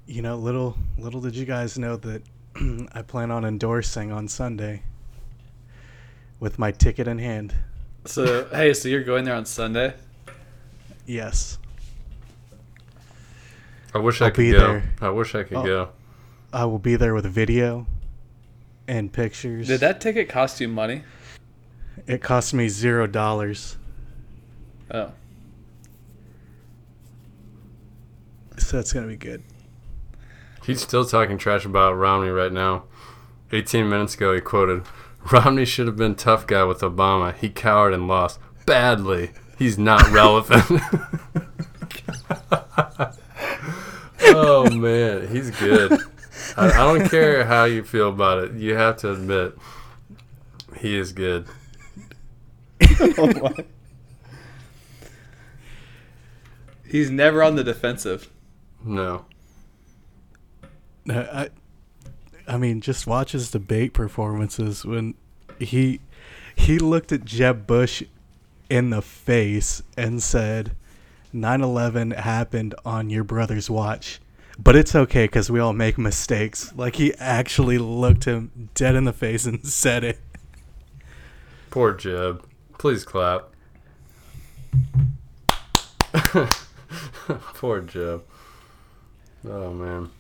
You 0.06 0.22
know, 0.22 0.36
little 0.36 0.76
little 0.98 1.20
did 1.20 1.34
you 1.34 1.44
guys 1.46 1.78
know 1.78 1.96
that 1.96 2.22
I 2.92 3.02
plan 3.02 3.30
on 3.30 3.44
endorsing 3.44 4.12
on 4.12 4.28
Sunday 4.28 4.82
with 6.38 6.58
my 6.58 6.70
ticket 6.70 7.08
in 7.08 7.18
hand. 7.18 7.54
So 8.06 8.46
hey, 8.52 8.72
so 8.72 8.88
you're 8.88 9.02
going 9.02 9.24
there 9.24 9.34
on 9.34 9.44
Sunday? 9.46 9.94
Yes. 11.06 11.58
I 13.94 13.98
wish 13.98 14.20
I 14.20 14.26
I'll 14.26 14.30
could 14.30 14.42
be 14.42 14.52
go. 14.52 14.58
there. 14.58 14.84
I 15.00 15.08
wish 15.10 15.34
I 15.34 15.42
could 15.42 15.56
Oh. 15.58 15.64
go. 15.64 15.88
I 16.52 16.64
will 16.64 16.78
be 16.78 16.96
there 16.96 17.14
with 17.14 17.26
a 17.26 17.30
video 17.30 17.86
and 18.86 19.12
pictures. 19.12 19.66
Did 19.66 19.80
that 19.80 20.00
ticket 20.00 20.28
cost 20.28 20.60
you 20.60 20.68
money? 20.68 21.02
It 22.06 22.22
cost 22.22 22.54
me 22.54 22.68
zero 22.68 23.06
dollars. 23.06 23.76
Oh, 24.90 25.10
So 28.58 28.78
it's 28.78 28.92
gonna 28.92 29.06
be 29.08 29.16
good. 29.16 29.42
He's 30.64 30.80
still 30.80 31.04
talking 31.04 31.38
trash 31.38 31.64
about 31.64 31.94
Romney 31.96 32.30
right 32.30 32.52
now. 32.52 32.84
18 33.52 33.88
minutes 33.88 34.14
ago, 34.14 34.34
he 34.34 34.40
quoted, 34.40 34.82
Romney 35.32 35.64
should 35.64 35.86
have 35.86 35.96
been 35.96 36.14
tough 36.14 36.46
guy 36.46 36.64
with 36.64 36.80
Obama. 36.80 37.34
He 37.34 37.48
cowered 37.48 37.94
and 37.94 38.06
lost. 38.06 38.38
Badly. 38.64 39.30
He's 39.58 39.78
not 39.78 40.08
relevant. 40.10 40.64
oh, 44.22 44.70
man. 44.70 45.28
He's 45.28 45.50
good. 45.52 45.98
I, 46.56 46.68
I 46.68 46.98
don't 46.98 47.08
care 47.08 47.44
how 47.44 47.64
you 47.64 47.82
feel 47.82 48.10
about 48.10 48.44
it. 48.44 48.52
You 48.54 48.74
have 48.74 48.98
to 48.98 49.12
admit, 49.12 49.58
he 50.78 50.96
is 50.96 51.12
good. 51.12 51.46
he's 56.86 57.10
never 57.10 57.42
on 57.42 57.56
the 57.56 57.64
defensive. 57.64 58.30
No. 58.84 59.24
No, 61.04 61.20
I, 61.32 61.48
I 62.48 62.56
mean, 62.56 62.80
just 62.80 63.06
watch 63.06 63.32
his 63.32 63.50
debate 63.50 63.92
performances 63.92 64.84
when 64.84 65.14
he 65.58 66.00
he 66.54 66.78
looked 66.78 67.12
at 67.12 67.24
Jeb 67.24 67.66
Bush 67.66 68.02
in 68.70 68.90
the 68.90 69.02
face 69.02 69.82
and 69.96 70.22
said, 70.22 70.74
"9/11 71.34 72.12
happened 72.16 72.74
on 72.84 73.10
your 73.10 73.24
brother's 73.24 73.68
watch." 73.68 74.20
But 74.58 74.74
it's 74.74 74.94
okay 74.94 75.24
because 75.24 75.50
we 75.50 75.60
all 75.60 75.74
make 75.74 75.98
mistakes. 75.98 76.72
Like 76.74 76.96
he 76.96 77.14
actually 77.14 77.78
looked 77.78 78.24
him 78.24 78.70
dead 78.74 78.94
in 78.94 79.04
the 79.04 79.12
face 79.12 79.44
and 79.44 79.64
said 79.66 80.02
it. 80.04 80.18
Poor 81.70 81.92
Jeb. 81.92 82.44
Please 82.78 83.04
clap. 83.04 83.50
Poor 87.54 87.80
Jeb. 87.80 88.22
Oh 89.46 89.72
man. 89.74 90.10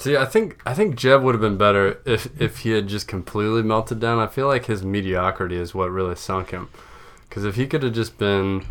See, 0.00 0.16
I 0.16 0.24
think 0.24 0.62
I 0.64 0.72
think 0.72 0.96
Jeb 0.96 1.22
would 1.22 1.34
have 1.34 1.42
been 1.42 1.58
better 1.58 2.00
if 2.06 2.40
if 2.40 2.60
he 2.60 2.70
had 2.70 2.88
just 2.88 3.06
completely 3.06 3.62
melted 3.62 4.00
down. 4.00 4.18
I 4.18 4.28
feel 4.28 4.46
like 4.46 4.64
his 4.64 4.82
mediocrity 4.82 5.56
is 5.56 5.74
what 5.74 5.90
really 5.90 6.16
sunk 6.16 6.52
him. 6.52 6.70
Because 7.28 7.44
if 7.44 7.56
he 7.56 7.66
could 7.66 7.82
have 7.82 7.92
just 7.92 8.16
been 8.16 8.64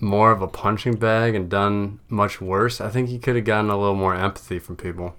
more 0.00 0.32
of 0.32 0.42
a 0.42 0.46
punching 0.46 0.96
bag 0.96 1.34
and 1.34 1.48
done 1.48 1.98
much 2.10 2.42
worse, 2.42 2.78
I 2.78 2.90
think 2.90 3.08
he 3.08 3.18
could 3.18 3.36
have 3.36 3.46
gotten 3.46 3.70
a 3.70 3.78
little 3.78 3.94
more 3.94 4.14
empathy 4.14 4.58
from 4.58 4.76
people. 4.76 5.16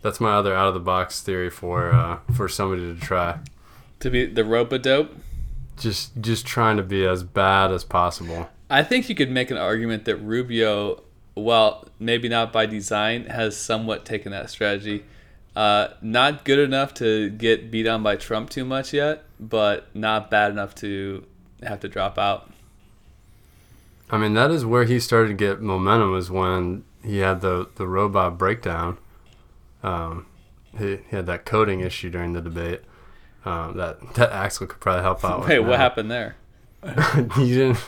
That's 0.00 0.20
my 0.20 0.32
other 0.32 0.54
out 0.54 0.68
of 0.68 0.74
the 0.74 0.80
box 0.80 1.20
theory 1.20 1.50
for 1.50 1.92
uh, 1.92 2.20
for 2.34 2.48
somebody 2.48 2.94
to 2.94 2.98
try. 2.98 3.40
To 3.98 4.08
be 4.08 4.24
the 4.24 4.46
rope 4.46 4.72
a 4.72 4.78
dope. 4.78 5.14
Just 5.76 6.18
just 6.18 6.46
trying 6.46 6.78
to 6.78 6.82
be 6.82 7.06
as 7.06 7.24
bad 7.24 7.70
as 7.70 7.84
possible. 7.84 8.48
I 8.70 8.82
think 8.84 9.10
you 9.10 9.14
could 9.14 9.30
make 9.30 9.50
an 9.50 9.58
argument 9.58 10.06
that 10.06 10.16
Rubio, 10.16 11.02
well, 11.34 11.86
maybe 11.98 12.28
not 12.28 12.52
by 12.52 12.66
design, 12.66 13.26
has 13.26 13.56
somewhat 13.56 14.04
taken 14.04 14.32
that 14.32 14.50
strategy. 14.50 15.04
Uh, 15.54 15.88
not 16.00 16.44
good 16.44 16.58
enough 16.58 16.94
to 16.94 17.30
get 17.30 17.70
beat 17.70 17.86
on 17.86 18.02
by 18.02 18.16
Trump 18.16 18.50
too 18.50 18.64
much 18.64 18.92
yet, 18.92 19.24
but 19.38 19.94
not 19.94 20.30
bad 20.30 20.50
enough 20.50 20.74
to 20.76 21.26
have 21.62 21.80
to 21.80 21.88
drop 21.88 22.18
out. 22.18 22.50
I 24.10 24.18
mean, 24.18 24.34
that 24.34 24.50
is 24.50 24.64
where 24.64 24.84
he 24.84 24.98
started 24.98 25.28
to 25.28 25.34
get 25.34 25.60
momentum. 25.60 26.10
Was 26.12 26.30
when 26.30 26.84
he 27.04 27.18
had 27.18 27.40
the 27.40 27.68
the 27.76 27.86
robot 27.86 28.38
breakdown. 28.38 28.98
Um, 29.82 30.26
he, 30.76 30.96
he 31.08 31.16
had 31.16 31.26
that 31.26 31.44
coding 31.44 31.80
issue 31.80 32.10
during 32.10 32.32
the 32.32 32.40
debate. 32.40 32.82
Um, 33.44 33.76
that 33.76 34.14
that 34.14 34.32
Axel 34.32 34.66
could 34.66 34.80
probably 34.80 35.02
help 35.02 35.24
out. 35.24 35.40
with 35.40 35.48
Wait, 35.48 35.60
what 35.60 35.78
happened 35.78 36.10
there? 36.10 36.36
you 37.38 37.54
didn't. 37.54 37.78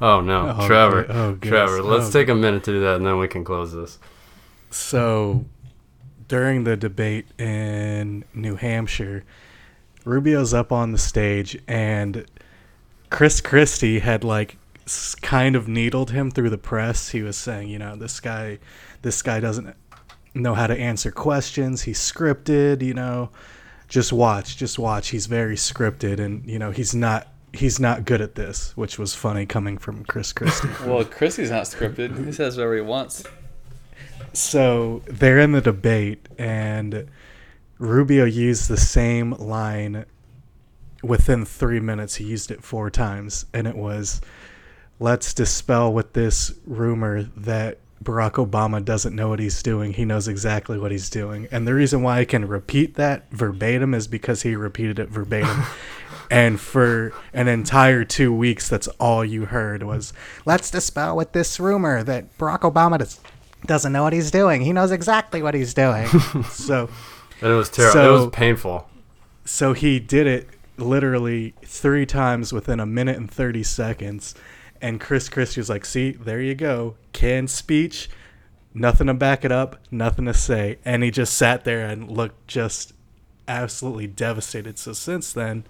Oh 0.00 0.20
no, 0.20 0.56
Oh, 0.58 0.66
Trevor. 0.66 1.06
Oh. 1.08 1.34
Trevor, 1.36 1.78
oh, 1.78 1.82
let's 1.84 2.08
Oh, 2.08 2.12
take 2.12 2.28
a 2.28 2.34
minute 2.34 2.64
to 2.64 2.72
do 2.72 2.80
that, 2.80 2.96
and 2.96 3.06
then 3.06 3.18
we 3.18 3.28
can 3.28 3.44
close 3.44 3.72
this. 3.72 3.98
So 4.70 5.44
during 6.28 6.64
the 6.64 6.76
debate 6.76 7.26
in 7.38 8.24
New 8.34 8.56
Hampshire, 8.56 9.24
Rubio's 10.04 10.52
up 10.54 10.72
on 10.72 10.92
the 10.92 10.98
stage 10.98 11.58
and 11.68 12.24
Chris 13.10 13.40
Christie 13.40 14.00
had 14.00 14.24
like 14.24 14.56
kind 15.20 15.54
of 15.54 15.68
needled 15.68 16.10
him 16.10 16.30
through 16.30 16.50
the 16.50 16.58
press. 16.58 17.10
He 17.10 17.22
was 17.22 17.36
saying, 17.36 17.68
you 17.68 17.78
know, 17.78 17.94
this 17.96 18.18
guy 18.18 18.58
this 19.02 19.22
guy 19.22 19.40
doesn't 19.40 19.76
know 20.34 20.54
how 20.54 20.66
to 20.66 20.76
answer 20.76 21.10
questions. 21.12 21.82
He's 21.82 22.00
scripted, 22.00 22.82
you 22.82 22.94
know. 22.94 23.30
Just 23.88 24.12
watch, 24.12 24.56
just 24.56 24.78
watch. 24.78 25.08
He's 25.10 25.26
very 25.26 25.54
scripted 25.56 26.18
and, 26.18 26.44
you 26.48 26.58
know, 26.58 26.70
he's 26.70 26.94
not 26.94 27.28
he's 27.52 27.78
not 27.78 28.04
good 28.04 28.20
at 28.20 28.34
this, 28.34 28.76
which 28.76 28.98
was 28.98 29.14
funny 29.14 29.46
coming 29.46 29.78
from 29.78 30.04
Chris 30.04 30.32
Christie. 30.32 30.68
Well, 30.86 31.04
Christie's 31.04 31.50
not 31.50 31.64
scripted. 31.64 32.24
He 32.24 32.32
says 32.32 32.56
whatever 32.56 32.76
he 32.76 32.80
wants. 32.82 33.24
so 34.32 35.02
they're 35.06 35.38
in 35.38 35.52
the 35.52 35.60
debate 35.60 36.28
and 36.38 37.08
Rubio 37.78 38.24
used 38.24 38.68
the 38.68 38.76
same 38.76 39.32
line 39.32 40.06
within 41.02 41.44
three 41.44 41.80
minutes. 41.80 42.14
He 42.16 42.24
used 42.24 42.50
it 42.50 42.62
four 42.62 42.90
times, 42.90 43.44
and 43.52 43.66
it 43.66 43.76
was, 43.76 44.20
"Let's 45.00 45.34
dispel 45.34 45.92
with 45.92 46.12
this 46.12 46.52
rumor 46.64 47.24
that 47.36 47.78
Barack 48.02 48.34
Obama 48.34 48.84
doesn't 48.84 49.14
know 49.16 49.28
what 49.28 49.40
he's 49.40 49.62
doing. 49.64 49.94
He 49.94 50.04
knows 50.04 50.28
exactly 50.28 50.78
what 50.78 50.92
he's 50.92 51.10
doing." 51.10 51.48
And 51.50 51.66
the 51.66 51.74
reason 51.74 52.02
why 52.02 52.20
I 52.20 52.24
can 52.24 52.46
repeat 52.46 52.94
that 52.94 53.26
verbatim 53.32 53.94
is 53.94 54.06
because 54.06 54.42
he 54.42 54.54
repeated 54.54 55.00
it 55.00 55.08
verbatim. 55.08 55.64
And 56.32 56.58
for 56.60 57.12
an 57.34 57.46
entire 57.48 58.04
two 58.04 58.32
weeks, 58.32 58.68
that's 58.68 58.88
all 58.98 59.24
you 59.24 59.44
heard 59.46 59.82
was, 59.82 60.12
"Let's 60.46 60.70
dispel 60.70 61.14
with 61.16 61.32
this 61.32 61.60
rumor 61.60 62.02
that 62.02 62.36
Barack 62.38 62.60
Obama 62.60 62.98
does, 62.98 63.20
doesn't 63.66 63.92
know 63.92 64.02
what 64.04 64.12
he's 64.12 64.30
doing. 64.30 64.62
He 64.62 64.72
knows 64.72 64.90
exactly 64.90 65.42
what 65.42 65.54
he's 65.54 65.74
doing." 65.74 66.06
so, 66.50 66.88
And 67.40 67.52
it 67.52 67.54
was 67.54 67.68
terrible. 67.68 68.00
it 68.00 68.10
was 68.12 68.30
painful. 68.32 68.88
so 69.44 69.72
he 69.74 69.98
did 70.00 70.26
it 70.26 70.48
literally 70.78 71.54
three 71.64 72.06
times 72.06 72.52
within 72.52 72.80
a 72.80 72.86
minute 72.86 73.16
and 73.16 73.30
30 73.30 73.62
seconds. 73.62 74.34
And 74.80 75.00
Chris 75.00 75.28
Christie 75.28 75.60
was 75.60 75.68
like, 75.68 75.84
see, 75.84 76.12
there 76.12 76.40
you 76.40 76.54
go. 76.54 76.96
Canned 77.12 77.50
speech, 77.50 78.08
nothing 78.74 79.06
to 79.06 79.14
back 79.14 79.44
it 79.44 79.52
up, 79.52 79.76
nothing 79.90 80.24
to 80.24 80.34
say. 80.34 80.78
And 80.84 81.02
he 81.04 81.10
just 81.10 81.34
sat 81.34 81.64
there 81.64 81.86
and 81.86 82.10
looked 82.10 82.48
just 82.48 82.94
absolutely 83.46 84.06
devastated. 84.08 84.78
So 84.78 84.92
since 84.92 85.32
then, 85.32 85.64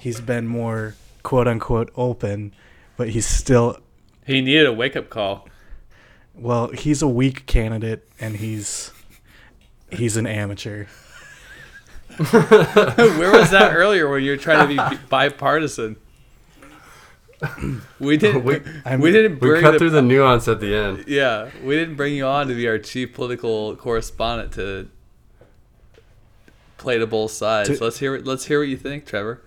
he's 0.00 0.20
been 0.20 0.46
more 0.46 0.94
quote 1.22 1.46
unquote 1.46 1.90
open, 1.94 2.52
but 2.96 3.10
he's 3.10 3.26
still, 3.26 3.78
He 4.26 4.40
needed 4.40 4.66
a 4.66 4.72
wake 4.72 4.96
up 4.96 5.10
call. 5.10 5.46
well, 6.34 6.68
he's 6.68 7.02
a 7.02 7.08
weak 7.08 7.46
candidate 7.46 8.08
and 8.20 8.36
he's. 8.36 8.92
He's 9.92 10.16
an 10.16 10.24
amateur. 10.24 10.84
Where 12.16 13.32
was 13.32 13.50
that 13.50 13.72
earlier 13.74 14.08
when 14.08 14.22
you 14.22 14.30
were 14.30 14.36
trying 14.36 14.68
to 14.76 14.90
be 14.92 14.98
bipartisan? 15.08 15.96
We 17.98 18.16
didn't. 18.16 18.44
We- 18.44 18.58
We, 18.58 18.70
I'm- 18.84 19.00
didn't 19.00 19.40
We 19.40 19.60
cut 19.60 19.72
the, 19.72 19.78
through 19.78 19.90
the 19.90 20.02
nuance 20.02 20.46
at 20.46 20.60
the 20.60 20.74
end. 20.76 21.04
Yeah, 21.08 21.50
we 21.64 21.74
didn't 21.76 21.96
bring 21.96 22.14
you 22.14 22.24
on 22.24 22.46
to 22.48 22.54
be 22.54 22.68
our 22.68 22.78
chief 22.78 23.14
political 23.14 23.74
correspondent 23.76 24.52
to 24.52 24.88
play 26.78 26.98
to 26.98 27.06
both 27.06 27.32
sides. 27.32 27.68
To- 27.78 27.82
let's 27.84 27.98
hear. 27.98 28.18
Let's 28.18 28.44
hear 28.44 28.60
what 28.60 28.68
you 28.68 28.76
think, 28.76 29.06
Trevor. 29.06 29.42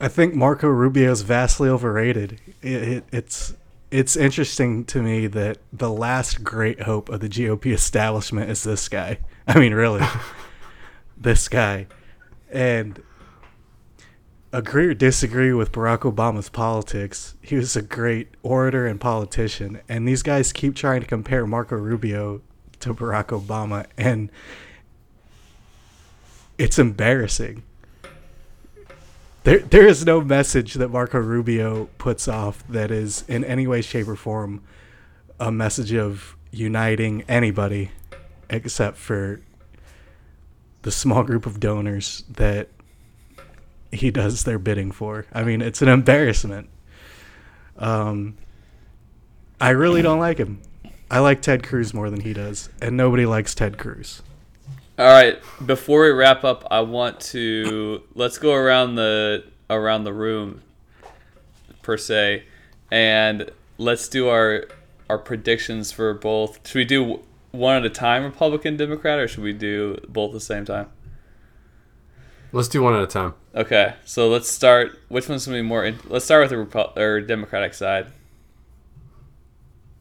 I 0.00 0.08
think 0.08 0.34
Marco 0.34 0.68
Rubio 0.68 1.10
is 1.10 1.22
vastly 1.22 1.68
overrated. 1.68 2.40
It, 2.62 2.82
it, 2.82 3.04
it's 3.12 3.54
it's 3.90 4.16
interesting 4.16 4.84
to 4.86 5.00
me 5.00 5.26
that 5.28 5.58
the 5.72 5.90
last 5.90 6.42
great 6.42 6.82
hope 6.82 7.08
of 7.08 7.20
the 7.20 7.28
GOP 7.28 7.72
establishment 7.72 8.50
is 8.50 8.62
this 8.62 8.88
guy. 8.88 9.18
I 9.46 9.58
mean, 9.58 9.72
really, 9.72 10.04
this 11.16 11.48
guy, 11.48 11.86
and 12.50 13.02
agree 14.52 14.86
or 14.86 14.94
disagree 14.94 15.52
with 15.52 15.72
Barack 15.72 16.00
Obama's 16.00 16.48
politics. 16.48 17.36
He 17.40 17.56
was 17.56 17.76
a 17.76 17.82
great 17.82 18.28
orator 18.42 18.86
and 18.86 19.00
politician, 19.00 19.80
and 19.88 20.06
these 20.06 20.22
guys 20.22 20.52
keep 20.52 20.74
trying 20.74 21.00
to 21.00 21.06
compare 21.06 21.46
Marco 21.46 21.76
Rubio 21.76 22.42
to 22.80 22.92
Barack 22.92 23.26
Obama, 23.26 23.86
and 23.96 24.30
it's 26.58 26.78
embarrassing 26.78 27.62
there 29.46 29.60
there 29.60 29.86
is 29.86 30.04
no 30.04 30.20
message 30.20 30.74
that 30.74 30.88
Marco 30.88 31.20
Rubio 31.20 31.84
puts 31.98 32.26
off 32.26 32.66
that 32.68 32.90
is 32.90 33.22
in 33.28 33.44
any 33.44 33.68
way, 33.68 33.80
shape, 33.80 34.08
or 34.08 34.16
form 34.16 34.60
a 35.38 35.52
message 35.52 35.92
of 35.94 36.36
uniting 36.50 37.22
anybody 37.28 37.92
except 38.50 38.96
for 38.96 39.40
the 40.82 40.90
small 40.90 41.22
group 41.22 41.46
of 41.46 41.60
donors 41.60 42.24
that 42.28 42.70
he 43.92 44.10
does 44.10 44.42
their 44.42 44.58
bidding 44.58 44.90
for. 44.90 45.26
I 45.32 45.44
mean, 45.44 45.62
it's 45.62 45.80
an 45.80 45.88
embarrassment. 45.88 46.68
Um, 47.78 48.36
I 49.60 49.70
really 49.70 50.02
don't 50.02 50.18
like 50.18 50.38
him. 50.38 50.60
I 51.08 51.20
like 51.20 51.40
Ted 51.40 51.62
Cruz 51.62 51.94
more 51.94 52.10
than 52.10 52.20
he 52.20 52.32
does, 52.32 52.68
and 52.82 52.96
nobody 52.96 53.26
likes 53.26 53.54
Ted 53.54 53.78
Cruz. 53.78 54.22
All 54.98 55.06
right. 55.06 55.38
Before 55.64 56.02
we 56.04 56.10
wrap 56.10 56.42
up, 56.44 56.66
I 56.70 56.80
want 56.80 57.20
to 57.32 58.02
let's 58.14 58.38
go 58.38 58.54
around 58.54 58.94
the 58.94 59.44
around 59.68 60.04
the 60.04 60.12
room 60.12 60.62
per 61.82 61.96
se, 61.96 62.44
and 62.90 63.50
let's 63.78 64.08
do 64.08 64.28
our 64.28 64.64
our 65.10 65.18
predictions 65.18 65.92
for 65.92 66.14
both. 66.14 66.66
Should 66.66 66.78
we 66.78 66.84
do 66.84 67.20
one 67.52 67.76
at 67.76 67.84
a 67.84 67.90
time, 67.90 68.24
Republican, 68.24 68.76
Democrat, 68.76 69.18
or 69.18 69.28
should 69.28 69.42
we 69.44 69.52
do 69.52 69.98
both 70.08 70.30
at 70.30 70.34
the 70.34 70.40
same 70.40 70.64
time? 70.64 70.88
Let's 72.52 72.68
do 72.68 72.82
one 72.82 72.94
at 72.94 73.02
a 73.02 73.06
time. 73.06 73.34
Okay, 73.54 73.94
so 74.04 74.28
let's 74.28 74.50
start. 74.50 74.98
Which 75.08 75.28
one's 75.28 75.44
gonna 75.46 75.58
be 75.58 75.62
more? 75.62 75.84
In, 75.84 75.98
let's 76.06 76.24
start 76.24 76.48
with 76.48 76.50
the 76.50 76.56
Repu- 76.78 76.96
or 76.96 77.20
Democratic 77.20 77.74
side. 77.74 78.06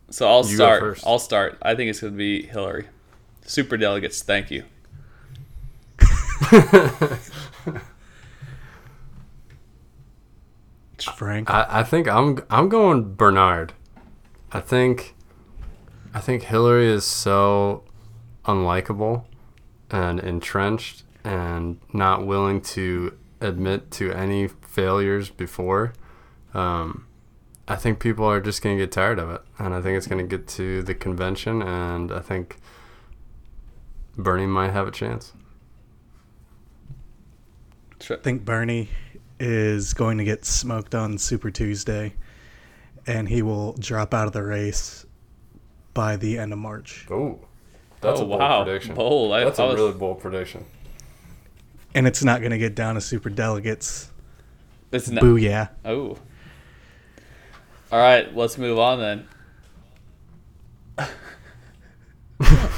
So 0.09 0.27
I'll 0.29 0.43
You 0.45 0.51
go 0.57 0.63
start. 0.65 0.79
first. 0.79 1.03
I'll 1.05 1.19
start. 1.19 1.57
I 1.61 1.75
think 1.75 1.89
it's 1.89 1.99
gonna 1.99 2.13
be 2.13 2.43
Hillary. 2.43 2.85
Super 3.45 3.75
delegates, 3.77 4.21
thank 4.23 4.51
you. 4.51 4.63
Frank, 11.15 11.49
I, 11.49 11.65
I 11.69 11.83
think 11.83 12.07
I'm 12.07 12.39
I'm 12.49 12.69
going 12.69 13.13
Bernard. 13.13 13.73
I 14.51 14.59
think 14.59 15.15
I 16.13 16.19
think 16.19 16.43
Hillary 16.43 16.87
is 16.87 17.05
so 17.05 17.83
unlikable 18.45 19.25
and 19.89 20.19
entrenched 20.19 21.03
and 21.23 21.79
not 21.93 22.25
willing 22.25 22.61
to 22.61 23.17
admit 23.41 23.91
to 23.91 24.11
any 24.11 24.47
failures 24.47 25.29
before. 25.29 25.93
Um, 26.53 27.07
I 27.67 27.75
think 27.75 27.99
people 27.99 28.25
are 28.25 28.39
just 28.39 28.61
going 28.61 28.77
to 28.77 28.83
get 28.83 28.91
tired 28.91 29.19
of 29.19 29.29
it, 29.31 29.41
and 29.57 29.73
I 29.73 29.81
think 29.81 29.97
it's 29.97 30.07
going 30.07 30.27
to 30.27 30.37
get 30.37 30.47
to 30.49 30.83
the 30.83 30.93
convention, 30.93 31.61
and 31.61 32.11
I 32.11 32.19
think 32.19 32.57
Bernie 34.17 34.45
might 34.45 34.71
have 34.71 34.87
a 34.87 34.91
chance. 34.91 35.33
I 38.09 38.15
think 38.17 38.45
Bernie 38.45 38.89
is 39.39 39.93
going 39.93 40.17
to 40.17 40.23
get 40.23 40.45
smoked 40.45 40.93
on 40.95 41.17
Super 41.17 41.49
Tuesday, 41.51 42.13
and 43.07 43.27
he 43.27 43.41
will 43.41 43.73
drop 43.73 44.13
out 44.13 44.27
of 44.27 44.33
the 44.33 44.43
race 44.43 45.05
by 45.93 46.15
the 46.17 46.37
end 46.37 46.53
of 46.53 46.59
March. 46.59 47.07
Oh, 47.09 47.39
that's 48.01 48.19
Oh, 48.19 48.23
a 48.23 48.27
bold 48.27 48.39
wow. 48.39 48.63
prediction. 48.63 48.95
Bold. 48.95 49.33
I- 49.33 49.43
That's 49.45 49.59
I 49.59 49.63
a 49.63 49.67
was- 49.67 49.75
really 49.77 49.93
bold 49.93 50.19
prediction. 50.19 50.65
And 51.93 52.05
it's 52.05 52.23
not 52.23 52.41
going 52.41 52.51
to 52.51 52.57
get 52.57 52.75
down 52.75 52.95
to 52.95 53.01
super 53.01 53.29
delegates. 53.29 54.11
It's 54.91 55.09
not. 55.09 55.23
Booyah. 55.23 55.69
Oh. 55.85 56.17
All 57.91 57.99
right, 57.99 58.35
let's 58.35 58.57
move 58.57 58.77
on 58.77 58.99
then. 58.99 59.27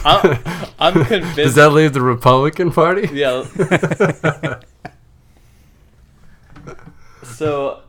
I'm, 0.06 0.38
I'm 0.80 0.94
convinced. 1.06 1.36
Does 1.36 1.56
that 1.56 1.70
leave 1.74 1.94
the 1.94 2.02
Republican 2.02 2.72
Party? 2.72 3.10
Yeah. 3.12 3.46
so, 7.38 7.82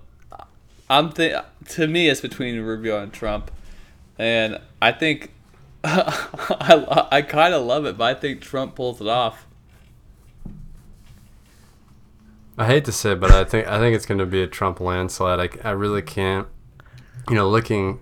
I'm 0.90 1.10
think 1.10 1.34
to 1.70 1.86
me 1.86 2.10
it's 2.10 2.20
between 2.20 2.60
Rubio 2.60 3.02
and 3.02 3.10
Trump, 3.10 3.50
and 4.18 4.60
I 4.82 4.92
think 4.92 5.32
I 5.84 7.06
I 7.10 7.22
kind 7.22 7.54
of 7.54 7.64
love 7.64 7.86
it, 7.86 7.96
but 7.96 8.04
I 8.04 8.20
think 8.20 8.42
Trump 8.42 8.74
pulls 8.74 9.00
it 9.00 9.08
off. 9.08 9.46
I 12.58 12.66
hate 12.66 12.84
to 12.84 12.92
say, 12.92 13.12
it, 13.12 13.20
but 13.20 13.30
I 13.30 13.44
think 13.44 13.66
I 13.66 13.78
think 13.78 13.96
it's 13.96 14.04
going 14.04 14.18
to 14.18 14.26
be 14.26 14.42
a 14.42 14.46
Trump 14.46 14.80
landslide. 14.80 15.40
I, 15.40 15.68
I 15.68 15.72
really 15.72 16.02
can't. 16.02 16.46
You 17.30 17.34
know, 17.34 17.48
looking 17.48 18.00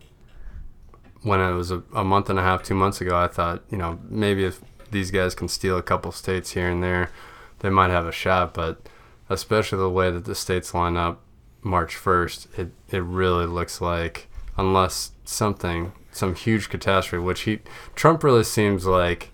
when 1.23 1.39
it 1.39 1.53
was 1.53 1.71
a, 1.71 1.85
a 1.95 2.03
month 2.03 2.29
and 2.29 2.41
a 2.41 2.43
half, 2.43 2.65
two 2.65 2.75
months 2.75 3.01
ago, 3.01 3.17
I 3.17 3.29
thought, 3.29 3.63
you 3.71 3.79
know, 3.79 4.01
maybe 4.09 4.45
if 4.45 4.61
these 4.91 5.13
guys 5.13 5.37
can 5.37 5.47
steal 5.47 5.79
a 5.79 5.83
couple 5.83 6.11
states 6.11 6.53
here 6.53 6.69
and 6.69 6.83
there, 6.83 7.11
they 7.61 7.71
might 7.71 7.91
have 7.91 8.07
a 8.07 8.13
shot. 8.13 8.53
But 8.53 8.89
especially 9.29 9.79
the 9.79 9.91
way 9.91 10.11
that 10.11 10.25
the 10.25 10.35
states 10.35 10.75
line 10.75 10.97
up 10.97 11.23
March 11.67 11.97
first, 11.97 12.49
it 12.57 12.71
it 12.89 13.03
really 13.03 13.47
looks 13.47 13.81
like 13.81 14.29
unless 14.57 15.13
something, 15.25 15.93
some 16.13 16.35
huge 16.35 16.69
catastrophe, 16.71 17.23
which 17.23 17.43
he 17.43 17.61
Trump 17.95 18.23
really 18.23 18.45
seems 18.45 18.87
like 18.87 19.33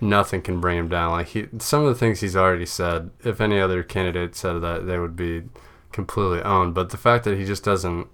nothing 0.00 0.42
can 0.42 0.60
bring 0.60 0.78
him 0.78 0.88
down. 0.88 1.12
Like 1.12 1.28
he, 1.28 1.48
some 1.58 1.82
of 1.82 1.88
the 1.88 1.98
things 1.98 2.20
he's 2.20 2.36
already 2.36 2.66
said, 2.66 3.10
if 3.24 3.40
any 3.40 3.58
other 3.58 3.82
candidate 3.82 4.36
said 4.36 4.58
that, 4.60 4.86
they 4.86 4.98
would 4.98 5.16
be 5.16 5.44
completely 5.92 6.42
owned. 6.42 6.74
But 6.74 6.90
the 6.90 6.96
fact 6.96 7.24
that 7.24 7.38
he 7.38 7.44
just 7.44 7.64
doesn't 7.64 8.08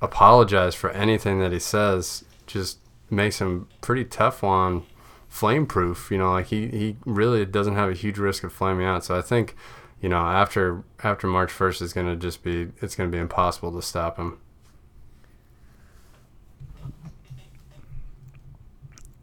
apologize 0.00 0.74
for 0.74 0.90
anything 0.90 1.40
that 1.40 1.52
he 1.52 1.58
says 1.58 2.24
just 2.46 2.78
makes 3.10 3.40
him 3.40 3.68
pretty 3.80 4.04
Teflon 4.04 4.84
flame 5.28 5.66
proof. 5.66 6.10
You 6.10 6.18
know, 6.18 6.32
like 6.32 6.46
he, 6.46 6.68
he 6.68 6.96
really 7.04 7.44
doesn't 7.44 7.74
have 7.74 7.90
a 7.90 7.94
huge 7.94 8.18
risk 8.18 8.44
of 8.44 8.52
flaming 8.52 8.86
out. 8.86 9.04
So 9.04 9.16
I 9.16 9.22
think, 9.22 9.56
you 10.02 10.08
know, 10.08 10.18
after 10.18 10.82
after 11.02 11.26
March 11.26 11.50
first 11.50 11.80
is 11.80 11.92
gonna 11.92 12.16
just 12.16 12.42
be 12.42 12.68
it's 12.82 12.96
gonna 12.96 13.08
be 13.08 13.18
impossible 13.18 13.72
to 13.72 13.80
stop 13.80 14.18
him. 14.18 14.38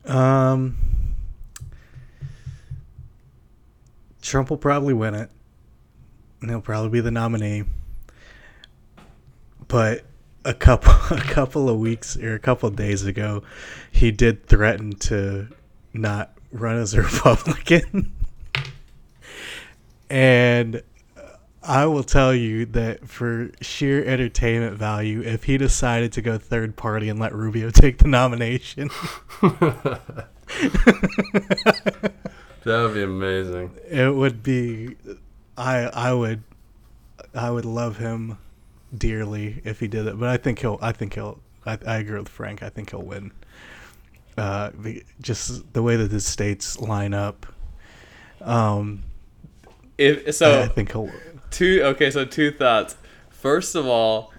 Um, 0.06 0.78
Trump 4.22 4.50
will 4.50 4.58
probably 4.58 4.94
win 4.94 5.14
it. 5.14 5.30
And 6.42 6.50
he'll 6.50 6.62
probably 6.62 6.90
be 6.90 7.02
the 7.02 7.12
nominee. 7.12 7.66
But 9.68 10.06
a 10.46 10.54
couple 10.54 10.94
a 11.18 11.22
couple 11.22 11.70
of 11.70 11.78
weeks 11.78 12.16
or 12.18 12.36
a 12.36 12.40
couple 12.40 12.70
of 12.70 12.78
days 12.78 13.06
ago, 13.06 13.44
he 13.92 14.12
did 14.12 14.46
threaten 14.48 14.94
to 14.94 15.50
not 15.94 16.38
run 16.52 16.78
as 16.78 16.94
a 16.94 17.02
Republican. 17.04 18.14
And 20.10 20.82
I 21.62 21.86
will 21.86 22.04
tell 22.04 22.34
you 22.34 22.66
that 22.68 23.08
for 23.10 23.52
sheer 23.62 24.04
entertainment 24.06 24.78
value, 24.78 25.22
if 25.22 25.44
he 25.44 25.58
decided 25.58 26.12
to 26.14 26.22
go 26.22 26.38
third 26.38 26.76
party 26.76 27.10
and 27.10 27.20
let 27.20 27.34
Rubio 27.34 27.70
take 27.72 27.98
the 28.00 28.08
nomination, 28.08 28.90
That 32.64 32.84
would 32.84 32.94
be 32.94 33.04
amazing. 33.04 33.72
it 33.90 34.14
would 34.14 34.44
be 34.44 34.96
I 35.58 35.84
I 35.86 36.14
would 36.14 36.44
I 37.34 37.50
would 37.52 37.66
love 37.66 37.98
him 37.98 38.38
dearly 38.96 39.62
if 39.64 39.80
he 39.80 39.88
did 39.88 40.08
it, 40.08 40.20
but 40.20 40.28
I 40.30 40.38
think 40.38 40.60
he'll 40.60 40.78
I 40.82 40.92
think 40.92 41.14
he'll 41.14 41.40
I, 41.66 41.78
I 41.86 41.98
agree 41.98 42.20
with 42.20 42.30
Frank. 42.30 42.62
I 42.64 42.70
think 42.70 42.90
he'll 42.92 43.02
win. 43.04 43.32
Uh, 44.38 44.72
the, 44.78 45.04
just 45.22 45.74
the 45.74 45.82
way 45.84 45.96
that 45.98 46.08
the 46.10 46.20
states 46.22 46.80
line 46.80 47.14
up, 47.14 47.46
um, 48.42 49.04
If 50.00 50.34
so, 50.34 50.62
I 50.64 50.68
think 50.70 50.92
he'll. 50.94 51.12
two 51.52 51.82
okay 51.84 52.10
so 52.10 52.24
two 52.26 52.52
thoughts 52.52 52.96
first 53.30 53.76
of 53.76 53.86
all 53.88 54.32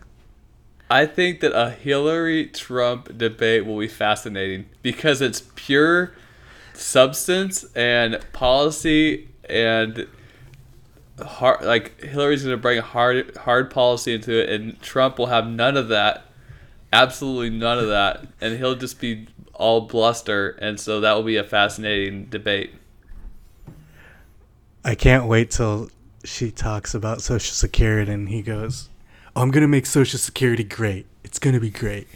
i 0.89 1.05
think 1.05 1.41
that 1.41 1.53
a 1.53 1.71
hillary 1.71 2.47
trump 2.47 3.17
debate 3.19 3.67
will 3.67 3.79
be 3.79 3.89
fascinating 3.89 4.67
because 4.83 5.21
it's 5.21 5.43
pure 5.57 6.15
substance 6.73 7.65
and 7.75 8.19
policy 8.33 9.29
and 9.49 10.07
hard 11.21 11.65
like 11.65 12.01
hillary's 12.01 12.43
going 12.45 12.57
to 12.57 12.61
bring 12.61 12.81
hard 12.81 13.37
hard 13.39 13.71
policy 13.71 14.15
into 14.15 14.33
it 14.41 14.49
and 14.49 14.81
trump 14.81 15.19
will 15.19 15.27
have 15.27 15.47
none 15.47 15.77
of 15.77 15.89
that 15.89 16.25
absolutely 16.93 17.51
none 17.51 17.79
of 17.79 17.89
that 17.89 18.25
and 18.41 18.57
he'll 18.59 18.75
just 18.77 19.01
be 19.01 19.27
all 19.55 19.83
bluster 19.83 20.51
and 20.61 20.79
so 20.79 21.01
that 21.01 21.13
will 21.15 21.23
be 21.23 21.37
a 21.37 21.45
fascinating 21.45 22.25
debate 22.27 22.73
I 24.85 24.95
can't 24.95 25.27
wait 25.27 25.51
till 25.51 25.91
she 26.25 26.51
talks 26.51 26.95
about 26.95 27.21
Social 27.23 27.53
Security 27.55 28.13
and 28.13 28.29
he 28.29 28.43
goes, 28.43 28.89
oh, 29.37 29.43
"I'm 29.43 29.51
gonna 29.51 29.69
make 29.69 29.87
Social 29.87 30.19
Security 30.19 30.65
great. 30.65 31.07
It's 31.25 31.39
gonna 31.39 31.61
be 31.61 31.71
great." 31.71 32.09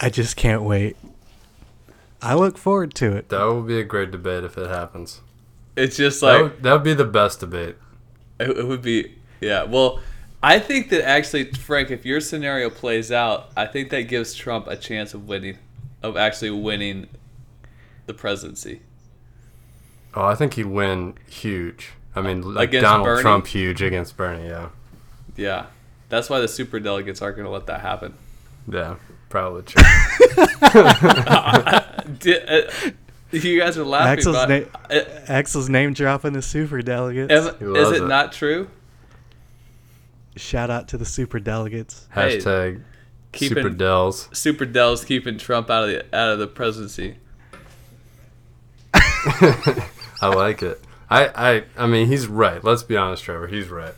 I 0.00 0.10
just 0.10 0.36
can't 0.36 0.62
wait. 0.62 0.96
I 2.20 2.34
look 2.34 2.58
forward 2.58 2.94
to 2.96 3.12
it. 3.16 3.28
That 3.30 3.44
would 3.46 3.66
be 3.66 3.78
a 3.78 3.84
great 3.84 4.10
debate 4.10 4.44
if 4.44 4.58
it 4.58 4.68
happens. 4.68 5.20
it's 5.74 5.96
just 5.96 6.20
That 6.20 6.26
like 6.26 6.42
would, 6.42 6.62
that 6.62 6.72
would 6.72 6.82
be 6.82 6.94
the 6.94 7.04
best 7.04 7.40
debate. 7.40 7.76
It, 8.38 8.50
it 8.50 8.66
would 8.66 8.82
be, 8.82 9.14
yeah. 9.40 9.62
Well, 9.64 10.00
I 10.42 10.58
think 10.58 10.90
that 10.90 11.06
actually, 11.06 11.50
Frank, 11.52 11.90
if 11.90 12.04
your 12.04 12.20
scenario 12.20 12.68
plays 12.70 13.10
out, 13.10 13.50
I 13.56 13.66
think 13.66 13.90
that 13.90 14.02
gives 14.02 14.34
Trump 14.34 14.66
a 14.66 14.76
chance 14.76 15.14
of 15.14 15.26
winning, 15.26 15.58
of 16.02 16.16
actually 16.16 16.50
winning 16.50 17.08
the 18.06 18.14
presidency. 18.14 18.80
Oh, 20.16 20.24
I 20.24 20.34
think 20.34 20.54
he'd 20.54 20.64
win 20.66 21.14
huge. 21.28 21.90
I 22.14 22.22
mean, 22.22 22.40
like 22.54 22.70
Against 22.70 22.82
Donald 22.84 23.04
Bernie? 23.04 23.22
Trump 23.22 23.46
huge 23.46 23.82
against 23.82 24.16
Bernie. 24.16 24.48
Yeah, 24.48 24.70
Yeah, 25.36 25.66
that's 26.08 26.30
why 26.30 26.40
the 26.40 26.48
super 26.48 26.80
delegates 26.80 27.20
aren't 27.20 27.36
going 27.36 27.44
to 27.46 27.50
let 27.52 27.66
that 27.66 27.82
happen. 27.82 28.14
yeah, 28.66 28.96
probably 29.28 29.62
true. 29.62 29.82
Uh, 33.32 33.32
you 33.32 33.58
guys 33.60 33.76
are 33.76 33.84
laughing, 33.84 34.12
Axel's 34.12 34.36
but 34.36 34.48
na- 34.48 34.96
uh, 34.96 35.04
Axel's 35.26 35.68
name 35.68 35.92
dropping 35.92 36.32
the 36.32 36.40
super 36.40 36.80
delegates. 36.80 37.32
am- 37.32 37.76
is 37.76 37.90
it 37.90 38.02
it. 38.04 38.06
not 38.06 38.32
true? 38.32 38.68
Shout 40.36 40.70
out 40.70 40.86
to 40.88 40.96
the 40.96 41.04
super 41.04 41.40
delegates. 41.40 42.06
Hey, 42.14 42.38
Hashtag 42.38 42.82
keeping- 43.32 43.56
Super 43.64 43.70
Dells. 43.70 44.28
Super 44.32 44.64
Dell's 44.64 45.04
keeping 45.04 45.36
Trump 45.38 45.68
out 45.70 45.84
of 45.84 45.90
the 45.90 46.16
out 46.16 46.30
of 46.30 46.38
the 46.38 46.46
presidency. 46.46 47.16
I 50.20 50.28
like 50.28 50.62
it. 50.62 50.82
I, 51.08 51.28
I, 51.28 51.64
I 51.76 51.86
mean, 51.86 52.08
he's 52.08 52.26
right. 52.26 52.62
Let's 52.62 52.82
be 52.82 52.96
honest, 52.96 53.22
Trevor. 53.22 53.46
He's 53.46 53.68
right. 53.68 53.94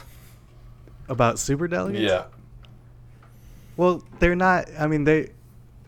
About 1.09 1.39
super 1.39 1.69
delegates? 1.69 2.03
Yeah. 2.03 2.25
Well, 3.77 4.03
they're 4.19 4.37
not. 4.37 4.69
I 4.79 4.87
mean, 4.87 5.05
they. 5.05 5.31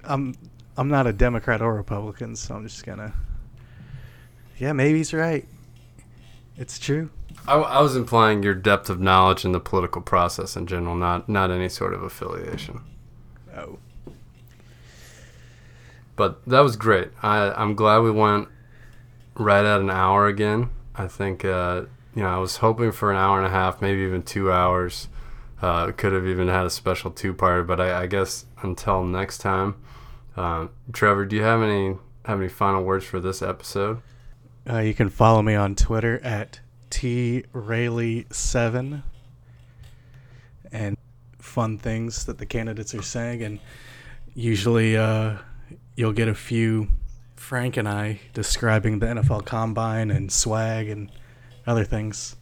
I'm. 0.05 0.35
I'm 0.76 0.89
not 0.89 1.07
a 1.07 1.12
Democrat 1.12 1.61
or 1.61 1.74
Republican, 1.74 2.37
so 2.37 2.55
I'm 2.55 2.66
just 2.66 2.87
gonna. 2.87 3.12
Yeah, 4.59 4.72
maybe 4.72 4.99
he's 4.99 5.12
right. 5.12 5.47
It's 6.57 6.78
true. 6.78 7.11
I, 7.47 7.57
I 7.57 7.81
was 7.81 7.97
implying 7.97 8.43
your 8.43 8.55
depth 8.55 8.89
of 8.89 9.01
knowledge 9.01 9.45
in 9.45 9.53
the 9.53 9.61
political 9.61 10.01
process 10.01 10.57
in 10.57 10.66
general, 10.66 10.95
not 10.95 11.28
not 11.28 11.51
any 11.51 11.68
sort 11.68 11.93
of 11.93 12.03
affiliation. 12.03 12.81
Oh. 13.55 13.78
But 16.16 16.45
that 16.47 16.61
was 16.61 16.76
great. 16.76 17.11
I, 17.22 17.51
I'm 17.53 17.74
glad 17.74 17.99
we 18.01 18.11
went 18.11 18.49
right 19.41 19.64
at 19.64 19.80
an 19.80 19.91
hour 19.91 20.26
again. 20.26 20.70
I 20.95 21.09
think, 21.09 21.45
uh, 21.45 21.82
you 22.14 22.22
know, 22.22 22.28
I 22.28 22.38
was 22.38 22.59
hoping 22.59 22.93
for 22.93 23.11
an 23.11 23.16
hour 23.16 23.38
and 23.38 23.47
a 23.47 23.51
half, 23.51 23.80
maybe 23.80 24.03
even 24.03 24.22
two 24.22 24.53
hours. 24.53 25.09
Uh, 25.62 25.93
could 25.93 26.12
have 26.12 26.26
even 26.26 26.49
had 26.49 26.66
a 26.66 26.70
special 26.70 27.11
two 27.11 27.32
part, 27.34 27.66
but 27.66 27.80
I, 27.80 28.03
I 28.03 28.07
guess 28.07 28.45
until 28.62 29.05
next 29.05 29.38
time. 29.38 29.76
Uh, 30.36 30.68
Trevor, 30.93 31.24
do 31.26 31.36
you 31.36 31.43
have 31.43 31.62
any 31.62 31.97
have 32.24 32.38
any 32.38 32.49
final 32.49 32.82
words 32.82 33.05
for 33.05 33.20
this 33.20 33.43
episode? 33.43 34.01
Uh, 34.68 34.78
you 34.78 34.95
can 34.95 35.09
follow 35.09 35.42
me 35.42 35.54
on 35.54 35.75
Twitter 35.75 36.21
at 36.22 36.61
trayleigh7 36.91 39.03
and 40.72 40.96
fun 41.38 41.79
things 41.79 42.26
that 42.26 42.38
the 42.38 42.46
candidates 42.46 42.95
are 42.95 43.03
saying. 43.03 43.42
And 43.42 43.58
usually 44.34 44.96
uh, 44.96 45.37
you'll 45.96 46.12
get 46.12 46.29
a 46.29 46.34
few 46.34 46.88
Frank 47.51 47.77
and 47.77 47.89
I 47.89 48.21
describing 48.33 49.01
the 49.01 49.07
NFL 49.07 49.45
Combine 49.45 50.13
and 50.13 50.31
swag 50.31 50.89
and 50.89 51.11
other 51.67 51.83
things. 51.83 52.37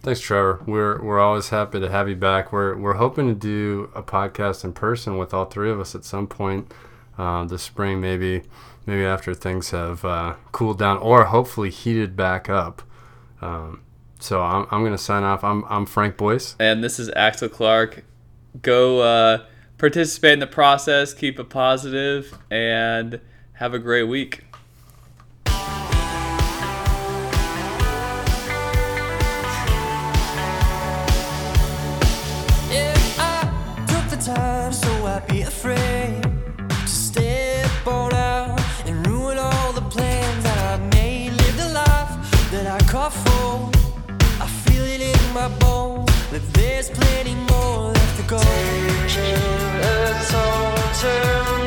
Thanks, 0.00 0.20
Trevor. 0.20 0.62
We're 0.64 1.02
we're 1.02 1.18
always 1.18 1.48
happy 1.48 1.80
to 1.80 1.90
have 1.90 2.08
you 2.08 2.14
back. 2.14 2.52
We're 2.52 2.76
we're 2.76 2.94
hoping 2.94 3.26
to 3.26 3.34
do 3.34 3.90
a 3.96 4.02
podcast 4.04 4.62
in 4.62 4.74
person 4.74 5.18
with 5.18 5.34
all 5.34 5.46
three 5.46 5.72
of 5.72 5.80
us 5.80 5.96
at 5.96 6.04
some 6.04 6.28
point 6.28 6.72
uh, 7.18 7.42
this 7.46 7.64
spring, 7.64 8.00
maybe 8.00 8.44
maybe 8.86 9.04
after 9.04 9.34
things 9.34 9.70
have 9.70 10.04
uh, 10.04 10.36
cooled 10.52 10.78
down 10.78 10.98
or 10.98 11.24
hopefully 11.24 11.70
heated 11.70 12.14
back 12.14 12.48
up. 12.48 12.82
Um, 13.40 13.82
so 14.20 14.40
I'm, 14.40 14.68
I'm 14.70 14.84
gonna 14.84 14.98
sign 14.98 15.24
off. 15.24 15.42
I'm 15.42 15.64
I'm 15.68 15.84
Frank 15.84 16.16
Boyce. 16.16 16.54
And 16.60 16.84
this 16.84 17.00
is 17.00 17.10
Axel 17.16 17.48
Clark. 17.48 18.04
Go 18.62 19.00
uh, 19.00 19.46
participate 19.78 20.34
in 20.34 20.38
the 20.38 20.46
process, 20.46 21.12
keep 21.12 21.40
it 21.40 21.50
positive, 21.50 22.38
and 22.52 23.20
have 23.62 23.74
a 23.74 23.78
great 23.78 24.02
week. 24.02 24.40
If 32.72 33.20
I 33.20 33.84
took 33.86 34.10
the 34.10 34.16
time, 34.20 34.72
so 34.72 34.90
I'd 35.06 35.24
be 35.28 35.42
afraid 35.42 36.24
to 36.24 36.88
step 36.88 37.86
on 37.86 38.12
out 38.12 38.60
and 38.84 39.06
ruin 39.06 39.38
all 39.38 39.72
the 39.72 39.82
plans 39.82 40.42
that 40.42 40.58
I 40.72 40.84
made. 40.96 41.30
Live 41.30 41.56
the 41.56 41.68
life 41.68 42.50
that 42.50 42.66
I 42.66 42.80
caught 42.90 43.12
for. 43.12 43.70
I 44.42 44.48
feel 44.64 44.82
it 44.82 45.02
in 45.02 45.32
my 45.32 45.46
bones, 45.60 46.10
but 46.32 46.42
there's 46.54 46.90
plenty 46.90 47.36
more 47.36 47.92
left 47.92 48.16
to 48.16 48.24
go. 48.26 48.38
Taking 48.38 49.38
a 49.84 50.26
toll, 50.32 51.61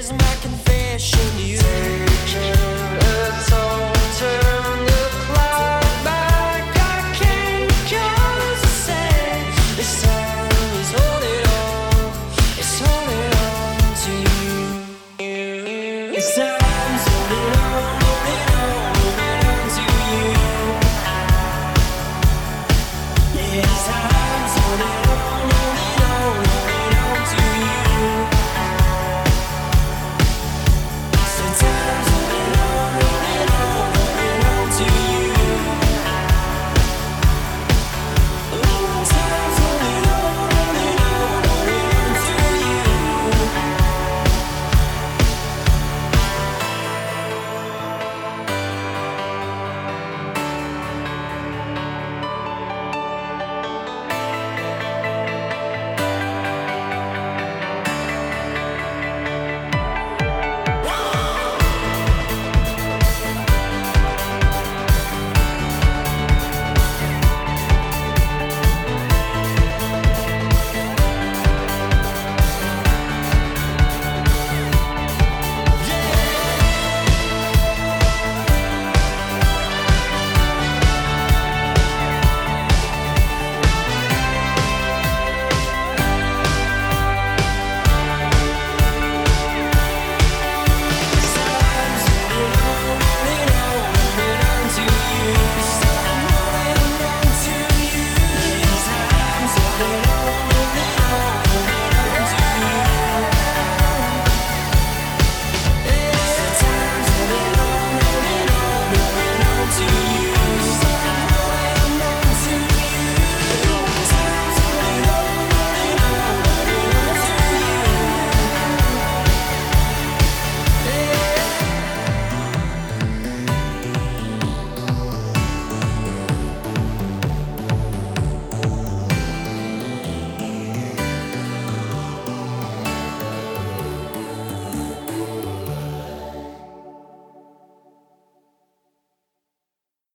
is 0.00 0.12
my 0.12 0.39